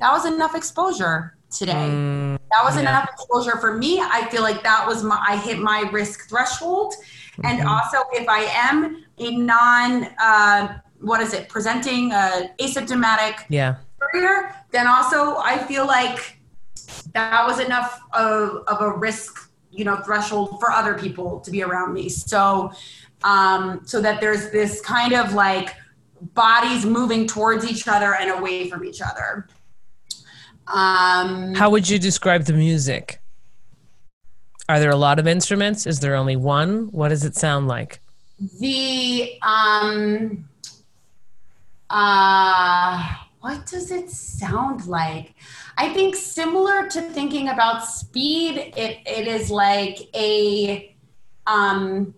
that 0.00 0.10
was 0.10 0.26
enough 0.26 0.56
exposure 0.56 1.36
today. 1.56 1.72
Mm, 1.72 2.38
that 2.50 2.64
was 2.64 2.74
yeah. 2.74 2.80
enough 2.82 3.08
exposure 3.12 3.58
for 3.58 3.78
me. 3.78 4.00
I 4.00 4.26
feel 4.28 4.42
like 4.42 4.64
that 4.64 4.84
was 4.84 5.04
my, 5.04 5.24
I 5.24 5.36
hit 5.36 5.60
my 5.60 5.88
risk 5.92 6.28
threshold. 6.28 6.94
And 7.44 7.60
Mm-hmm. 7.60 7.68
also, 7.68 7.98
if 8.12 8.28
I 8.28 8.42
am 8.70 9.04
a 9.18 9.36
non, 9.36 10.08
uh, 10.20 10.78
what 11.00 11.20
is 11.20 11.32
it, 11.32 11.48
presenting 11.48 12.10
uh, 12.10 12.48
asymptomatic 12.58 13.44
yeah. 13.50 13.76
career, 14.00 14.54
then 14.72 14.86
also 14.88 15.36
I 15.36 15.58
feel 15.58 15.86
like 15.86 16.40
that 17.12 17.46
was 17.46 17.60
enough 17.60 18.00
of, 18.12 18.64
of 18.66 18.80
a 18.80 18.90
risk, 18.90 19.45
you 19.76 19.84
know, 19.84 19.96
threshold 19.96 20.58
for 20.58 20.70
other 20.70 20.94
people 20.98 21.40
to 21.40 21.50
be 21.50 21.62
around 21.62 21.92
me. 21.92 22.08
So, 22.08 22.72
um, 23.24 23.82
so 23.84 24.00
that 24.00 24.20
there's 24.20 24.50
this 24.50 24.80
kind 24.80 25.12
of 25.12 25.34
like 25.34 25.74
bodies 26.34 26.86
moving 26.86 27.26
towards 27.26 27.68
each 27.70 27.86
other 27.88 28.14
and 28.14 28.30
away 28.30 28.68
from 28.68 28.84
each 28.84 29.00
other. 29.00 29.48
Um, 30.66 31.54
How 31.54 31.70
would 31.70 31.88
you 31.88 31.98
describe 31.98 32.44
the 32.44 32.52
music? 32.52 33.20
Are 34.68 34.80
there 34.80 34.90
a 34.90 34.96
lot 34.96 35.18
of 35.18 35.26
instruments? 35.28 35.86
Is 35.86 36.00
there 36.00 36.16
only 36.16 36.34
one? 36.34 36.88
What 36.90 37.08
does 37.08 37.24
it 37.24 37.36
sound 37.36 37.68
like? 37.68 38.00
the 38.58 39.38
um, 39.42 40.48
uh, 41.90 43.14
what 43.40 43.66
does 43.66 43.90
it 43.90 44.10
sound 44.10 44.86
like? 44.86 45.34
I 45.78 45.92
think 45.92 46.16
similar 46.16 46.88
to 46.88 47.02
thinking 47.02 47.48
about 47.48 47.84
speed, 47.84 48.72
it, 48.76 48.98
it 49.06 49.28
is 49.28 49.50
like 49.50 49.98
a 50.14 50.96
um, 51.46 52.14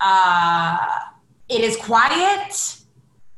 uh, 0.00 0.78
it 1.48 1.60
is 1.60 1.76
quiet. 1.76 2.76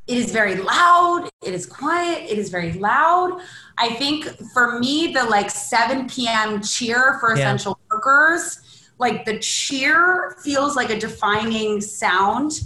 It 0.07 0.19
is 0.19 0.31
very 0.31 0.57
loud. 0.57 1.29
It 1.45 1.55
is 1.55 1.67
quiet. 1.67 2.31
It 2.31 2.39
is 2.39 2.49
very 2.49 2.73
loud. 2.75 3.41
I 3.79 3.95
think 3.95 4.27
for 4.53 4.79
me, 4.79 5.13
the 5.13 5.25
like 5.25 5.51
7 5.51 6.09
p.m. 6.09 6.63
cheer 6.63 7.17
for 7.19 7.31
Yeah. 7.31 7.43
essential 7.43 7.79
workers, 7.91 8.91
like 8.99 9.25
the 9.25 9.39
cheer 9.41 10.37
feels 10.45 10.77
like 10.77 10.91
a 10.91 10.99
defining 10.99 11.81
sound. 11.81 12.61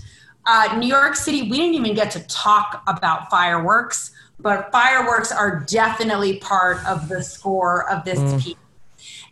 Uh, 0.53 0.77
New 0.77 0.89
York 0.89 1.15
City, 1.15 1.43
we 1.43 1.59
didn't 1.59 1.75
even 1.75 1.95
get 1.95 2.11
to 2.11 2.21
talk 2.27 2.83
about 2.89 3.31
fireworks, 3.31 4.11
but 4.41 4.73
fireworks 4.73 5.31
are 5.31 5.61
definitely 5.61 6.39
part 6.39 6.85
of 6.87 7.09
the 7.09 7.23
score 7.23 7.89
of 7.89 8.05
this 8.05 8.43
piece 8.43 8.57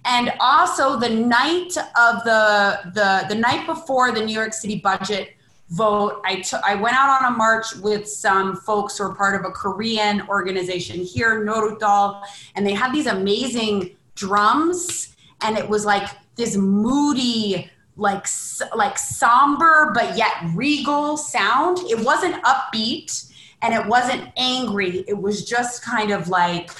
and 0.05 0.33
also 0.41 0.99
the 0.99 1.09
night 1.09 1.77
of 1.77 2.25
the 2.25 2.81
the 2.95 3.27
the 3.29 3.35
night 3.35 3.67
before 3.67 4.13
the 4.13 4.25
New 4.25 4.33
York 4.33 4.53
City 4.53 4.77
budget 4.77 5.37
vote, 5.71 6.23
I 6.25 6.41
took 6.41 6.63
I 6.63 6.75
went 6.75 6.97
out 6.97 7.23
on 7.23 7.33
a 7.33 7.37
march 7.37 7.77
with 7.77 8.09
some 8.09 8.57
folks 8.57 8.99
who 8.99 9.05
are 9.05 9.15
part 9.15 9.39
of 9.39 9.45
a 9.45 9.53
Korean 9.53 10.23
organization 10.29 11.01
here, 11.01 11.45
Nodutdol, 11.45 12.23
and 12.55 12.67
they 12.67 12.73
had 12.73 12.93
these 12.93 13.07
amazing 13.07 13.97
drums, 14.15 15.15
and 15.43 15.59
it 15.59 15.69
was 15.69 15.85
like 15.85 16.09
this 16.37 16.57
moody. 16.57 17.71
Like 17.99 18.27
like 18.75 18.97
somber 18.97 19.93
but 19.95 20.17
yet 20.17 20.33
regal 20.55 21.17
sound. 21.17 21.79
It 21.91 21.99
wasn't 21.99 22.43
upbeat 22.45 23.31
and 23.61 23.75
it 23.75 23.87
wasn't 23.87 24.31
angry. 24.37 25.05
It 25.09 25.19
was 25.19 25.45
just 25.45 25.85
kind 25.85 26.11
of 26.11 26.29
like 26.29 26.71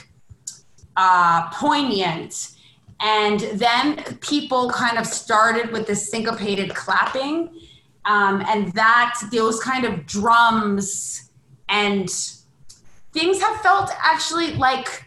uh, 0.97 1.51
poignant. 1.51 2.53
And 3.01 3.41
then 3.55 4.03
people 4.21 4.71
kind 4.71 4.99
of 4.99 5.07
started 5.07 5.71
with 5.71 5.87
this 5.87 6.11
syncopated 6.11 6.75
clapping. 6.75 7.51
Um, 8.05 8.43
and 8.49 8.73
that, 8.73 9.15
those 9.33 9.61
kind 9.61 9.85
of 9.85 10.07
drums 10.07 11.31
and 11.69 12.09
things 13.13 13.41
have 13.41 13.61
felt 13.61 13.91
actually 14.03 14.55
like 14.55 15.05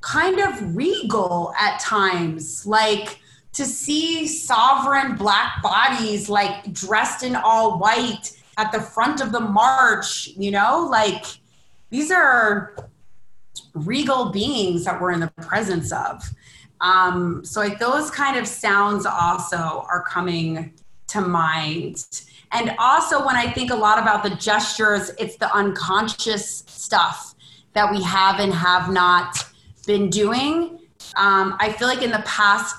kind 0.00 0.40
of 0.40 0.76
regal 0.76 1.52
at 1.58 1.80
times. 1.80 2.66
Like 2.66 3.20
to 3.56 3.64
see 3.64 4.26
sovereign 4.26 5.16
black 5.16 5.62
bodies 5.62 6.28
like 6.28 6.70
dressed 6.74 7.22
in 7.22 7.34
all 7.34 7.78
white 7.78 8.38
at 8.58 8.70
the 8.70 8.80
front 8.80 9.22
of 9.22 9.32
the 9.32 9.40
march, 9.40 10.28
you 10.36 10.50
know, 10.50 10.86
like 10.90 11.24
these 11.88 12.10
are 12.10 12.76
regal 13.72 14.30
beings 14.30 14.84
that 14.84 15.00
we're 15.00 15.10
in 15.10 15.20
the 15.20 15.32
presence 15.40 15.90
of. 15.90 16.22
Um, 16.82 17.46
so 17.46 17.60
like 17.60 17.78
those 17.78 18.10
kind 18.10 18.36
of 18.36 18.46
sounds 18.46 19.06
also 19.06 19.86
are 19.90 20.04
coming 20.06 20.74
to 21.06 21.22
mind. 21.22 22.04
And 22.52 22.74
also 22.78 23.24
when 23.24 23.36
I 23.36 23.50
think 23.50 23.70
a 23.70 23.74
lot 23.74 23.98
about 23.98 24.22
the 24.22 24.36
gestures, 24.36 25.12
it's 25.18 25.36
the 25.36 25.50
unconscious 25.54 26.62
stuff 26.66 27.34
that 27.72 27.90
we 27.90 28.02
have 28.02 28.38
and 28.38 28.52
have 28.52 28.92
not 28.92 29.46
been 29.86 30.10
doing. 30.10 30.78
Um, 31.16 31.56
I 31.58 31.74
feel 31.78 31.88
like 31.88 32.02
in 32.02 32.10
the 32.10 32.22
past, 32.26 32.76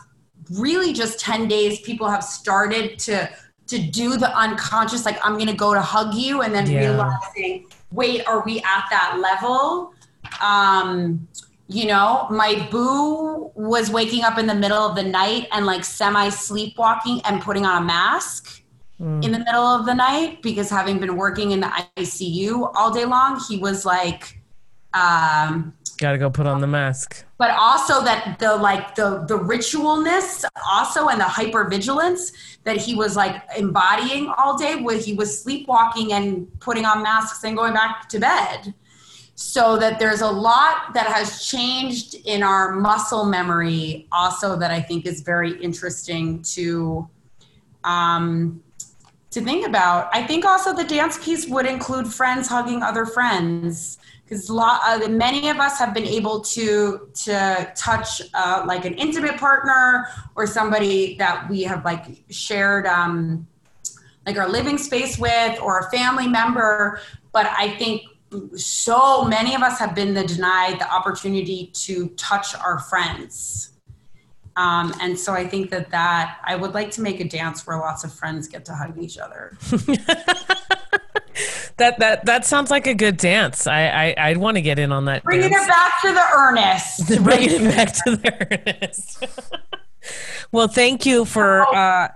really 0.51 0.93
just 0.93 1.19
10 1.19 1.47
days, 1.47 1.79
people 1.81 2.09
have 2.09 2.23
started 2.23 2.99
to 2.99 3.29
to 3.67 3.77
do 3.79 4.15
the 4.15 4.33
unconscious, 4.37 5.05
like 5.05 5.19
I'm 5.25 5.37
gonna 5.37 5.53
go 5.53 5.73
to 5.73 5.81
hug 5.81 6.15
you, 6.15 6.41
and 6.41 6.55
then 6.55 6.69
Yeah. 6.71 6.79
realizing, 6.79 7.65
wait, 7.91 8.25
are 8.25 8.41
we 8.45 8.59
at 8.59 8.85
that 8.89 9.19
level? 9.19 9.93
Um, 10.41 11.27
you 11.67 11.85
know, 11.85 12.27
my 12.29 12.65
boo 12.71 13.51
was 13.55 13.89
waking 13.89 14.23
up 14.23 14.37
in 14.37 14.47
the 14.47 14.55
middle 14.55 14.77
of 14.77 14.95
the 14.95 15.03
night 15.03 15.49
and 15.51 15.65
like 15.65 15.83
semi 15.83 16.29
sleepwalking 16.29 17.21
and 17.25 17.41
putting 17.41 17.65
on 17.65 17.83
a 17.83 17.85
mask 17.85 18.61
in 18.99 19.31
the 19.31 19.39
middle 19.39 19.65
of 19.65 19.85
the 19.85 19.93
night 19.93 20.41
because 20.41 20.69
having 20.69 20.97
been 20.97 21.15
working 21.17 21.51
in 21.51 21.59
the 21.59 21.71
ICU 21.97 22.71
all 22.73 22.89
day 22.91 23.05
long, 23.05 23.39
he 23.47 23.57
was 23.57 23.85
like, 23.85 24.39
um, 24.93 25.73
Gotta 25.97 26.17
go 26.17 26.29
put 26.29 26.45
on 26.45 26.61
the 26.61 26.67
mask. 26.67 27.25
but 27.37 27.51
also 27.51 28.03
that 28.03 28.37
the 28.39 28.55
like 28.55 28.95
the 28.95 29.25
the 29.27 29.37
ritualness 29.37 30.45
also 30.71 31.07
and 31.07 31.19
the 31.19 31.25
hypervigilance 31.25 32.31
that 32.63 32.77
he 32.77 32.93
was 32.95 33.15
like 33.15 33.41
embodying 33.57 34.31
all 34.37 34.57
day 34.57 34.75
where 34.75 34.97
he 34.97 35.13
was 35.13 35.41
sleepwalking 35.41 36.13
and 36.13 36.47
putting 36.59 36.85
on 36.85 37.01
masks 37.01 37.43
and 37.43 37.57
going 37.57 37.73
back 37.73 38.07
to 38.09 38.19
bed 38.19 38.73
so 39.35 39.77
that 39.77 39.99
there's 39.99 40.21
a 40.21 40.29
lot 40.29 40.93
that 40.93 41.07
has 41.07 41.45
changed 41.45 42.15
in 42.25 42.41
our 42.43 42.73
muscle 42.73 43.25
memory 43.25 44.07
also 44.11 44.55
that 44.57 44.71
i 44.71 44.81
think 44.81 45.05
is 45.05 45.21
very 45.21 45.53
interesting 45.61 46.41
to 46.41 47.07
um, 47.83 48.61
to 49.31 49.41
think 49.41 49.67
about. 49.67 50.09
I 50.13 50.25
think 50.25 50.45
also 50.45 50.73
the 50.73 50.83
dance 50.83 51.23
piece 51.23 51.47
would 51.47 51.65
include 51.65 52.11
friends 52.11 52.47
hugging 52.47 52.81
other 52.81 53.05
friends 53.05 53.97
because 54.23 54.49
uh, 54.49 55.07
many 55.09 55.49
of 55.49 55.57
us 55.57 55.79
have 55.79 55.93
been 55.93 56.05
able 56.05 56.41
to 56.41 57.09
to 57.13 57.71
touch 57.75 58.21
uh, 58.33 58.63
like 58.65 58.85
an 58.85 58.93
intimate 58.95 59.37
partner 59.37 60.07
or 60.35 60.47
somebody 60.47 61.15
that 61.17 61.49
we 61.49 61.63
have 61.63 61.83
like 61.85 62.23
shared 62.29 62.85
um, 62.85 63.47
like 64.25 64.37
our 64.37 64.49
living 64.49 64.77
space 64.77 65.17
with 65.17 65.59
or 65.61 65.79
a 65.79 65.89
family 65.91 66.27
member. 66.27 66.99
But 67.31 67.47
i 67.57 67.69
think 67.77 68.01
so 68.55 69.23
many 69.23 69.55
of 69.55 69.61
us 69.61 69.79
have 69.79 69.95
been 69.95 70.13
the 70.13 70.23
denied 70.23 70.79
the 70.79 70.91
opportunity 70.91 71.67
to 71.73 72.09
touch 72.09 72.55
our 72.55 72.79
friends 72.79 73.76
um, 74.57 74.93
and 75.01 75.17
so 75.17 75.33
i 75.33 75.47
think 75.47 75.69
that 75.69 75.89
that 75.91 76.37
i 76.45 76.55
would 76.55 76.73
like 76.73 76.91
to 76.91 77.01
make 77.01 77.19
a 77.19 77.27
dance 77.27 77.65
where 77.65 77.77
lots 77.77 78.03
of 78.03 78.11
friends 78.11 78.47
get 78.47 78.65
to 78.65 78.73
hug 78.73 78.97
each 78.99 79.17
other 79.17 79.57
That 81.77 81.99
that 81.99 82.25
that 82.25 82.45
sounds 82.45 82.71
like 82.71 82.87
a 82.87 82.95
good 82.95 83.17
dance. 83.17 83.67
I, 83.67 83.87
I 83.87 84.15
I'd 84.29 84.37
want 84.37 84.57
to 84.57 84.61
get 84.61 84.79
in 84.79 84.91
on 84.91 85.05
that. 85.05 85.23
bringing 85.23 85.51
dance. 85.51 85.63
it 85.65 85.67
back 85.67 86.01
to 86.01 86.11
the 86.11 86.25
earnest 86.35 87.23
bringing 87.23 87.49
it 87.67 87.75
back 87.75 87.93
to 88.03 88.15
the 88.15 88.77
earnest. 88.81 89.25
well, 90.51 90.67
thank 90.67 91.05
you 91.05 91.23
for 91.23 91.61
uh, 91.75 92.09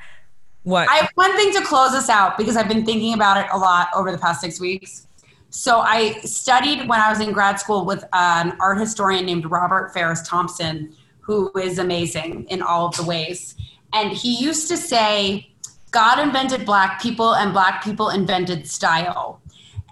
what? 0.63 0.89
I 0.89 0.95
have 0.95 1.09
one 1.13 1.35
thing 1.35 1.53
to 1.53 1.61
close 1.61 1.93
us 1.93 2.09
out 2.09 2.39
because 2.39 2.57
I've 2.57 2.67
been 2.67 2.85
thinking 2.85 3.13
about 3.13 3.37
it 3.37 3.47
a 3.53 3.57
lot 3.57 3.89
over 3.95 4.11
the 4.11 4.17
past 4.17 4.41
six 4.41 4.59
weeks. 4.59 5.05
So 5.51 5.79
I 5.79 6.13
studied 6.21 6.87
when 6.87 6.99
I 6.99 7.09
was 7.09 7.19
in 7.19 7.31
grad 7.31 7.59
school 7.59 7.85
with 7.85 8.03
an 8.13 8.57
art 8.59 8.79
historian 8.79 9.25
named 9.27 9.45
Robert 9.45 9.93
Farris 9.93 10.27
Thompson, 10.27 10.95
who 11.21 11.51
is 11.57 11.79
amazing 11.79 12.45
in 12.49 12.61
all 12.61 12.87
of 12.87 12.95
the 12.97 13.03
ways. 13.03 13.55
And 13.93 14.11
he 14.11 14.37
used 14.37 14.67
to 14.69 14.77
say, 14.77 15.51
God 15.91 16.19
invented 16.19 16.65
black 16.65 17.01
people 17.01 17.35
and 17.35 17.53
black 17.53 17.83
people 17.83 18.09
invented 18.09 18.67
style. 18.67 19.41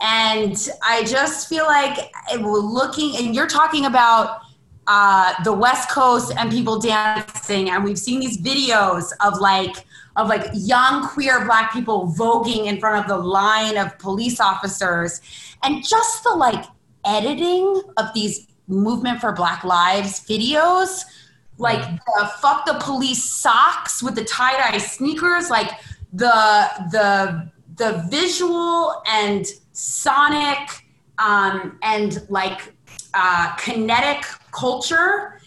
And 0.01 0.56
I 0.84 1.03
just 1.03 1.49
feel 1.49 1.65
like 1.65 2.11
we're 2.38 2.60
looking, 2.60 3.18
and 3.18 3.35
you're 3.35 3.47
talking 3.47 3.85
about 3.85 4.41
uh, 4.88 5.34
the 5.43 5.53
West 5.53 5.91
Coast 5.91 6.34
and 6.38 6.49
people 6.49 6.80
dancing, 6.80 7.69
and 7.69 7.84
we've 7.84 7.99
seen 7.99 8.19
these 8.19 8.38
videos 8.38 9.11
of 9.23 9.39
like 9.39 9.85
of 10.15 10.27
like 10.27 10.49
young 10.53 11.07
queer 11.07 11.45
black 11.45 11.72
people 11.72 12.14
voguing 12.18 12.65
in 12.65 12.80
front 12.80 12.99
of 12.99 13.07
the 13.07 13.18
line 13.18 13.77
of 13.77 13.97
police 13.99 14.39
officers, 14.39 15.22
and 15.64 15.85
just 15.85 16.23
the 16.23 16.31
like 16.31 16.65
editing 17.06 17.84
of 17.97 18.07
these 18.15 18.47
movement 18.68 19.19
for 19.19 19.31
Black 19.31 19.64
Lives 19.64 20.26
videos, 20.26 21.03
like 21.60 21.84
the 22.06 22.31
fuck 22.41 22.65
the 22.65 22.77
police 22.80 23.23
socks 23.23 24.02
with 24.02 24.15
the 24.15 24.23
tie 24.23 24.57
dye 24.57 24.77
sneakers, 24.77 25.49
like 25.49 25.72
the 26.14 26.69
the 26.91 27.52
the 27.76 28.07
visual 28.10 29.03
and 29.06 29.45
sonic 29.73 30.86
um, 31.19 31.77
and 31.84 32.26
like 32.30 32.73
uh, 33.14 33.53
kinetic 33.56 34.26
culture. 34.52 35.40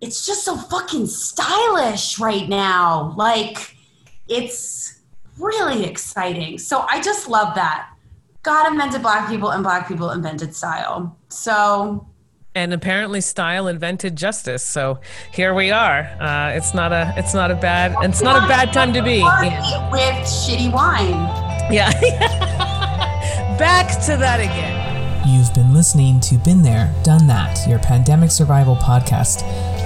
It's 0.00 0.24
just 0.24 0.44
so 0.44 0.56
fucking 0.56 1.06
stylish 1.06 2.18
right 2.18 2.48
now. 2.48 3.14
Like 3.16 3.76
it's 4.26 5.00
really 5.38 5.84
exciting. 5.84 6.58
So 6.58 6.86
i 6.88 7.00
just 7.00 7.28
love 7.28 7.54
that. 7.54 7.90
God 8.42 8.72
invented 8.72 9.02
black 9.02 9.28
people 9.28 9.50
and 9.50 9.62
black 9.62 9.86
people 9.86 10.10
invented 10.12 10.54
style. 10.54 11.16
So 11.28 12.07
and 12.58 12.72
apparently, 12.72 13.20
style 13.20 13.68
invented 13.68 14.16
justice. 14.16 14.62
So 14.62 15.00
here 15.32 15.54
we 15.54 15.70
are. 15.70 16.00
Uh, 16.20 16.52
it's 16.54 16.74
not 16.74 16.92
a 16.92 17.14
it's 17.16 17.34
not 17.34 17.50
a 17.50 17.54
bad 17.54 17.94
it's 18.02 18.22
not 18.22 18.44
a 18.44 18.46
bad 18.46 18.72
time 18.72 18.92
to 18.92 19.02
be. 19.02 19.18
Yeah. 19.18 19.90
with 19.90 20.26
shitty 20.26 20.72
wine 20.72 21.48
yeah. 21.70 21.90
Back 23.58 23.90
to 24.06 24.16
that 24.16 24.40
again. 24.40 25.28
You've 25.28 25.52
been 25.52 25.74
listening 25.74 26.20
to 26.20 26.36
Been 26.38 26.62
There, 26.62 26.92
Done 27.04 27.26
That, 27.26 27.66
your 27.68 27.78
pandemic 27.78 28.30
survival 28.30 28.76
podcast. 28.76 29.42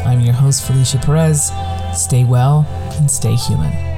I'm 0.07 0.21
your 0.21 0.35
host, 0.35 0.65
Felicia 0.65 0.99
Perez. 0.99 1.51
Stay 1.95 2.25
well 2.25 2.65
and 2.99 3.11
stay 3.11 3.35
human. 3.35 3.92